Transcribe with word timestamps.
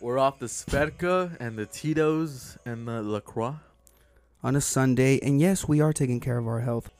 We're 0.00 0.18
off 0.18 0.38
the 0.38 0.46
Svedka 0.46 1.36
and 1.40 1.58
the 1.58 1.66
Tito's 1.66 2.56
and 2.64 2.88
the 2.88 3.02
LaCroix. 3.02 3.54
On 4.42 4.56
a 4.56 4.60
Sunday, 4.60 5.18
and 5.20 5.38
yes, 5.38 5.68
we 5.68 5.82
are 5.82 5.92
taking 5.92 6.18
care 6.20 6.38
of 6.38 6.46
our 6.48 6.60
health. 6.60 6.90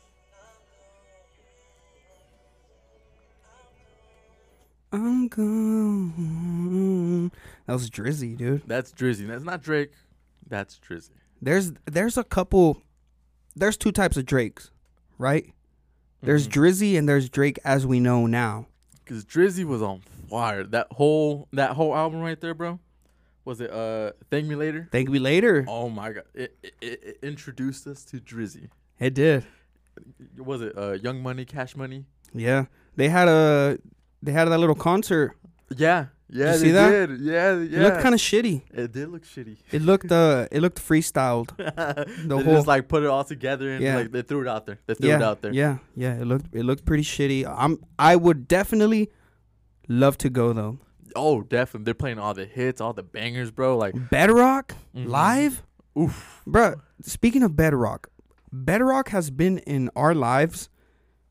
I'm 4.93 5.29
gone. 5.29 7.31
That 7.67 7.73
was 7.73 7.89
Drizzy, 7.89 8.37
dude. 8.37 8.63
That's 8.67 8.93
Drizzy. 8.93 9.27
That's 9.27 9.45
not 9.45 9.63
Drake. 9.63 9.93
That's 10.49 10.79
Drizzy. 10.79 11.11
There's 11.41 11.73
there's 11.87 12.19
a 12.19 12.25
couple. 12.25 12.83
There's 13.57 13.79
two 13.79 13.93
types 13.93 14.17
of 14.19 14.27
Drakes, 14.27 14.71
right? 15.17 15.51
There's 16.23 16.47
Mhm. 16.49 16.53
Drizzy 16.53 16.99
and 16.99 17.09
there's 17.09 17.31
Drake 17.31 17.59
as 17.65 17.87
we 17.87 18.01
know 18.01 18.27
now. 18.27 18.67
Cause 19.07 19.25
Drizzy 19.25 19.65
was 19.65 19.81
on 19.81 20.01
fire. 20.29 20.65
That 20.65 20.89
whole 20.93 21.49
that 21.53 21.71
whole 21.77 21.95
album 21.95 22.21
right 22.21 22.39
there, 22.41 22.53
bro. 22.55 22.81
Was 23.51 23.61
it 23.61 23.73
uh 23.73 24.13
Thank 24.31 24.47
Me 24.47 24.55
Later? 24.55 24.89
Thank 24.93 25.09
me 25.09 25.19
later. 25.19 25.65
Oh 25.67 25.89
my 25.89 26.13
god. 26.13 26.23
It, 26.35 26.57
it, 26.63 27.03
it 27.03 27.19
introduced 27.21 27.85
us 27.89 28.05
to 28.05 28.19
Drizzy. 28.19 28.69
It 29.01 29.13
did. 29.13 29.45
Was 30.39 30.63
it 30.63 30.79
uh 30.79 30.93
Young 30.93 31.21
Money, 31.21 31.45
Cash 31.45 31.75
Money? 31.75 32.05
Yeah, 32.33 32.67
they 32.95 33.09
had 33.09 33.27
a 33.27 33.77
they 34.23 34.31
had 34.31 34.45
that 34.45 34.59
little 34.59 34.77
concert. 34.77 35.37
Yeah. 35.77 36.07
Yeah, 36.29 36.53
you 36.53 36.53
they 36.53 36.59
see 36.59 36.71
that? 36.71 36.91
did. 36.91 37.21
Yeah, 37.23 37.59
yeah. 37.59 37.79
It 37.81 37.83
looked 37.83 38.03
kind 38.03 38.15
of 38.15 38.21
shitty. 38.21 38.63
It 38.73 38.93
did 38.93 39.09
look 39.09 39.25
shitty. 39.25 39.57
It 39.73 39.83
looked 39.83 40.13
uh 40.13 40.47
it 40.53 40.61
looked 40.61 40.79
freestyled. 40.79 41.49
the 42.29 42.39
whole- 42.39 42.55
just 42.55 42.69
like 42.69 42.87
put 42.87 43.03
it 43.03 43.09
all 43.09 43.25
together 43.25 43.73
and 43.73 43.83
Yeah. 43.83 43.97
like 43.97 44.13
they 44.13 44.23
threw 44.23 44.43
it 44.43 44.47
out 44.47 44.65
there. 44.65 44.79
They 44.87 44.95
threw 44.95 45.09
yeah, 45.09 45.17
it 45.17 45.23
out 45.23 45.43
there. 45.43 45.53
Yeah, 45.53 45.79
yeah. 45.97 46.15
It 46.21 46.25
looked 46.25 46.55
it 46.55 46.63
looked 46.63 46.85
pretty 46.85 47.03
shitty. 47.03 47.45
I'm 47.45 47.83
I 47.99 48.15
would 48.15 48.47
definitely 48.47 49.11
love 49.89 50.19
to 50.19 50.31
go 50.31 50.53
though. 50.53 50.79
Oh, 51.17 51.43
definitely. 51.43 51.85
They're 51.85 51.95
playing 51.95 52.19
all 52.19 52.35
the 52.35 52.45
hits, 52.47 52.81
all 52.81 52.93
the 52.93 53.03
bangers, 53.03 53.51
bro. 53.51 53.77
Like 53.77 53.95
Bedrock 54.11 54.75
Mhm. 54.97 55.09
live, 55.09 55.63
oof. 55.99 56.43
Bruh, 56.47 56.81
Speaking 57.03 57.43
of 57.43 57.57
Bedrock, 57.57 58.09
Bedrock 58.53 59.09
has 59.11 59.31
been 59.31 59.59
in 59.59 59.91
our 59.97 60.15
lives 60.15 60.69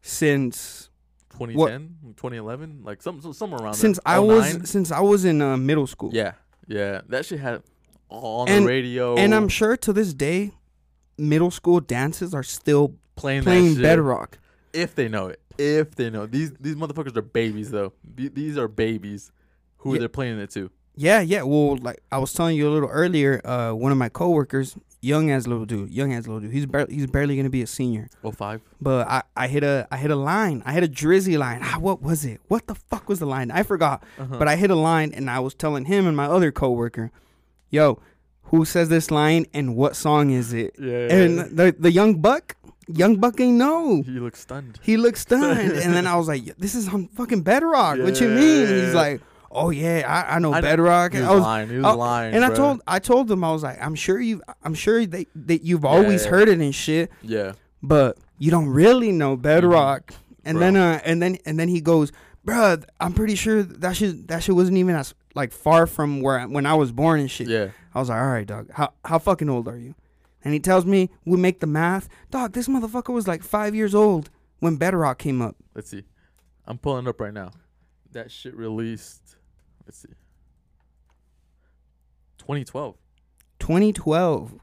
since 0.01 0.89
2010, 1.31 2.13
2011, 2.15 2.81
like 2.83 3.01
some, 3.01 3.21
some 3.21 3.33
somewhere 3.33 3.61
around 3.61 3.73
since 3.75 3.99
there. 4.05 4.15
I 4.15 4.19
09? 4.19 4.27
was 4.59 4.69
since 4.69 4.91
I 4.91 4.99
was 5.01 5.25
in 5.25 5.41
uh, 5.41 5.57
middle 5.57 5.87
school. 5.87 6.09
Yeah, 6.13 6.33
yeah. 6.67 7.01
That 7.07 7.25
shit 7.25 7.39
had 7.39 7.63
all 8.09 8.41
on 8.41 8.49
And- 8.49 8.63
the 8.65 8.67
radio. 8.69 9.15
and 9.15 9.33
I'm 9.35 9.47
sure 9.47 9.77
to 9.77 9.93
this 9.93 10.13
day, 10.13 10.51
middle 11.17 11.51
school 11.51 11.79
dances 11.79 12.33
are 12.33 12.43
still 12.43 12.95
playing 13.15 13.43
playing 13.43 13.75
Bedrock. 13.81 14.39
if 14.73 14.95
they 14.95 15.07
know 15.07 15.27
it. 15.27 15.39
If 15.57 15.95
they 15.95 16.09
know 16.09 16.25
these 16.25 16.51
these 16.59 16.75
motherfuckers 16.75 17.15
are 17.17 17.21
babies 17.21 17.71
though. 17.71 17.93
These 18.15 18.57
are 18.57 18.67
babies 18.69 19.31
who 19.79 19.93
Yeah. 19.93 19.99
they're 19.99 20.09
playing 20.09 20.39
it 20.39 20.49
to. 20.51 20.69
Yeah, 20.95 21.21
yeah. 21.21 21.43
Well, 21.43 21.77
like 21.77 22.01
I 22.11 22.17
was 22.17 22.33
telling 22.33 22.55
you 22.57 22.67
a 22.69 22.71
little 22.71 22.89
earlier, 22.89 23.41
uh, 23.45 23.71
one 23.71 23.91
of 23.91 23.97
my 23.97 24.09
coworkers, 24.09 24.75
young 25.01 25.31
as 25.31 25.47
little 25.47 25.65
dude, 25.65 25.89
young 25.91 26.11
as 26.11 26.27
little 26.27 26.41
dude, 26.41 26.51
he's 26.51 26.65
barely 26.65 26.93
he's 26.93 27.07
barely 27.07 27.37
gonna 27.37 27.49
be 27.49 27.61
a 27.61 27.67
senior. 27.67 28.09
Oh 28.23 28.31
five. 28.31 28.59
But 28.81 29.07
I, 29.07 29.21
I 29.37 29.47
hit 29.47 29.63
a 29.63 29.87
I 29.91 29.97
hit 29.97 30.11
a 30.11 30.17
line. 30.17 30.61
I 30.65 30.73
hit 30.73 30.83
a 30.83 30.89
drizzy 30.89 31.37
line. 31.37 31.61
Ah, 31.63 31.77
what 31.79 32.01
was 32.01 32.25
it? 32.25 32.41
What 32.49 32.67
the 32.67 32.75
fuck 32.75 33.07
was 33.07 33.19
the 33.19 33.25
line? 33.25 33.49
I 33.49 33.63
forgot. 33.63 34.03
Uh-huh. 34.19 34.35
But 34.37 34.49
I 34.49 34.57
hit 34.57 34.69
a 34.71 34.75
line 34.75 35.13
and 35.15 35.29
I 35.29 35.39
was 35.39 35.53
telling 35.53 35.85
him 35.85 36.05
and 36.05 36.17
my 36.17 36.25
other 36.25 36.51
coworker, 36.51 37.11
"Yo, 37.69 37.99
who 38.51 38.65
says 38.65 38.89
this 38.89 39.09
line 39.09 39.45
and 39.53 39.77
what 39.77 39.95
song 39.95 40.31
is 40.31 40.51
it?" 40.51 40.75
yeah. 40.77 41.13
And 41.13 41.39
the 41.57 41.73
the 41.79 41.91
young 41.93 42.19
buck, 42.19 42.57
young 42.93 43.15
buck 43.15 43.39
ain't 43.39 43.57
know. 43.57 44.01
he 44.03 44.19
looks 44.19 44.41
stunned. 44.41 44.79
He 44.81 44.97
looked 44.97 45.19
stunned, 45.19 45.71
and 45.83 45.93
then 45.93 46.05
I 46.07 46.17
was 46.17 46.27
like, 46.27 46.43
"This 46.57 46.75
is 46.75 46.89
on 46.89 47.07
fucking 47.15 47.43
Bedrock. 47.43 47.99
What 47.99 48.19
you 48.19 48.27
mean?" 48.27 48.67
He's 48.67 48.93
like, 48.93 49.21
"Oh 49.51 49.69
yeah, 49.69 50.03
I, 50.07 50.35
I 50.35 50.39
know 50.39 50.53
I 50.53 50.61
Bedrock." 50.61 51.13
He 51.13 51.19
was 51.19 51.27
I 51.27 51.31
was, 51.33 51.41
lying. 51.43 51.69
He 51.69 51.75
was 51.77 51.85
I- 51.85 51.91
lying. 51.93 52.33
and 52.35 52.45
I 52.45 52.53
told 52.53 52.81
I 52.87 52.99
told 52.99 53.29
him 53.31 53.43
I 53.43 53.51
was 53.51 53.63
like, 53.63 53.81
"I'm 53.81 53.95
sure 53.95 54.19
you, 54.19 54.41
I'm 54.63 54.73
sure 54.73 55.05
that 55.05 55.27
that 55.35 55.63
you've 55.63 55.85
always 55.85 56.23
Yeah. 56.25 56.31
heard 56.31 56.49
it 56.49 56.59
and 56.59 56.73
shit, 56.75 57.11
Yeah. 57.21 57.53
but 57.81 58.17
you 58.37 58.51
don't 58.51 58.67
really 58.69 59.11
know 59.11 59.35
Bedrock." 59.35 60.13
And 60.45 60.57
Bro. 60.57 60.65
then 60.71 60.75
uh, 60.77 61.01
and 61.05 61.21
then 61.21 61.37
and 61.45 61.59
then 61.59 61.67
he 61.67 61.81
goes, 61.81 62.11
"Bruh, 62.45 62.83
I'm 62.99 63.13
pretty 63.13 63.35
sure 63.35 63.63
that 63.63 63.95
shit 63.95 64.27
that 64.29 64.43
shit 64.43 64.55
wasn't 64.55 64.77
even 64.77 64.95
as 64.95 65.13
like 65.35 65.51
far 65.51 65.85
from 65.87 66.21
where 66.21 66.39
I, 66.39 66.45
when 66.45 66.65
I 66.65 66.73
was 66.75 66.91
born 66.91 67.19
and 67.19 67.29
shit." 67.29 67.47
Yeah. 67.47 67.69
I 67.93 67.99
was 67.99 68.09
like, 68.09 68.21
"All 68.21 68.27
right, 68.27 68.47
dog. 68.47 68.69
How 68.71 68.93
how 69.05 69.19
fucking 69.19 69.49
old 69.49 69.67
are 69.67 69.77
you?" 69.77 69.95
And 70.43 70.53
he 70.53 70.59
tells 70.61 70.85
me 70.85 71.09
we 71.25 71.37
make 71.37 71.59
the 71.59 71.67
math, 71.67 72.07
dog. 72.31 72.53
This 72.53 72.67
motherfucker 72.69 73.13
was 73.13 73.27
like 73.27 73.43
five 73.43 73.75
years 73.75 73.93
old 73.93 74.29
when 74.59 74.77
Bedrock 74.77 75.17
came 75.19 75.41
up. 75.41 75.57
Let's 75.75 75.89
see. 75.89 76.05
I'm 76.65 76.77
pulling 76.77 77.07
up 77.07 77.19
right 77.19 77.33
now. 77.33 77.51
That 78.13 78.31
shit 78.31 78.55
released. 78.55 79.28
Let's 79.89 80.01
see. 80.03 80.09
2012. 82.37 82.95
2012 83.57 84.53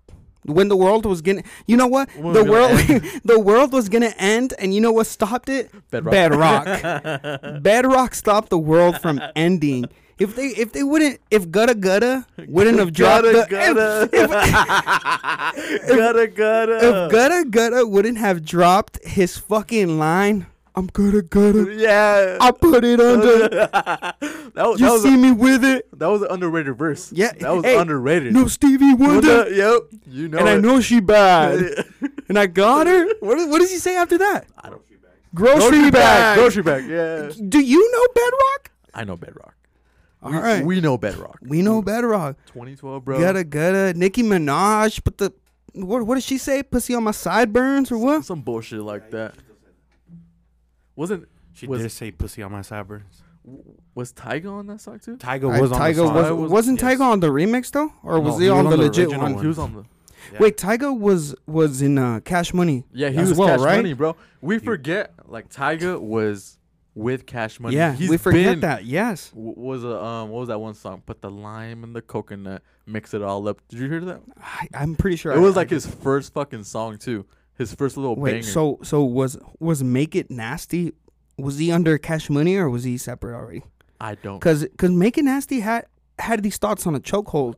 when 0.45 0.69
the 0.69 0.77
world 0.77 1.05
was 1.05 1.21
gonna 1.21 1.43
you 1.67 1.77
know 1.77 1.89
what 1.89 2.09
When 2.17 2.33
the 2.33 2.45
world 2.45 2.79
the 3.25 3.41
world 3.41 3.73
was 3.73 3.89
gonna 3.89 4.15
end 4.17 4.55
and 4.61 4.73
you 4.73 4.81
know 4.81 4.93
what 4.93 5.09
stopped 5.09 5.49
it 5.49 5.73
Bedrock. 5.91 6.13
bedrock 6.13 7.43
bedrock 7.63 8.15
stopped 8.15 8.51
the 8.51 8.59
world 8.59 9.01
from 9.01 9.21
ending 9.35 9.87
if 10.21 10.37
they 10.37 10.47
if 10.51 10.73
they 10.73 10.85
wouldn't 10.85 11.21
if 11.33 11.49
Gudda 11.49 11.75
Gudda 11.75 12.25
wouldn't 12.47 12.79
have 12.79 12.93
dropped 12.93 13.25
Gutta, 13.25 13.47
the, 13.51 14.09
gutta. 14.09 14.09
Gudda 15.93 16.27
Gudda. 16.29 16.77
if 16.79 17.13
Gudda 17.13 17.51
Gudda 17.51 17.89
wouldn't 17.89 18.19
have 18.19 18.45
dropped 18.45 19.05
his 19.05 19.37
fucking 19.37 19.99
line 19.99 20.47
i'm 20.77 20.89
Gudda 20.89 21.23
Gudda 21.23 21.79
yeah. 21.81 22.37
i 22.41 22.51
put 22.51 22.85
it 22.85 23.01
under 23.01 23.49
that 23.49 24.17
was, 24.55 24.79
you 24.81 24.87
that 24.87 24.93
was 24.93 25.03
see 25.03 25.15
a, 25.15 25.17
me 25.17 25.33
with 25.33 25.65
it 25.65 25.89
that 25.99 26.07
was 26.09 26.23
an 26.23 26.29
underrated 26.31 26.77
verse. 26.77 27.11
Yeah, 27.13 27.33
That 27.41 27.51
was 27.57 27.65
hey, 27.65 27.79
underrated. 27.79 28.33
no 28.33 28.47
stevie 28.47 28.95
wonder 28.95 29.37
Wonder, 29.45 29.51
Yep. 29.55 29.83
You 30.07 30.29
know 30.29 30.39
and 30.39 30.49
i 30.49 30.57
know 30.59 30.81
she 30.81 31.01
bad 31.01 31.85
and 32.29 32.39
i 32.39 32.47
got 32.47 32.87
her 32.87 33.07
what, 33.21 33.49
what 33.49 33.59
does 33.61 33.71
he 33.71 33.79
say 33.79 33.97
after 33.97 34.19
that 34.19 34.47
I 34.59 34.69
don't- 34.71 34.83
grocery, 35.35 35.91
bag. 35.91 36.39
Grocery 36.39 36.63
bag. 36.63 36.87
Yeah. 36.89 37.31
Do 37.49 37.61
you 37.61 37.93
know 37.93 38.07
Bedrock? 38.15 38.71
I 38.95 39.05
know 39.05 39.17
Bedrock. 39.17 39.55
All 40.23 40.31
we, 40.31 40.39
right, 40.39 40.61
we, 40.65 40.77
We 40.77 40.81
know 40.81 40.97
Bedrock. 40.97 41.39
We 41.43 41.61
know 41.61 41.83
Bedrock. 41.83 42.37
2012, 42.47 43.05
bro. 43.05 43.19
Gudda 43.19 43.45
Gudda. 43.45 43.95
Nicki 43.95 44.23
Minaj. 44.23 45.05
Put 45.05 45.19
the 45.19 45.35
what? 45.75 46.05
What 46.07 46.15
did 46.15 46.25
she 46.25 46.39
say? 46.39 46.63
Pussy 46.63 46.95
on 46.95 47.05
my 47.05 47.11
sideburns 47.11 47.93
or 47.93 47.99
what? 47.99 48.25
Some 48.25 48.41
bullshit 48.41 48.81
like 48.81 49.11
that. 49.11 49.35
Wasn't 50.97 51.29
She 51.53 51.67
Was- 51.67 51.83
did 51.83 51.91
say 51.93 52.11
pussy 52.11 52.43
on 52.43 52.53
my 52.53 52.63
sideburns. 52.63 53.23
was 53.95 54.13
Tyga 54.13 54.51
on 54.51 54.67
that 54.67 54.81
song 54.81 54.99
too? 54.99 55.17
Tyga 55.17 55.45
Uh, 55.57 55.61
was 55.61 55.71
on 55.73 55.81
Tyga 55.81 55.95
the 55.95 55.95
song. 56.07 56.15
Was, 56.15 56.33
was, 56.33 56.51
wasn't 56.51 56.83
yes. 56.83 56.99
Tyga 56.99 57.01
on 57.03 57.21
the 57.21 57.29
remix 57.29 57.71
though, 57.71 57.93
or 58.03 58.19
was 58.21 58.35
No, 58.35 58.39
he, 58.41 58.45
he 58.47 58.51
on 58.51 58.65
was 58.65 58.65
the 58.65 58.73
on 58.73 58.79
the 58.81 58.85
legit 58.85 59.05
original 59.05 59.23
one? 59.23 59.35
one. 59.35 59.43
He 59.43 59.49
was 59.49 59.59
on 59.59 59.73
the 59.75 59.85
Yeah. 60.33 60.39
Wait, 60.41 60.57
Tyga 60.57 60.99
was 60.99 61.35
was 61.47 61.81
in 61.83 61.97
uh, 61.99 62.21
Cash 62.25 62.53
Money. 62.53 62.85
Yeah, 62.93 63.11
he 63.11 63.19
as 63.19 63.29
was 63.31 63.39
well, 63.39 63.49
Cash 63.49 63.61
right? 63.61 63.77
Money, 63.77 63.93
bro. 63.93 64.17
We 64.41 64.59
forget 64.59 65.13
like 65.27 65.49
Tyga 65.49 66.01
was 66.01 66.59
with 66.97 67.27
Cash 67.27 67.61
Money. 67.61 67.77
yeah, 67.77 67.93
He's 67.93 68.09
we 68.11 68.17
forget 68.17 68.53
been- 68.55 68.61
that. 68.61 68.85
Yes. 68.85 69.31
w- 69.31 69.55
Was 69.57 69.85
a 69.85 70.03
um 70.03 70.31
what 70.31 70.41
was 70.41 70.49
that 70.49 70.59
one 70.61 70.75
song? 70.75 71.03
Put 71.07 71.21
the 71.23 71.31
lime 71.31 71.85
in 71.85 71.93
the 71.93 72.03
coconut, 72.03 72.63
mix 72.87 73.15
it 73.15 73.23
all 73.23 73.47
up. 73.49 73.61
Did 73.69 73.79
you 73.81 73.89
hear 73.89 74.01
that? 74.07 74.23
I, 74.41 74.67
I'm 74.75 74.97
pretty 74.97 75.17
sure 75.17 75.31
It 75.33 75.37
I- 75.37 75.41
was 75.41 75.55
I 75.57 75.61
like 75.61 75.69
did. 75.69 75.77
his 75.77 75.87
first 75.87 76.33
fucking 76.35 76.65
song 76.65 76.99
too. 76.99 77.25
His 77.59 77.75
first 77.75 77.97
little 77.97 78.17
Wait, 78.17 78.31
banger. 78.33 78.43
so 78.43 78.79
so 78.83 79.03
was 79.05 79.39
was 79.61 79.83
Make 79.83 80.15
It 80.15 80.31
Nasty? 80.31 80.93
Was 81.39 81.59
he 81.59 81.71
under 81.73 81.99
Cash 81.99 82.29
Money 82.31 82.57
or 82.57 82.69
was 82.71 82.85
he 82.85 82.99
separate 82.99 83.35
already? 83.35 83.63
I 84.01 84.15
don't. 84.17 84.41
Cause 84.41 84.67
cause 84.77 84.91
Make 84.91 85.17
It 85.19 85.25
Nasty 85.25 85.61
had 85.61 85.87
had 86.19 86.43
these 86.43 86.57
thoughts 86.59 86.87
on 86.87 86.95
a 86.95 87.01
chokehold, 87.01 87.57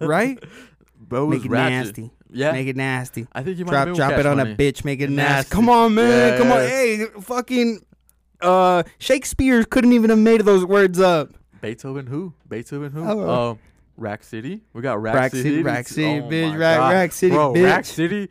right? 0.06 0.42
Bro, 0.98 1.26
was 1.26 1.38
Make 1.38 1.46
it 1.46 1.50
ratchet. 1.50 1.70
nasty. 1.86 2.10
Yeah, 2.30 2.52
Make 2.52 2.66
it 2.68 2.76
nasty. 2.76 3.26
I 3.32 3.42
think 3.42 3.58
you 3.58 3.64
might 3.64 3.70
Drop 3.70 3.78
have 3.78 3.86
been 3.86 3.92
with 3.92 3.96
drop 4.08 4.18
it 4.20 4.26
on 4.26 4.36
Money. 4.36 4.52
a 4.52 4.56
bitch. 4.56 4.84
Make 4.84 5.00
it 5.00 5.08
nasty. 5.10 5.32
Nasty. 5.36 5.50
Come 5.50 5.70
on, 5.70 5.94
man. 5.94 6.32
Yeah, 6.32 6.38
Come 6.38 6.52
on. 6.52 6.58
Hey, 6.58 7.06
fucking. 7.22 7.80
Uh, 8.42 8.82
Shakespeare 8.98 9.64
couldn't 9.64 9.92
even 9.94 10.10
have 10.10 10.18
made 10.18 10.42
those 10.42 10.64
words 10.66 11.00
up. 11.00 11.30
Beethoven 11.62 12.06
who? 12.06 12.34
Beethoven 12.48 12.92
who? 12.92 13.02
Oh. 13.08 13.50
Um, 13.52 13.58
Rack 13.96 14.22
City. 14.22 14.60
We 14.74 14.82
got 14.82 15.00
Rack, 15.02 15.32
City. 15.32 15.62
Rack 15.62 15.88
City. 15.88 16.04
City, 16.04 16.20
Rack 16.20 16.20
City, 16.20 16.20
Oh 16.20 16.28
bitch. 16.52 16.58
Rack-. 16.58 16.92
Rack 16.92 17.12
City, 17.12 17.34
Bro, 17.34 17.54
Rack 17.54 17.82
bitch. 17.84 17.86
City. 17.86 18.28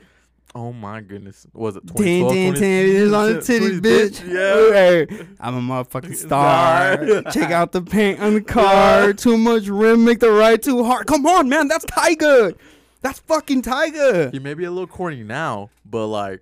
Oh 0.57 0.73
my 0.73 1.01
goodness. 1.01 1.45
Was 1.53 1.75
it 1.75 1.85
Ten, 1.85 1.95
2012? 1.97 2.33
ten, 2.33 2.53
20 2.55 2.59
ten. 2.59 3.03
It's 3.03 3.13
on 3.13 3.33
the 3.33 3.41
titty, 3.41 3.79
bitch. 3.79 4.27
Yeah. 4.27 4.73
Hey, 4.73 5.27
I'm 5.39 5.55
a 5.55 5.61
motherfucking 5.61 6.15
star. 6.15 7.21
Check 7.31 7.51
out 7.51 7.73
the 7.73 7.81
paint 7.83 8.19
on 8.19 8.33
the 8.33 8.41
car. 8.57 9.13
Too 9.13 9.37
much 9.37 9.67
rim, 9.67 10.03
make 10.03 10.19
the 10.19 10.31
ride 10.31 10.63
too 10.63 10.83
hard. 10.83 11.05
Come 11.05 11.27
on, 11.27 11.47
man. 11.47 11.67
That's 11.67 11.85
Tyga. 11.85 12.57
That's 13.01 13.19
fucking 13.19 13.61
Tyga. 13.61 14.33
He 14.33 14.39
may 14.39 14.55
be 14.55 14.63
a 14.63 14.71
little 14.71 14.87
corny 14.87 15.21
now, 15.21 15.69
but 15.85 16.07
like, 16.07 16.41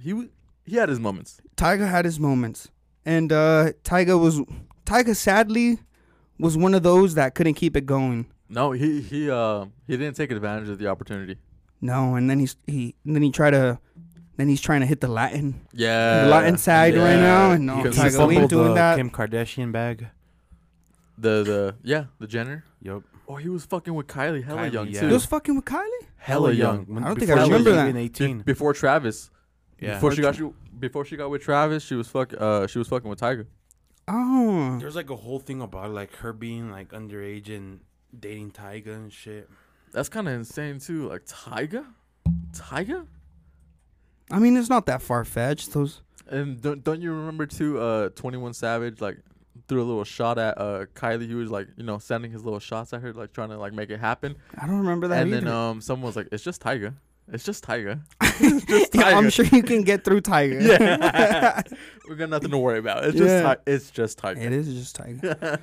he 0.00 0.28
he 0.64 0.76
had 0.76 0.88
his 0.88 1.00
moments. 1.00 1.40
Tyga 1.56 1.90
had 1.90 2.04
his 2.04 2.20
moments, 2.20 2.68
and 3.04 3.32
uh, 3.32 3.72
Tyga 3.82 4.20
was 4.20 4.40
Tyga 4.84 5.16
sadly 5.16 5.80
was 6.38 6.56
one 6.56 6.74
of 6.74 6.84
those 6.84 7.14
that 7.14 7.34
couldn't 7.34 7.54
keep 7.54 7.76
it 7.76 7.86
going. 7.86 8.26
No, 8.48 8.70
he 8.70 9.00
he 9.00 9.28
uh 9.28 9.66
he 9.88 9.96
didn't 9.96 10.14
take 10.14 10.30
advantage 10.30 10.68
of 10.68 10.78
the 10.78 10.86
opportunity. 10.86 11.38
No, 11.80 12.14
and 12.14 12.28
then 12.30 12.38
he's 12.38 12.56
he 12.66 12.94
and 13.04 13.14
then 13.14 13.22
he 13.22 13.30
tried 13.30 13.50
to 13.50 13.78
then 14.36 14.48
he's 14.48 14.60
trying 14.60 14.80
to 14.80 14.86
hit 14.86 15.00
the 15.00 15.08
Latin 15.08 15.66
Yeah, 15.72 16.24
the 16.24 16.30
Latin 16.30 16.58
side 16.58 16.94
right 16.96 17.16
now, 17.16 17.52
and 17.52 17.66
no, 17.66 17.76
Because 17.82 17.96
He 17.96 18.02
Tyga, 18.02 18.28
we 18.28 18.34
ain't 18.36 18.42
fumbled 18.42 18.50
doing 18.50 18.68
the 18.68 18.74
that. 18.74 18.96
Kim 18.96 19.10
Kardashian 19.10 19.72
bag. 19.72 20.08
The 21.18 21.42
the 21.42 21.74
yeah 21.82 22.04
the 22.18 22.26
Jenner. 22.26 22.64
Yep. 22.82 23.02
Oh, 23.28 23.36
he 23.36 23.48
was 23.48 23.64
fucking 23.64 23.94
with 23.94 24.06
Kylie 24.06 24.44
hella 24.44 24.62
Kylie, 24.68 24.72
young 24.72 24.88
yeah. 24.88 25.00
too. 25.00 25.06
He 25.08 25.12
was 25.12 25.26
fucking 25.26 25.56
with 25.56 25.64
Kylie. 25.64 26.06
hella 26.18 26.52
young. 26.52 26.84
When- 26.86 27.02
I 27.02 27.08
don't 27.08 27.18
think 27.18 27.30
I 27.30 27.34
she 27.34 27.40
was 27.40 27.48
remember 27.48 27.72
that. 27.72 27.82
even 27.88 27.94
Be- 27.96 28.02
18. 28.02 28.38
before 28.40 28.72
Travis. 28.72 29.30
Yeah. 29.80 29.94
Before 29.94 30.12
she 30.12 30.22
got 30.22 30.36
she, 30.36 30.48
before 30.78 31.04
she 31.04 31.16
got 31.16 31.30
with 31.30 31.42
Travis, 31.42 31.82
she 31.82 31.94
was 31.94 32.06
fuck 32.08 32.32
uh 32.38 32.66
she 32.66 32.78
was 32.78 32.88
fucking 32.88 33.08
with 33.10 33.20
Tyga. 33.20 33.46
Oh, 34.08 34.78
There's 34.78 34.94
like 34.94 35.10
a 35.10 35.16
whole 35.16 35.40
thing 35.40 35.60
about 35.60 35.90
like 35.90 36.14
her 36.16 36.32
being 36.32 36.70
like 36.70 36.90
underage 36.90 37.48
and 37.54 37.80
dating 38.18 38.52
Tyga 38.52 38.94
and 38.94 39.12
shit. 39.12 39.48
That's 39.96 40.10
kind 40.10 40.28
of 40.28 40.34
insane 40.34 40.78
too. 40.78 41.08
Like 41.08 41.24
Tyga, 41.24 41.86
Tyga. 42.52 43.06
I 44.30 44.38
mean, 44.38 44.56
it's 44.58 44.68
not 44.68 44.84
that 44.86 45.00
far 45.00 45.24
fetched. 45.24 45.72
Those 45.72 46.02
And 46.28 46.60
don't 46.60 46.84
don't 46.84 47.00
you 47.00 47.12
remember 47.14 47.46
too? 47.46 47.78
Uh, 47.80 48.10
Twenty 48.10 48.36
One 48.36 48.52
Savage 48.52 49.00
like 49.00 49.16
threw 49.68 49.82
a 49.82 49.84
little 49.84 50.04
shot 50.04 50.38
at 50.38 50.58
uh 50.58 50.84
Kylie. 50.94 51.26
He 51.26 51.34
was 51.34 51.50
like 51.50 51.68
you 51.78 51.82
know 51.82 51.96
sending 51.96 52.30
his 52.30 52.44
little 52.44 52.60
shots 52.60 52.92
at 52.92 53.00
her, 53.00 53.14
like 53.14 53.32
trying 53.32 53.48
to 53.48 53.56
like 53.56 53.72
make 53.72 53.88
it 53.88 53.98
happen. 53.98 54.36
I 54.60 54.66
don't 54.66 54.80
remember 54.80 55.08
that 55.08 55.22
and 55.22 55.32
either. 55.32 55.46
then 55.46 55.52
um 55.54 55.80
someone 55.80 56.06
was 56.08 56.14
like, 56.16 56.28
"It's 56.30 56.44
just 56.44 56.62
Tyga. 56.62 56.92
It's 57.32 57.42
just 57.44 57.64
Tyga. 57.64 58.00
it's 58.20 58.66
just 58.66 58.94
Yeah, 58.94 59.16
I'm 59.16 59.30
sure 59.30 59.46
you 59.46 59.62
can 59.62 59.80
get 59.82 60.04
through 60.04 60.20
Tyga. 60.20 60.60
Yeah, 60.60 61.62
we 62.08 62.16
got 62.16 62.28
nothing 62.28 62.50
to 62.50 62.58
worry 62.58 62.80
about. 62.80 63.04
It's 63.06 63.16
Yeah. 63.16 63.24
just 63.42 63.64
Ti- 63.64 63.72
it's 63.72 63.90
just 63.90 64.20
Tyga. 64.20 64.42
it 64.42 64.52
is 64.52 64.74
just 64.74 64.98
Tyga. 64.98 65.58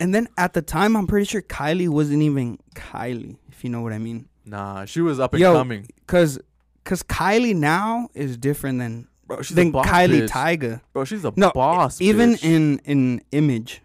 and 0.00 0.12
then 0.12 0.26
at 0.36 0.54
the 0.54 0.60
time, 0.62 0.96
I'm 0.96 1.06
pretty 1.06 1.26
sure 1.26 1.40
Kylie 1.40 1.88
wasn't 1.88 2.22
even 2.22 2.58
Kylie, 2.74 3.36
if 3.45 3.45
you 3.66 3.70
know 3.72 3.80
what 3.80 3.92
I 3.92 3.98
mean. 3.98 4.28
Nah, 4.44 4.84
she 4.84 5.00
was 5.00 5.18
up 5.18 5.32
and 5.34 5.40
Yo, 5.40 5.52
coming. 5.52 5.88
Cause, 6.06 6.38
cause 6.84 7.02
Kylie 7.02 7.52
now 7.56 8.08
is 8.14 8.36
different 8.36 8.78
than 8.78 9.08
Bro, 9.26 9.42
she's 9.42 9.56
than 9.56 9.72
Kylie 9.72 10.22
bitch. 10.22 10.28
Tyga. 10.28 10.80
Bro, 10.92 11.04
she's 11.06 11.24
a 11.24 11.32
No, 11.34 11.50
boss. 11.50 12.00
Even 12.00 12.34
bitch. 12.34 12.44
in 12.44 12.78
in 12.84 13.22
image, 13.32 13.82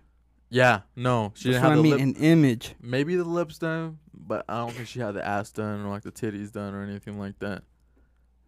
yeah, 0.51 0.81
no, 0.95 1.31
she 1.35 1.49
that's 1.49 1.55
didn't 1.55 1.61
have 1.63 1.79
I 1.79 1.81
mean. 1.81 1.91
lip. 1.93 1.99
In 1.99 2.13
image, 2.17 2.75
Maybe 2.79 3.15
the 3.15 3.23
lips 3.23 3.57
done, 3.57 3.97
but 4.13 4.45
I 4.47 4.59
don't 4.59 4.71
think 4.71 4.87
she 4.87 4.99
had 4.99 5.15
the 5.15 5.27
ass 5.27 5.49
done 5.51 5.83
or 5.83 5.89
like 5.89 6.03
the 6.03 6.11
titties 6.11 6.51
done 6.51 6.75
or 6.75 6.83
anything 6.83 7.17
like 7.17 7.39
that. 7.39 7.63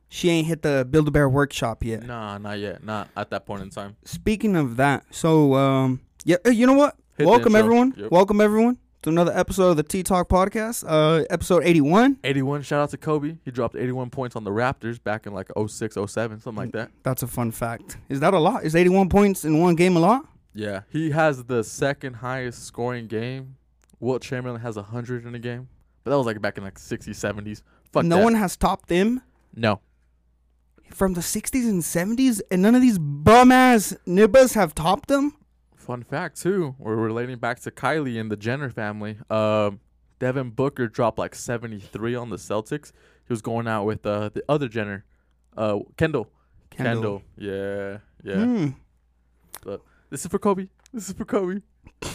she 0.09 0.29
ain't 0.29 0.45
hit 0.45 0.61
the 0.61 0.85
Build 0.87 1.07
a 1.07 1.11
Bear 1.11 1.27
workshop 1.27 1.83
yet. 1.83 2.03
Nah, 2.03 2.37
not 2.37 2.59
yet. 2.59 2.83
Not 2.83 3.09
at 3.17 3.31
that 3.31 3.47
point 3.47 3.63
in 3.63 3.71
time. 3.71 3.95
Speaking 4.05 4.55
of 4.55 4.75
that, 4.77 5.03
so 5.09 5.55
um, 5.55 6.01
yeah, 6.25 6.35
uh, 6.45 6.51
you 6.51 6.67
know 6.67 6.73
what? 6.73 6.95
Hit 7.17 7.25
Welcome 7.25 7.55
everyone. 7.55 7.95
Yep. 7.97 8.11
Welcome 8.11 8.39
everyone 8.39 8.77
to 9.03 9.09
another 9.09 9.31
episode 9.37 9.69
of 9.71 9.77
the 9.77 9.83
T 9.83 10.01
Talk 10.03 10.29
podcast. 10.29 10.83
Uh, 10.87 11.23
episode 11.29 11.63
eighty 11.63 11.81
one. 11.81 12.17
81. 12.23 12.61
Shout 12.63 12.81
out 12.81 12.89
to 12.91 12.97
Kobe. 12.97 13.37
He 13.43 13.51
dropped 13.51 13.75
81 13.75 14.09
points 14.09 14.35
on 14.35 14.43
the 14.43 14.51
Raptors 14.51 15.01
back 15.03 15.25
in 15.27 15.33
like 15.33 15.49
06, 15.55 15.95
07, 16.07 16.39
something 16.39 16.55
like 16.55 16.71
that. 16.73 16.91
That's 17.03 17.21
a 17.23 17.27
fun 17.27 17.51
fact. 17.51 17.97
Is 18.09 18.19
that 18.21 18.33
a 18.33 18.39
lot? 18.39 18.63
Is 18.63 18.75
eighty 18.75 18.89
one 18.89 19.09
points 19.09 19.45
in 19.45 19.59
one 19.59 19.75
game 19.75 19.95
a 19.95 19.99
lot? 19.99 20.25
Yeah, 20.53 20.81
he 20.89 21.11
has 21.11 21.43
the 21.45 21.63
second 21.63 22.15
highest 22.15 22.63
scoring 22.65 23.07
game. 23.07 23.55
Wilt 23.99 24.21
Chamberlain 24.21 24.59
has 24.61 24.75
100 24.75 25.25
in 25.25 25.33
a 25.33 25.39
game, 25.39 25.67
but 26.03 26.11
that 26.11 26.17
was 26.17 26.25
like 26.25 26.41
back 26.41 26.57
in 26.57 26.63
like 26.63 26.75
60s, 26.77 27.07
70s. 27.09 27.61
Fuck 27.91 28.03
no 28.05 28.17
that. 28.17 28.23
one 28.23 28.35
has 28.35 28.55
topped 28.57 28.89
him? 28.89 29.21
No. 29.55 29.79
from 30.91 31.13
the 31.13 31.21
60s 31.21 31.67
and 31.69 31.81
70s, 31.81 32.41
and 32.51 32.61
none 32.61 32.75
of 32.75 32.81
these 32.81 32.99
bum 32.99 33.51
ass 33.51 33.95
nibbas 34.05 34.53
have 34.55 34.75
topped 34.75 35.07
them. 35.09 35.35
Fun 35.83 36.01
fact 36.03 36.41
too, 36.41 36.75
we're 36.79 36.95
relating 36.95 37.37
back 37.39 37.59
to 37.59 37.69
Kylie 37.69 38.17
and 38.17 38.31
the 38.31 38.37
Jenner 38.37 38.69
family. 38.69 39.17
Um, 39.29 39.81
Devin 40.17 40.51
Booker 40.51 40.87
dropped 40.87 41.17
like 41.19 41.35
73 41.35 42.15
on 42.15 42.29
the 42.29 42.37
Celtics. 42.37 42.93
He 43.27 43.33
was 43.33 43.41
going 43.41 43.67
out 43.67 43.83
with 43.83 44.05
uh, 44.05 44.29
the 44.33 44.43
other 44.47 44.69
Jenner, 44.69 45.03
uh, 45.57 45.79
Kendall. 45.97 46.29
Kendall. 46.69 47.21
Yeah, 47.37 47.97
yeah. 48.23 48.45
Hmm. 48.45 48.67
This 50.09 50.21
is 50.23 50.27
for 50.27 50.39
Kobe. 50.39 50.69
This 50.93 51.09
is 51.09 51.15
for 51.15 51.25
Kobe. 51.25 51.59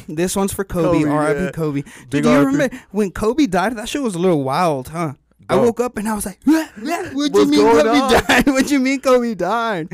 This 0.09 0.35
one's 0.35 0.55
for 0.55 0.65
Kobe. 0.65 1.01
Kobe, 1.01 1.11
R.I.P. 1.11 1.41
yeah. 1.41 1.51
Kobe. 1.51 1.83
Dude, 2.09 2.23
do 2.23 2.31
you 2.31 2.39
remember 2.39 2.75
when 2.91 3.11
Kobe 3.11 3.47
died? 3.47 3.77
That 3.77 3.89
shit 3.89 4.03
was 4.03 4.15
a 4.15 4.19
little 4.19 4.45
wild, 4.45 4.89
huh? 4.89 5.13
I 5.51 5.57
woke 5.57 5.81
up 5.81 5.97
and 5.97 6.09
I 6.09 6.15
was 6.15 6.27
like, 6.27 6.39
what, 6.45 6.71
what, 6.79 7.15
what 7.15 7.27
you 7.27 7.31
What's 7.33 7.51
mean 7.51 7.61
going 7.61 7.85
Kobe 7.85 7.99
on? 8.01 8.13
died? 8.27 8.47
What 8.47 8.67
do 8.67 8.75
you 8.75 8.81
mean 8.81 9.01
Kobe 9.01 9.35
died? 9.35 9.89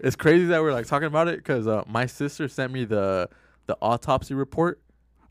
It's 0.00 0.16
crazy 0.16 0.46
that 0.46 0.60
we're 0.62 0.72
like 0.72 0.86
talking 0.86 1.06
about 1.06 1.28
it 1.28 1.36
because 1.38 1.66
uh, 1.66 1.82
my 1.86 2.06
sister 2.06 2.46
sent 2.48 2.72
me 2.72 2.84
the 2.84 3.28
the 3.66 3.76
autopsy 3.82 4.34
report. 4.34 4.80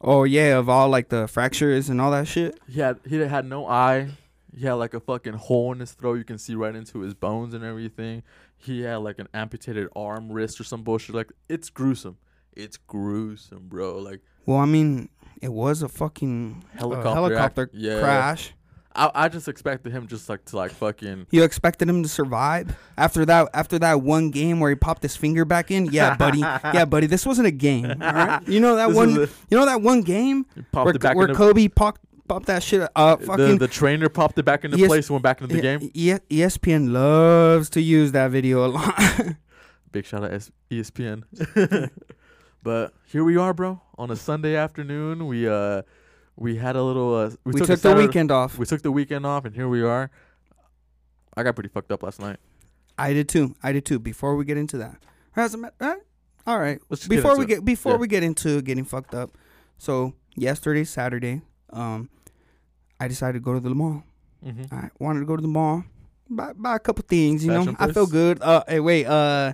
Oh 0.01 0.23
yeah, 0.23 0.57
of 0.57 0.69
all 0.69 0.89
like 0.89 1.09
the 1.09 1.27
fractures 1.27 1.89
and 1.89 1.99
all 2.01 2.11
that 2.11 2.27
shit. 2.27 2.59
He 2.67 2.79
had 2.79 2.99
he 3.07 3.17
had 3.19 3.45
no 3.45 3.67
eye. 3.67 4.09
He 4.55 4.65
had 4.65 4.73
like 4.73 4.93
a 4.95 4.99
fucking 4.99 5.33
hole 5.33 5.71
in 5.73 5.79
his 5.79 5.91
throat. 5.91 6.15
You 6.15 6.23
can 6.23 6.37
see 6.39 6.55
right 6.55 6.75
into 6.75 6.99
his 7.01 7.13
bones 7.13 7.53
and 7.53 7.63
everything. 7.63 8.23
He 8.57 8.81
had 8.81 8.97
like 8.97 9.19
an 9.19 9.27
amputated 9.33 9.87
arm, 9.95 10.31
wrist, 10.31 10.59
or 10.59 10.63
some 10.63 10.81
bullshit. 10.83 11.13
Like 11.15 11.31
it's 11.47 11.69
gruesome. 11.69 12.17
It's 12.55 12.77
gruesome, 12.77 13.67
bro. 13.67 13.97
Like 13.99 14.21
Well, 14.47 14.57
I 14.57 14.65
mean, 14.65 15.09
it 15.41 15.53
was 15.53 15.83
a 15.83 15.87
fucking 15.89 16.63
uh, 16.73 16.79
Helicopter 16.79 17.13
helicopter 17.13 17.61
act- 17.63 17.75
yeah. 17.75 17.99
crash. 17.99 18.53
I, 18.97 19.11
I 19.13 19.27
just 19.29 19.47
expected 19.47 19.91
him 19.93 20.07
just 20.07 20.27
like 20.27 20.43
to 20.45 20.55
like 20.57 20.71
fucking 20.71 21.27
You 21.31 21.43
expected 21.43 21.87
him 21.87 22.01
to 22.03 22.09
survive 22.09 22.75
after 22.97 23.25
that 23.25 23.49
after 23.53 23.77
that 23.79 24.01
one 24.01 24.31
game 24.31 24.59
where 24.59 24.69
he 24.71 24.75
popped 24.75 25.03
his 25.03 25.15
finger 25.15 25.45
back 25.45 25.69
in? 25.71 25.85
Yeah, 25.85 26.15
buddy. 26.17 26.39
yeah, 26.39 26.85
buddy. 26.85 27.07
This 27.07 27.25
wasn't 27.25 27.47
a 27.47 27.51
game. 27.51 27.85
All 27.85 27.95
right? 28.13 28.47
You 28.47 28.59
know 28.59 28.75
that 28.75 28.87
This 28.87 28.97
one. 28.97 29.09
a- 29.17 29.27
you 29.49 29.57
know 29.57 29.65
that 29.65 29.81
one 29.81 30.01
game 30.01 30.45
where, 30.71 30.93
where 31.13 31.27
Kobe 31.35 31.67
popped 31.67 32.01
popped 32.27 32.47
that 32.47 32.61
shit 32.63 32.81
up. 32.95 33.21
the, 33.21 33.25
Fucking 33.27 33.57
the 33.59 33.67
trainer 33.69 34.09
popped 34.09 34.37
it 34.37 34.43
back 34.43 34.65
into 34.65 34.77
Yes. 34.77 34.87
place 34.87 35.07
and 35.07 35.13
went 35.13 35.23
back 35.23 35.39
into 35.41 35.55
the 35.55 35.61
game. 35.61 35.79
E- 35.93 36.11
E- 36.13 36.41
ESPN 36.41 36.91
loves 36.91 37.69
to 37.69 37.81
use 37.81 38.11
that 38.11 38.31
video 38.31 38.65
a 38.65 38.67
lot. 38.67 39.21
Big 39.93 40.05
shout 40.05 40.23
out 40.25 40.33
S- 40.33 40.51
E 40.69 40.81
ESPN. 40.81 41.23
but 42.63 42.93
here 43.05 43.23
we 43.23 43.37
are, 43.37 43.53
bro. 43.53 43.81
On 43.97 44.11
a 44.11 44.15
Sunday 44.15 44.55
afternoon, 44.55 45.27
we 45.27 45.47
uh 45.47 45.83
we 46.37 46.55
had 46.55 46.75
a 46.75 46.83
little. 46.83 47.13
Uh, 47.15 47.29
we, 47.43 47.53
we 47.53 47.59
took, 47.59 47.67
took, 47.67 47.79
the 47.81 47.89
Saturday- 47.89 48.07
weekend 48.07 48.31
off. 48.31 48.57
We 48.57 48.65
took 48.65 48.81
the 48.81 48.91
weekend 48.91 49.25
off, 49.25 49.43
and 49.45 49.53
here 49.55 49.67
we 49.67 49.81
are. 49.81 50.09
I 51.35 51.43
got 51.43 51.55
pretty 51.55 51.69
fucked 51.69 51.91
up 51.91 52.03
last 52.03 52.19
night. 52.19 52.37
I 52.97 53.13
did 53.13 53.27
too. 53.29 53.55
I 53.61 53.71
did 53.71 53.85
too. 53.85 53.99
Before 53.99 54.35
we 54.35 54.45
get 54.45 54.57
into 54.57 54.77
that, 54.77 54.97
As 55.35 55.53
a 55.53 55.57
ma- 55.57 55.69
uh, 55.79 55.95
all 56.47 56.59
right. 56.59 56.79
Let's 56.89 57.07
Before 57.07 57.31
get 57.31 57.39
we 57.39 57.45
get 57.45 57.65
before 57.65 57.93
Yeah. 57.93 57.97
we 57.97 58.07
get 58.07 58.23
into 58.23 58.61
getting 58.61 58.85
fucked 58.85 59.13
up, 59.13 59.37
so 59.77 60.13
yesterday 60.35 60.83
Saturday, 60.83 61.41
um, 61.71 62.09
I 62.99 63.07
decided 63.07 63.33
to 63.33 63.39
go 63.39 63.53
to 63.53 63.59
the 63.59 63.69
mall. 63.75 64.03
Mm-hmm. 64.45 64.73
I 64.73 64.89
wanted 64.99 65.19
to 65.21 65.25
go 65.25 65.35
to 65.35 65.41
the 65.41 65.47
mall, 65.47 65.83
buy 66.29 66.53
buy 66.53 66.75
a 66.75 66.79
couple 66.79 67.03
things. 67.07 67.43
You 67.45 67.51
Fashion 67.51 67.73
know, 67.73 67.77
I 67.79 67.91
feel 67.91 68.07
good. 68.07 68.41
Uh, 68.41 68.63
hey, 68.67 68.79
wait. 68.79 69.05
Uh, 69.05 69.53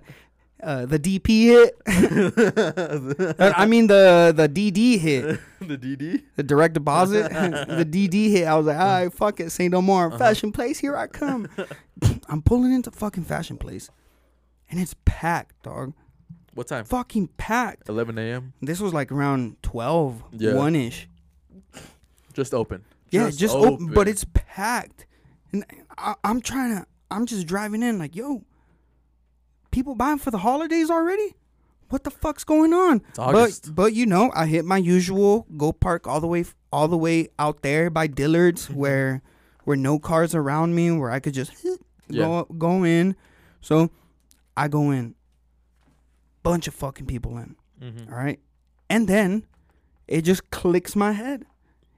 uh, 0.63 0.86
the 0.86 1.00
DP 1.00 1.45
hit. 1.45 1.77
Uh, 3.39 3.54
I 3.56 3.65
mean 3.65 3.88
the 3.88 4.33
the 4.36 4.48
DD 4.48 5.00
hit. 5.00 5.39
the 5.60 5.77
DD. 5.77 6.24
The 6.36 6.44
direct 6.44 6.74
deposit. 6.74 7.30
the 7.31 7.86
DD 7.86 8.31
hit. 8.31 8.48
I 8.48 8.56
was 8.56 8.65
like, 8.68 8.77
all 8.77 8.86
right, 8.86 9.13
fuck 9.13 9.39
it. 9.39 9.51
Say 9.51 9.67
no 9.70 9.82
more. 9.82 10.08
Uh-huh. 10.08 10.17
Fashion 10.17 10.51
place, 10.51 10.79
here 10.79 10.96
I 10.96 11.08
come. 11.08 11.48
I'm 12.27 12.41
pulling 12.41 12.74
into 12.74 12.91
fucking 12.91 13.24
fashion 13.24 13.58
place, 13.58 13.89
and 14.70 14.79
it's 14.79 14.96
packed, 15.05 15.63
dog. 15.63 15.93
What 16.53 16.67
time? 16.67 16.86
Fucking 16.86 17.29
packed. 17.38 17.89
11 17.89 18.17
a.m. 18.17 18.53
This 18.62 18.79
was 18.79 18.93
like 18.93 19.12
around 19.12 19.62
12, 19.63 20.24
Yeah. 20.34 20.53
1 20.53 20.75
ish. 20.75 21.08
Just 22.34 22.53
open. 22.53 22.84
Yeah, 23.10 23.29
just, 23.29 23.55
open. 23.55 23.88
But 23.88 24.08
it's 24.08 24.25
packed. 24.34 25.05
And 25.51 25.65
I, 25.98 26.15
I'm 26.24 26.41
trying 26.41 26.75
to, 26.75 26.86
I'm 27.10 27.25
just 27.25 27.48
driving 27.48 27.82
in 27.84 27.98
like, 27.98 28.15
yo, 28.15 28.43
people 29.74 29.96
buying 29.96 30.20
for 30.20 30.32
the 30.32 30.38
holidays 30.38 30.89
already? 30.89 31.36
What 31.89 32.06
the 32.06 32.12
fuck's 32.12 32.44
going 32.46 32.74
on? 32.74 33.01
It's 33.10 33.20
August. 33.20 33.65
But 33.68 33.75
but 33.75 33.94
you 33.94 34.06
know, 34.06 34.32
I 34.34 34.46
hit 34.46 34.63
my 34.65 34.77
usual 34.77 35.46
go 35.58 35.74
park 35.74 36.08
all 36.08 36.22
the 36.22 36.27
way 36.27 36.46
all 36.72 36.88
the 36.88 36.98
way 36.98 37.27
out 37.38 37.62
there 37.62 37.89
by 37.89 38.08
Dillard's 38.08 38.70
where 38.82 39.22
where 39.65 39.75
no 39.77 40.00
cars 40.00 40.34
around 40.34 40.74
me 40.75 40.89
where 40.92 41.12
I 41.12 41.20
could 41.20 41.34
just 41.34 41.51
go 42.12 42.46
go 42.58 42.84
in. 42.86 43.15
So 43.62 43.89
I 44.56 44.68
go 44.70 44.92
in. 44.92 45.15
Bunch 46.44 46.68
of 46.68 46.74
fucking 46.74 47.06
people 47.06 47.38
in. 47.38 47.56
Mhm. 47.82 48.10
All 48.12 48.18
right. 48.18 48.39
And 48.89 49.08
then 49.08 49.46
it 50.08 50.24
just 50.24 50.50
clicks 50.51 50.96
my 50.96 51.12
head. 51.13 51.46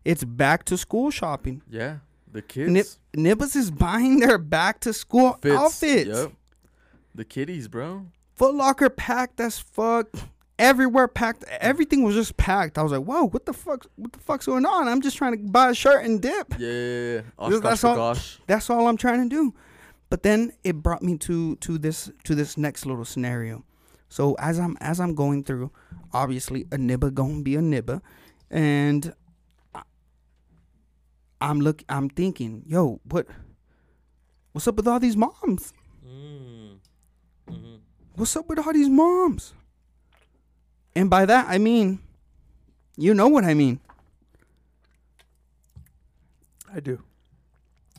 It's 0.03 0.23
back 0.23 0.65
to 0.65 0.77
school 0.77 1.09
shopping. 1.09 1.61
Yeah, 1.69 1.97
the 2.31 2.41
kids. 2.43 2.99
Nibbles 3.15 3.55
is 3.55 3.71
buying 3.71 4.19
their 4.19 4.37
back 4.37 4.81
to 4.81 4.93
school 4.93 5.33
Fits. 5.41 5.55
outfits. 5.55 6.07
Yep. 6.09 6.31
The 7.15 7.25
kiddies, 7.25 7.67
bro. 7.67 8.07
Foot 8.35 8.55
Locker 8.55 8.89
packed 8.89 9.39
as 9.39 9.57
fuck. 9.59 10.07
Everywhere 10.59 11.07
packed. 11.07 11.43
Everything 11.59 12.03
was 12.03 12.15
just 12.15 12.37
packed. 12.37 12.77
I 12.77 12.83
was 12.83 12.91
like, 12.91 13.03
whoa, 13.03 13.23
what 13.27 13.45
the 13.45 13.53
fuck? 13.53 13.85
What 13.95 14.13
the 14.13 14.19
fuck's 14.19 14.45
going 14.45 14.65
on? 14.65 14.87
I'm 14.87 15.01
just 15.01 15.17
trying 15.17 15.33
to 15.37 15.37
buy 15.51 15.69
a 15.69 15.73
shirt 15.73 16.05
and 16.05 16.21
dip. 16.21 16.51
Yeah. 16.53 16.57
This- 16.59 17.23
Oshkosh 17.39 17.61
that's 17.63 17.81
for 17.81 17.87
all- 17.87 17.95
gosh. 17.95 18.39
That's 18.47 18.69
all 18.69 18.87
I'm 18.87 18.97
trying 18.97 19.27
to 19.27 19.29
do. 19.33 19.53
But 20.09 20.23
then 20.23 20.53
it 20.63 20.81
brought 20.83 21.01
me 21.01 21.17
to 21.19 21.55
to 21.57 21.77
this 21.77 22.11
to 22.25 22.35
this 22.35 22.57
next 22.57 22.85
little 22.85 23.05
scenario. 23.05 23.65
So 24.07 24.35
as 24.35 24.59
I'm 24.59 24.77
as 24.79 24.99
I'm 24.99 25.13
going 25.15 25.43
through, 25.43 25.71
obviously 26.13 26.61
a 26.71 26.77
nibba 26.77 27.13
gonna 27.13 27.41
be 27.41 27.55
a 27.55 27.59
nibba, 27.61 28.01
and 28.51 29.13
I- 29.73 29.81
I'm 31.41 31.59
look 31.59 31.83
I'm 31.89 32.09
thinking, 32.09 32.63
yo, 32.67 33.01
what 33.09 33.27
what's 34.53 34.67
up 34.67 34.75
with 34.75 34.87
all 34.87 34.99
these 34.99 35.17
moms? 35.17 35.73
Mm. 36.07 36.54
What's 38.15 38.35
up 38.35 38.47
with 38.47 38.59
all 38.59 38.73
these 38.73 38.89
moms? 38.89 39.53
And 40.95 41.09
by 41.09 41.25
that 41.25 41.47
I 41.49 41.57
mean 41.57 41.99
You 42.97 43.13
know 43.13 43.27
what 43.27 43.43
I 43.43 43.53
mean. 43.53 43.79
I 46.73 46.79
do. 46.79 47.01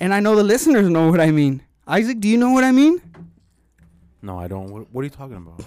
And 0.01 0.13
I 0.13 0.21
know 0.21 0.37
the 0.37 0.45
listeners 0.45 0.89
know 0.89 1.11
what 1.11 1.21
I 1.21 1.31
mean. 1.31 1.63
Isaac, 1.87 2.21
do 2.21 2.29
you 2.29 2.37
know 2.37 2.51
what 2.51 2.65
I 2.65 2.73
mean? 2.73 3.01
No, 4.21 4.39
I 4.39 4.49
don't. 4.49 4.71
What, 4.71 4.93
what 4.93 5.01
are 5.03 5.05
you 5.05 5.11
talking 5.11 5.37
about? 5.37 5.65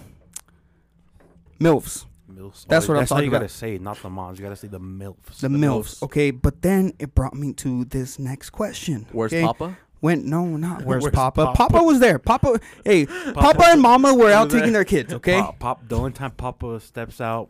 MILFs. 1.60 2.06
Milfs. 2.32 2.66
That's 2.68 2.86
oh, 2.86 2.94
what 2.94 2.98
I'm 2.98 3.02
That's 3.02 3.10
how 3.10 3.16
talking 3.16 3.26
you 3.26 3.32
gotta 3.32 3.50
say, 3.50 3.78
not 3.80 4.02
the 4.02 4.10
moms. 4.10 4.40
You 4.40 4.44
gotta 4.44 4.56
say 4.56 4.68
the 4.68 4.80
milfs. 4.80 5.40
The, 5.40 5.50
The 5.50 5.56
MILFs. 5.56 5.62
MILFs. 5.62 6.04
Okay, 6.04 6.32
but 6.32 6.62
then 6.62 6.94
it 7.00 7.16
brought 7.16 7.34
me 7.34 7.54
to 7.54 7.86
this 7.86 8.20
next 8.20 8.52
question. 8.52 9.08
Where's 9.12 9.34
okay? 9.34 9.44
Papa? 9.44 9.78
When 10.00 10.30
no, 10.30 10.46
not 10.46 10.84
where's, 10.84 11.04
Where's 11.04 11.14
Papa? 11.14 11.48
Papa? 11.48 11.58
Papa 11.58 11.84
was 11.84 12.00
there. 12.00 12.20
Papa, 12.20 12.60
hey, 12.86 13.06
Papa, 13.06 13.64
and 13.66 13.82
Mama 13.82 14.14
were 14.14 14.32
out 14.32 14.50
taking 14.52 14.72
their 14.72 14.86
kids. 14.86 15.14
Okay, 15.14 15.40
Pop, 15.40 15.60
pop. 15.60 15.88
The 15.88 15.98
only 15.98 16.12
time 16.12 16.32
Papa 16.32 16.80
steps 16.80 17.20
out, 17.20 17.50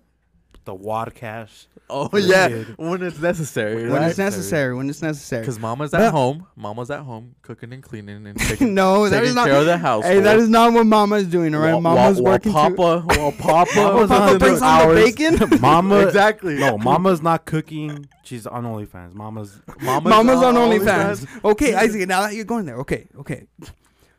the 0.69 0.75
water 0.75 1.09
cash. 1.09 1.65
Oh 1.89 2.07
We're 2.13 2.19
yeah, 2.19 2.47
good. 2.49 2.77
when 2.77 3.01
it's 3.01 3.17
necessary, 3.19 3.85
when 3.89 3.93
right? 3.93 4.09
it's 4.09 4.19
necessary. 4.19 4.75
When 4.75 4.87
it's 4.91 5.01
necessary. 5.01 5.41
Because 5.41 5.57
Mama's 5.57 5.89
But- 5.89 6.01
at 6.01 6.11
home. 6.11 6.45
Mama's 6.55 6.91
at 6.91 6.99
home 6.99 7.33
cooking 7.41 7.73
and 7.73 7.81
cleaning 7.81 8.27
and 8.27 8.39
taking, 8.39 8.75
no, 8.75 9.09
that 9.09 9.17
taking 9.17 9.29
is 9.29 9.35
not. 9.35 9.47
care 9.47 9.57
of 9.59 9.65
the 9.65 9.79
house. 9.79 10.03
Hey, 10.03 10.19
that 10.19 10.37
is 10.37 10.47
not 10.49 10.71
what 10.73 10.85
Mama's 10.85 11.25
doing. 11.25 11.55
All 11.55 11.61
right, 11.61 11.71
While- 11.73 11.81
Mama's 11.81 12.21
while, 12.21 12.33
working. 12.33 12.53
While 12.53 12.69
too. 12.69 12.75
Papa, 12.75 13.05
while 13.19 13.31
Papa, 13.39 13.71
While 13.75 14.07
Papa 14.07 14.21
on 14.23 14.33
the 14.33 14.39
brings 14.39 14.61
on 14.61 14.89
the 14.89 14.95
bacon. 14.95 15.59
Mama. 15.61 15.99
exactly. 16.05 16.59
No, 16.59 16.77
Mama's 16.77 17.23
not 17.23 17.45
cooking. 17.45 18.07
She's 18.23 18.45
on 18.45 18.65
OnlyFans. 18.65 19.15
Mama's. 19.15 19.59
Mama's, 19.81 20.09
Mama's 20.11 20.43
on 20.43 20.55
all 20.57 20.69
OnlyFans. 20.69 21.21
that. 21.21 21.43
Okay, 21.45 21.73
Isaac. 21.73 22.07
Now 22.07 22.21
that 22.21 22.35
you're 22.35 22.45
going 22.45 22.65
there, 22.67 22.77
okay, 22.81 23.07
okay. 23.21 23.47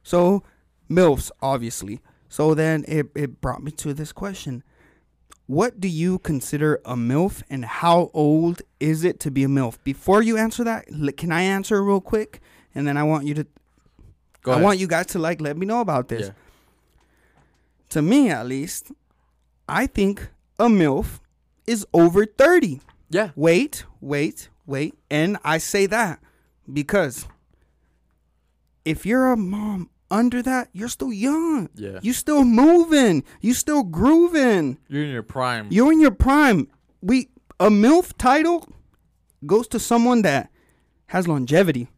So, 0.02 0.42
milfs, 0.90 1.30
obviously. 1.40 2.00
So 2.28 2.54
then 2.54 2.84
it 2.88 3.06
it 3.14 3.40
brought 3.40 3.62
me 3.62 3.70
to 3.72 3.94
this 3.94 4.10
question: 4.12 4.64
What 5.50 5.80
do 5.80 5.88
you 5.88 6.20
consider 6.20 6.80
a 6.84 6.94
milf, 6.94 7.42
and 7.50 7.64
how 7.64 8.12
old 8.14 8.62
is 8.78 9.02
it 9.02 9.18
to 9.20 9.32
be 9.32 9.42
a 9.42 9.48
milf? 9.48 9.78
Before 9.82 10.22
you 10.22 10.36
answer 10.36 10.62
that, 10.62 10.86
can 11.16 11.32
I 11.32 11.42
answer 11.42 11.82
real 11.82 12.00
quick? 12.00 12.40
And 12.72 12.86
then 12.86 12.96
I 12.96 13.02
want 13.02 13.26
you 13.26 13.34
to, 13.34 13.44
Go 14.42 14.52
I 14.52 14.54
ahead. 14.54 14.64
want 14.64 14.78
you 14.78 14.86
guys 14.86 15.06
to 15.06 15.18
like 15.18 15.40
let 15.40 15.56
me 15.56 15.66
know 15.66 15.80
about 15.80 16.06
this. 16.06 16.28
Yeah. 16.28 16.32
To 17.88 18.00
me, 18.00 18.30
at 18.30 18.46
least, 18.46 18.92
I 19.68 19.88
think 19.88 20.28
a 20.60 20.66
milf 20.66 21.18
is 21.66 21.84
over 21.92 22.26
thirty. 22.26 22.80
Yeah. 23.08 23.30
Wait, 23.34 23.84
wait, 24.00 24.50
wait. 24.66 24.94
And 25.10 25.36
I 25.42 25.58
say 25.58 25.86
that 25.86 26.20
because 26.72 27.26
if 28.84 29.04
you're 29.04 29.32
a 29.32 29.36
mom 29.36 29.90
under 30.10 30.42
that, 30.42 30.68
you're 30.72 30.88
still 30.88 31.12
young. 31.12 31.68
Yeah. 31.74 32.00
You 32.02 32.12
still 32.12 32.44
moving. 32.44 33.24
You 33.40 33.54
still 33.54 33.82
grooving. 33.82 34.78
You're 34.88 35.04
in 35.04 35.10
your 35.10 35.22
prime. 35.22 35.68
You're 35.70 35.92
in 35.92 36.00
your 36.00 36.10
prime. 36.10 36.68
We 37.00 37.28
a 37.58 37.68
MILF 37.68 38.16
title 38.18 38.66
goes 39.46 39.68
to 39.68 39.78
someone 39.78 40.22
that 40.22 40.50
has 41.06 41.28
longevity. 41.28 41.88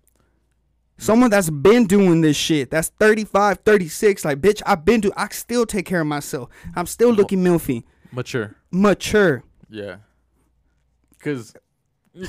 Someone 0.99 1.31
that's 1.31 1.51
been 1.51 1.87
doing 1.87 2.21
this 2.21 2.37
shit. 2.37 2.71
That's 2.71 2.89
35, 3.01 3.59
36. 3.65 4.25
Like, 4.25 4.41
bitch, 4.41 4.63
I've 4.65 4.85
been 4.85 5.01
doing 5.01 5.15
I 5.17 5.29
still 5.31 5.67
take 5.67 5.85
care 5.85 6.01
of 6.01 6.07
myself. 6.07 6.49
I'm 6.77 6.87
still 6.87 7.11
looking 7.11 7.43
milfy. 7.43 7.83
Mature. 8.13 8.55
Mature. 8.71 9.43
Yeah. 9.69 9.97
Because, 11.19 11.55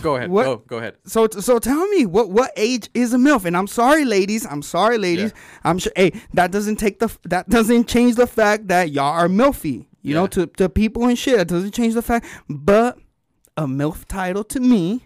go 0.01 0.15
ahead. 0.15 0.29
What- 0.29 0.43
Go, 0.45 0.57
go 0.67 0.77
ahead. 0.77 0.95
So 1.05 1.27
so 1.29 1.59
tell 1.59 1.87
me 1.89 2.05
what 2.05 2.29
what 2.29 2.51
age 2.55 2.89
is 2.93 3.13
a 3.13 3.17
milf? 3.17 3.45
And 3.45 3.55
I'm 3.57 3.67
sorry, 3.67 4.05
ladies. 4.05 4.45
I'm 4.45 4.61
sorry, 4.61 4.97
ladies. 4.97 5.33
I'm 5.63 5.77
sure. 5.79 5.91
Hey, 5.95 6.11
that 6.33 6.51
doesn't 6.51 6.77
take 6.77 6.99
the 6.99 7.15
that 7.25 7.49
doesn't 7.49 7.87
change 7.87 8.15
the 8.15 8.27
fact 8.27 8.67
that 8.69 8.91
y'all 8.91 9.13
are 9.13 9.27
milfy. 9.27 9.85
You 10.01 10.13
know, 10.13 10.27
to 10.27 10.47
to 10.47 10.67
people 10.69 11.05
and 11.07 11.17
shit. 11.17 11.37
That 11.37 11.47
doesn't 11.47 11.73
change 11.73 11.93
the 11.93 12.01
fact. 12.01 12.25
But 12.49 12.97
a 13.55 13.65
milf 13.67 14.05
title 14.05 14.43
to 14.45 14.59
me, 14.59 15.05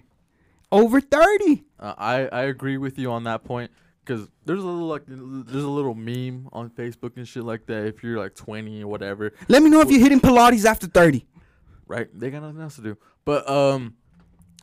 over 0.72 1.01
thirty. 1.01 1.63
Uh, 1.79 1.93
I 1.98 2.27
I 2.27 2.41
agree 2.43 2.77
with 2.77 2.98
you 2.98 3.12
on 3.12 3.24
that 3.25 3.43
point 3.43 3.69
because 4.03 4.27
there's 4.46 4.63
a 4.63 4.65
little 4.65 4.88
like 4.88 5.03
there's 5.07 5.63
a 5.63 5.69
little 5.69 5.93
meme 5.93 6.50
on 6.51 6.69
Facebook 6.72 7.17
and 7.17 7.27
shit 7.27 7.43
like 7.43 7.65
that. 7.67 7.86
If 7.86 8.03
you're 8.03 8.17
like 8.17 8.34
20 8.36 8.84
or 8.84 8.88
whatever, 8.88 9.34
Let 9.48 9.62
me 9.62 9.69
know 9.69 9.81
if 9.81 9.91
you're 9.91 10.00
hitting 10.00 10.19
Pilates 10.22 10.65
after 10.65 10.88
thirty. 10.88 11.27
right? 11.88 12.07
They 12.17 12.31
got 12.31 12.41
nothing 12.41 12.62
else 12.62 12.75
to 12.77 12.81
do. 12.81 12.98
But 13.25 13.48
um, 13.50 13.93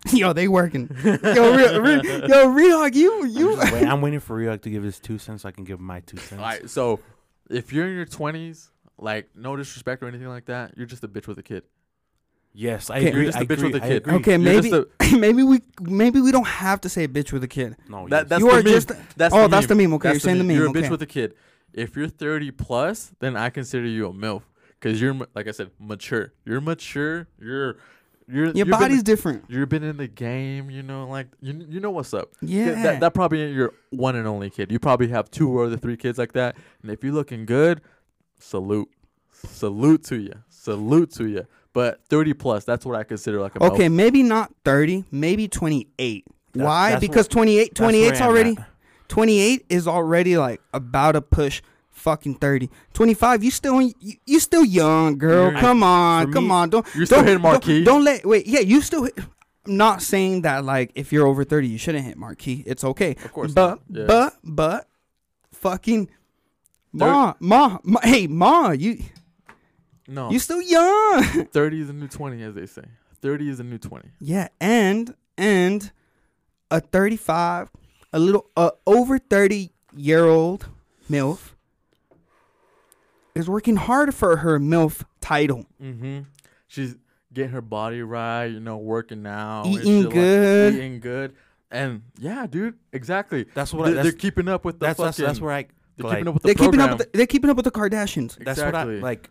Yo, 0.12 0.32
they 0.32 0.48
working. 0.48 0.88
Yo, 1.04 1.12
real, 1.56 1.80
real, 1.80 2.04
yo, 2.04 2.48
Rehog, 2.48 2.94
you 2.94 3.22
I'm, 3.22 3.28
you. 3.30 3.56
wait- 3.56 3.86
I'm 3.86 4.00
waiting 4.00 4.20
for 4.20 4.38
Ryuk 4.38 4.60
to 4.62 4.70
give 4.70 4.82
his 4.82 4.98
two 4.98 5.18
cents 5.18 5.42
so 5.42 5.48
I 5.48 5.52
can 5.52 5.64
give 5.64 5.80
my 5.80 6.00
two 6.00 6.18
cents. 6.18 6.32
all 6.40 6.46
right. 6.46 6.68
So 6.68 7.00
if 7.50 7.72
you're 7.72 7.88
in 7.88 7.94
your 7.96 8.06
20s, 8.06 8.68
like 8.98 9.30
no 9.34 9.56
disrespect 9.56 10.02
or 10.02 10.08
anything 10.08 10.28
like 10.28 10.44
that, 10.46 10.74
you're 10.76 10.86
just 10.86 11.02
a 11.04 11.08
bitch 11.08 11.26
with 11.26 11.38
a 11.38 11.42
kid. 11.42 11.62
Yes, 12.52 12.88
I 12.90 12.98
Okay. 12.98 13.08
agree. 13.08 13.22
You're 13.22 13.32
just 13.32 13.38
I 13.38 13.42
a 13.42 13.44
bitch 13.46 13.52
agree, 13.54 13.72
with 13.72 13.82
a 13.82 13.84
I 13.84 13.88
kid. 13.88 14.08
Okay, 14.08 14.30
You're 14.32 14.38
maybe 14.38 14.70
just 14.70 14.86
maybe 15.18 15.42
we 15.42 15.60
maybe 15.80 16.20
we 16.20 16.30
don't 16.30 16.46
have 16.46 16.80
to 16.82 16.88
say 16.88 17.08
bitch 17.08 17.32
with 17.32 17.42
a 17.42 17.48
kid. 17.48 17.76
No, 17.88 18.06
That 18.08 18.28
that's 18.28 18.40
You 18.40 18.48
the 18.50 18.52
are 18.52 18.62
meme. 18.62 18.72
just- 18.72 18.92
that's 19.16 19.34
oh, 19.34 19.42
the 19.42 19.48
that's 19.48 19.66
the 19.66 19.74
meme. 19.74 19.92
Okay, 19.94 20.08
That's 20.10 20.22
you're 20.24 20.28
saying 20.30 20.38
the 20.38 20.44
meme. 20.44 20.56
You're 20.56 20.66
a 20.66 20.70
okay. 20.70 20.82
bitch 20.82 20.90
with 20.90 21.02
a 21.02 21.06
kid. 21.06 21.34
If 21.72 21.96
you're 21.96 22.08
30 22.08 22.52
plus, 22.52 23.12
then 23.18 23.36
I 23.36 23.50
consider 23.50 23.86
you 23.86 24.06
a 24.06 24.12
milf 24.12 24.42
because 24.78 25.00
you're 25.00 25.16
like 25.34 25.48
I 25.48 25.50
said, 25.50 25.70
mature. 25.80 26.32
You're 26.44 26.60
mature. 26.60 27.26
You're 27.40 27.78
you're 28.26 28.50
Your 28.52 28.66
body's 28.66 28.98
Been, 28.98 29.04
different. 29.04 29.44
you've 29.48 29.68
been 29.68 29.82
in 29.82 29.96
the 29.96 30.08
game. 30.08 30.70
You 30.70 30.82
know, 30.82 31.06
like 31.08 31.28
you 31.40 31.66
you 31.68 31.80
know 31.80 31.90
what's 31.90 32.14
up. 32.14 32.30
Yeah. 32.40 32.82
That, 32.82 33.00
that 33.00 33.14
probably 33.14 33.42
ain't 33.42 33.54
your 33.54 33.72
one 33.90 34.16
and 34.16 34.26
only 34.26 34.50
kid. 34.50 34.72
You 34.72 34.78
probably 34.78 35.08
have 35.08 35.30
two 35.30 35.56
or 35.58 35.68
the 35.68 35.76
three 35.78 35.96
kids 35.96 36.18
like 36.18 36.32
that. 36.32 36.56
And 36.82 36.90
if 36.90 37.04
you're 37.04 37.12
looking 37.12 37.46
good, 37.46 37.80
salute, 38.38 38.88
salute 39.32 40.04
to 40.04 40.16
you, 40.16 40.32
salute 40.48 41.10
to 41.12 41.26
you. 41.28 41.46
But 41.72 42.04
30 42.08 42.34
plus, 42.34 42.64
that's 42.64 42.86
what 42.86 42.96
I 42.96 43.02
consider 43.02 43.40
like 43.40 43.56
a. 43.56 43.64
Okay, 43.64 43.88
maybe 43.88 44.22
not 44.22 44.52
30, 44.64 45.04
maybe 45.10 45.48
28. 45.48 46.24
That- 46.52 46.64
Why? 46.64 46.96
Because 46.98 47.26
what- 47.26 47.32
28 47.32 47.74
That's 47.74 47.80
where 47.80 47.90
28's 48.12 48.20
already 48.20 48.56
28 49.08 49.66
is 49.68 49.88
already 49.88 50.36
like 50.38 50.60
about 50.72 51.12
to 51.12 51.20
push 51.20 51.62
fucking 51.94 52.34
30. 52.34 52.68
25, 52.92 53.42
you 53.44 53.50
still 53.50 53.80
you, 53.80 53.94
you 54.26 54.38
still 54.40 54.64
young, 54.64 55.16
girl. 55.16 55.48
You're- 55.48 55.60
come 55.60 55.82
on. 55.82 56.30
Come 56.32 56.44
me- 56.48 56.50
on. 56.50 56.68
Don't 56.70 56.86
You're 56.94 57.06
still 57.06 57.18
don't, 57.24 57.26
hitting 57.26 57.42
don't- 57.42 57.84
Don't, 57.84 58.04
let 58.04 58.26
wait. 58.26 58.46
Yeah, 58.46 58.60
you 58.60 58.82
still 58.82 59.04
hit, 59.04 59.18
I'm 59.66 59.76
not 59.76 60.02
saying 60.02 60.42
that 60.42 60.64
like 60.64 60.92
if 60.94 61.12
you're 61.12 61.26
over 61.26 61.42
30 61.44 61.68
you 61.68 61.78
shouldn't 61.78 62.04
hit 62.04 62.18
marquee. 62.18 62.62
It's 62.66 62.84
okay. 62.84 63.12
Of 63.24 63.32
course 63.32 63.52
But. 63.52 63.80
Yeah. 63.88 64.04
but 64.06 64.34
but 64.44 64.88
fucking 65.52 66.10
Ma, 66.96 67.34
ma, 67.40 67.78
ma, 67.82 67.98
hey, 68.04 68.28
ma, 68.28 68.70
you 68.70 69.02
no, 70.06 70.30
you 70.30 70.38
still 70.38 70.62
young. 70.62 71.46
30 71.52 71.80
is 71.80 71.88
a 71.90 71.92
new 71.92 72.06
20, 72.06 72.40
as 72.42 72.54
they 72.54 72.66
say. 72.66 72.84
30 73.20 73.48
is 73.48 73.58
a 73.58 73.64
new 73.64 73.78
20. 73.78 74.10
Yeah, 74.20 74.46
and 74.60 75.14
and 75.36 75.90
a 76.70 76.78
35, 76.80 77.70
a 78.12 78.18
little 78.20 78.46
uh, 78.56 78.70
over 78.86 79.18
30 79.18 79.70
year 79.96 80.24
old 80.26 80.68
MILF 81.10 81.53
is 83.34 83.48
working 83.48 83.76
hard 83.76 84.14
for 84.14 84.38
her 84.38 84.58
MILF 84.58 85.04
title. 85.20 85.66
Mm-hmm. 85.82 86.20
She's 86.68 86.96
getting 87.32 87.50
her 87.52 87.60
body 87.60 88.02
right, 88.02 88.46
you 88.46 88.60
know, 88.60 88.76
working 88.76 89.26
out, 89.26 89.66
Eating 89.66 89.82
shit 89.84 90.04
like- 90.06 90.14
good. 90.14 90.74
eating 90.74 91.00
good, 91.00 91.34
and 91.70 92.02
yeah, 92.18 92.46
dude, 92.46 92.74
exactly. 92.92 93.46
That's 93.54 93.72
what 93.72 93.82
I, 93.82 93.84
They're, 93.86 93.94
that's, 93.96 94.04
they're 94.10 94.18
keeping 94.18 94.48
up 94.48 94.64
with 94.64 94.78
the 94.78 94.86
that's, 94.86 94.98
that's 95.00 95.16
fucking. 95.18 95.26
that's 95.26 95.40
where 95.40 95.52
I 95.52 95.66
they're 95.96 96.06
like, 96.08 96.16
keeping 96.18 96.28
up 96.28 96.34
with 96.34 96.42
the 96.42 96.46
They're 96.48 96.54
keeping 96.54 96.80
up 96.80 96.88
program. 96.88 96.98
with 96.98 97.12
the, 97.12 97.18
they're 97.18 97.26
keeping 97.26 97.50
up 97.50 97.56
with 97.56 97.64
the 97.64 97.70
Kardashians. 97.70 98.36
that's 98.44 98.58
what 98.60 98.74
I 98.74 98.82
Exactly. 98.82 99.00
like. 99.00 99.30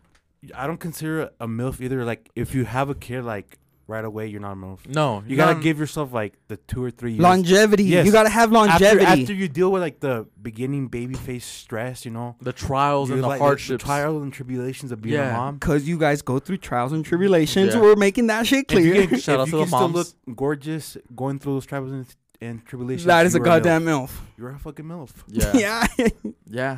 I 0.53 0.67
don't 0.67 0.79
consider 0.79 1.29
a 1.39 1.47
milf 1.47 1.79
either. 1.79 2.03
Like 2.03 2.29
if 2.35 2.53
you 2.53 2.65
have 2.65 2.89
a 2.89 2.95
kid, 2.95 3.23
like 3.23 3.57
right 3.87 4.05
away, 4.05 4.27
you're 4.27 4.39
not 4.39 4.53
a 4.53 4.55
milf. 4.55 4.79
no, 4.87 5.23
You 5.27 5.35
gotta 5.35 5.59
give 5.59 5.77
yourself 5.77 6.13
like 6.13 6.33
the 6.47 6.55
two 6.57 6.81
or 6.83 6.89
three 6.89 7.11
years. 7.13 7.21
Longevity. 7.21 7.83
Yes. 7.83 8.05
You 8.05 8.11
got 8.13 8.23
to 8.23 8.29
have 8.29 8.51
longevity. 8.51 9.05
after 9.05 9.33
you 9.33 9.47
deal 9.49 9.71
with 9.71 9.81
like 9.81 9.99
the 9.99 10.25
beginning 10.41 10.87
baby 10.87 11.15
face 11.15 11.45
stress, 11.45 12.05
you 12.05 12.11
know, 12.11 12.35
the 12.41 12.53
trials 12.53 13.09
you 13.09 13.15
and 13.15 13.23
the 13.23 13.27
like, 13.27 13.39
hardships. 13.41 13.83
trials 13.83 14.23
and 14.23 14.31
tribulations 14.31 14.91
of 14.91 15.01
being 15.01 15.15
Yeah. 15.15 15.33
a 15.33 15.37
mom. 15.37 15.59
Cause 15.59 15.83
you 15.83 15.97
guys 15.97 16.21
go 16.21 16.39
through 16.39 16.57
trials 16.57 16.93
and 16.93 17.03
tribulations. 17.03 17.73
Yeah. 17.75 17.81
We're 17.81 17.95
making 17.97 18.27
that 18.27 18.47
shit 18.47 18.71
If 18.71 18.79
you 18.85 18.91
clear. 18.93 19.07
can, 19.07 19.19
Shout 19.19 19.35
if 19.35 19.39
out 19.41 19.45
you 19.47 19.51
to 19.51 19.57
the 19.57 19.63
can 19.63 19.67
still 19.67 19.87
look 19.89 19.93
moms. 19.93 20.15
gorgeous 20.37 20.97
going 21.15 21.39
through 21.39 21.55
those 21.55 21.65
trials 21.65 21.91
and, 21.91 22.05
and 22.41 22.65
tribulations. 22.65 23.05
that 23.05 23.25
is 23.25 23.35
a 23.35 23.37
you're 23.39 23.45
goddamn 23.45 23.83
milf. 23.83 24.07
MILF. 24.09 24.19
You're 24.37 24.49
a 24.51 24.59
fucking 24.59 24.85
milf. 24.85 25.11
yeah, 25.27 25.51
yeah. 25.97 26.07
yeah, 26.49 26.77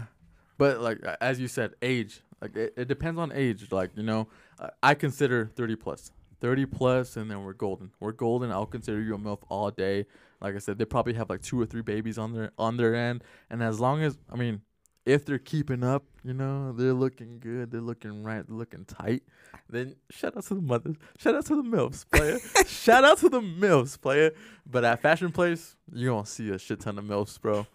but 0.58 0.80
like 0.82 1.00
a- 1.04 1.22
as 1.24 1.40
you 1.40 1.48
said, 1.48 1.74
age. 1.84 2.22
Like 2.42 2.56
it, 2.58 2.74
it 2.78 2.88
depends 2.88 3.20
on 3.20 3.32
age. 3.32 3.72
Like 3.72 3.92
you 3.96 4.04
know, 4.04 4.28
uh, 4.60 4.70
I 4.84 4.94
consider 4.94 5.50
30 5.56 5.76
plus. 5.78 6.12
30 6.46 6.68
plus, 6.68 7.18
and 7.18 7.32
then 7.32 7.44
we're 7.44 7.54
golden. 7.54 7.90
We're 8.00 8.12
golden. 8.12 8.52
I'll 8.52 8.68
consider 8.68 9.02
you 9.02 9.16
a 9.16 9.18
milf 9.18 9.40
all 9.50 9.72
day. 9.72 10.06
Like 10.40 10.54
I 10.54 10.60
said, 10.60 10.78
they 10.78 10.86
probably 10.86 11.16
have 11.16 11.28
like 11.28 11.42
two 11.42 11.60
or 11.60 11.66
three 11.66 11.82
babies 11.82 12.20
on 12.20 12.34
their 12.34 12.52
on 12.60 12.78
their 12.78 12.94
end, 12.94 13.24
and 13.50 13.64
as 13.64 13.80
long 13.80 14.04
as 14.04 14.20
I 14.32 14.36
mean, 14.36 14.62
if 15.08 15.26
they're 15.26 15.40
keeping 15.40 15.84
up, 15.84 16.04
you 16.24 16.36
know, 16.36 16.72
they're 16.72 16.94
looking 16.94 17.40
good, 17.40 17.72
they're 17.72 17.82
looking 17.82 18.22
right, 18.22 18.46
they're 18.48 18.56
looking 18.56 18.86
tight. 18.86 19.24
Then 19.68 19.96
shout 20.12 20.38
out 20.38 20.44
to 20.44 20.54
the 20.54 20.62
mothers, 20.62 20.98
shout 21.18 21.34
out 21.34 21.48
to 21.48 21.56
the 21.56 21.68
milfs 21.68 22.06
player, 22.08 22.38
shout 22.68 23.04
out 23.04 23.18
to 23.20 23.30
the 23.30 23.42
milfs 23.42 24.00
player. 24.00 24.30
But 24.70 24.86
at 24.86 25.02
Fashion 25.02 25.32
Place, 25.32 25.76
you 25.92 26.10
gonna 26.10 26.28
see 26.28 26.52
a 26.52 26.60
shit 26.60 26.80
ton 26.82 27.00
of 27.00 27.06
milfs, 27.06 27.42
bro. 27.42 27.66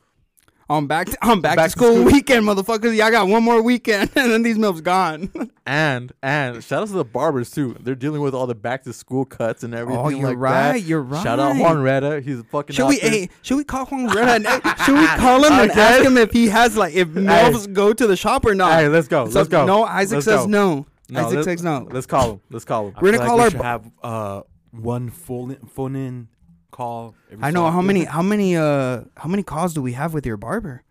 On 0.71 0.87
back 0.87 1.09
to, 1.09 1.19
on 1.27 1.41
back, 1.43 1.57
Back 1.57 1.69
to 1.71 1.73
to 1.75 1.79
school 1.79 1.95
school. 1.97 2.05
weekend, 2.05 2.47
motherfuckers. 2.47 2.97
Y'all 2.97 3.11
got 3.11 3.27
one 3.29 3.43
more 3.43 3.61
weekend, 3.61 4.11
and 4.17 4.31
then 4.33 4.43
these 4.43 4.57
milfs 4.57 4.83
gone. 4.83 5.31
And 5.67 6.13
and 6.21 6.65
shout 6.65 6.83
out 6.83 6.89
to 6.89 6.95
the 6.95 7.05
barbers 7.05 7.49
too. 7.53 7.77
They're 7.79 7.95
dealing 7.95 8.23
with 8.23 8.35
all 8.35 8.49
the 8.49 8.57
back 8.57 8.83
to 8.85 8.93
school 8.93 9.25
cuts 9.25 9.63
and 9.63 9.73
everything. 9.73 10.05
oh, 10.05 10.09
you're 10.09 10.31
like 10.31 10.39
right. 10.39 10.73
That. 10.73 10.83
You're 10.83 11.01
right. 11.03 11.23
Shout 11.23 11.39
out 11.39 11.55
Juan 11.57 11.81
Retta. 11.83 12.21
He's 12.23 12.43
fucking. 12.51 12.75
Should 12.75 12.87
out 12.87 12.89
we? 12.89 12.99
there. 12.99 13.11
Hey, 13.11 13.29
should 13.43 13.57
we 13.57 13.63
call 13.63 13.87
Juan 13.87 14.09
Retta? 14.09 14.33
and- 14.51 14.79
should 14.85 14.99
we 14.99 15.07
call 15.19 15.45
him 15.45 15.53
and 15.53 15.71
ask 15.71 16.03
him 16.05 16.17
if 16.17 16.33
he 16.33 16.49
has 16.49 16.77
like 16.77 16.95
if 16.95 17.07
milfs 17.11 17.73
go 17.73 17.93
to 17.93 18.07
the 18.09 18.17
shop 18.17 18.45
or 18.47 18.55
not? 18.57 18.73
Hey, 18.81 18.89
let's 18.89 19.07
go. 19.07 19.29
So- 19.29 19.39
let's 19.39 19.49
go. 19.49 19.65
No, 19.65 19.85
Isaac 19.85 20.17
Let's 20.17 20.25
says 20.25 20.41
go. 20.41 20.47
no. 20.47 20.87
No, 21.09 21.21
Isaac 21.21 21.35
let's- 21.37 21.45
says 21.45 21.63
no. 21.63 21.89
Let's 21.89 22.07
call 22.07 22.33
him. 22.33 22.41
Let's 22.51 22.65
call 22.65 22.89
him. 22.89 22.95
We're 23.01 23.13
gonna 23.13 23.19
like 23.19 23.29
call 23.29 23.37
we 23.37 23.43
our 23.45 23.51
should 23.51 23.59
bu- 23.59 23.65
have 23.65 23.91
uh 24.03 24.43
one 24.73 25.11
phone 25.11 25.55
phone 25.73 25.95
in 25.95 26.29
call. 26.71 27.15
every 27.31 27.45
I 27.45 27.51
know 27.51 27.61
so 27.67 27.71
how 27.71 27.79
often. 27.79 27.87
many 27.87 28.05
how 28.05 28.23
many 28.23 28.57
uh 28.57 29.03
how 29.17 29.29
many 29.29 29.43
calls 29.43 29.75
do 29.75 29.83
we 29.83 29.93
have 29.93 30.15
with 30.15 30.25
your 30.27 30.37
barber? 30.37 30.83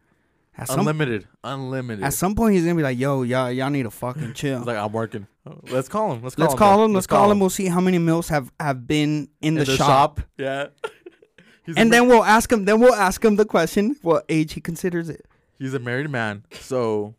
At 0.57 0.67
some 0.67 0.79
Unlimited. 0.79 1.25
Unlimited. 1.43 2.03
at 2.03 2.13
some 2.13 2.35
point 2.35 2.53
he's 2.53 2.63
gonna 2.63 2.75
be 2.75 2.83
like, 2.83 2.99
yo, 2.99 3.23
y'all 3.23 3.49
y'all 3.51 3.69
need 3.69 3.83
to 3.83 3.91
fucking 3.91 4.33
chill. 4.33 4.57
He's 4.59 4.67
like, 4.67 4.77
I'm 4.77 4.91
working. 4.91 5.25
Let's 5.71 5.87
call 5.89 6.13
him. 6.13 6.21
Let's 6.21 6.35
call 6.35 6.43
let's 6.43 6.53
him. 6.53 6.57
call 6.59 6.83
him. 6.85 6.93
Let's 6.93 7.07
call 7.07 7.31
him. 7.31 7.39
We'll 7.39 7.49
see 7.49 7.67
how 7.67 7.79
many 7.79 7.97
mills 7.97 8.27
have 8.29 8.51
have 8.59 8.85
been 8.85 9.29
in, 9.41 9.55
the, 9.55 9.65
shop. 9.65 10.19
Yeah. 10.37 10.67
He's 11.65 11.75
a 11.75 11.79
and 11.79 11.89
mar- 11.89 11.99
then 11.99 12.07
we'll 12.09 12.23
ask 12.23 12.51
him. 12.51 12.65
Then 12.65 12.79
we'll 12.81 12.93
ask 12.95 13.23
him 13.23 13.35
the 13.37 13.45
question: 13.45 13.95
what 14.01 14.25
age 14.29 14.53
he 14.53 14.61
considers 14.61 15.07
it. 15.09 15.25
he's 15.57 15.73
a 15.73 15.79
married 15.79 16.09
man, 16.09 16.43
so 16.59 17.15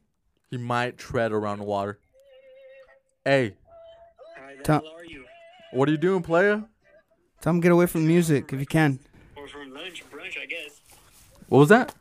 he 0.51 0.59
might 0.59 0.99
tread 0.99 1.33
around 1.33 1.59
the 1.59 1.65
water. 1.65 1.99
Hey, 3.25 3.55
Hi, 4.39 4.55
the 4.57 4.63
Ta- 4.65 4.77
are 4.97 5.05
you? 5.05 5.25
what 5.73 5.89
are 5.89 5.93
you 5.93 5.99
doing, 5.99 6.23
player? 6.23 6.65
Tell 7.41 7.51
him 7.51 7.61
get 7.61 7.73
away 7.73 7.87
from 7.87 8.07
music 8.07 8.53
if 8.53 8.61
you 8.61 8.67
can. 8.67 8.99
Or 9.35 9.49
from 9.49 9.73
lunch, 9.73 10.05
brunch, 10.13 10.39
I 10.41 10.45
guess. 10.45 10.81
What 11.49 11.61
was 11.61 11.69
that? 11.71 11.95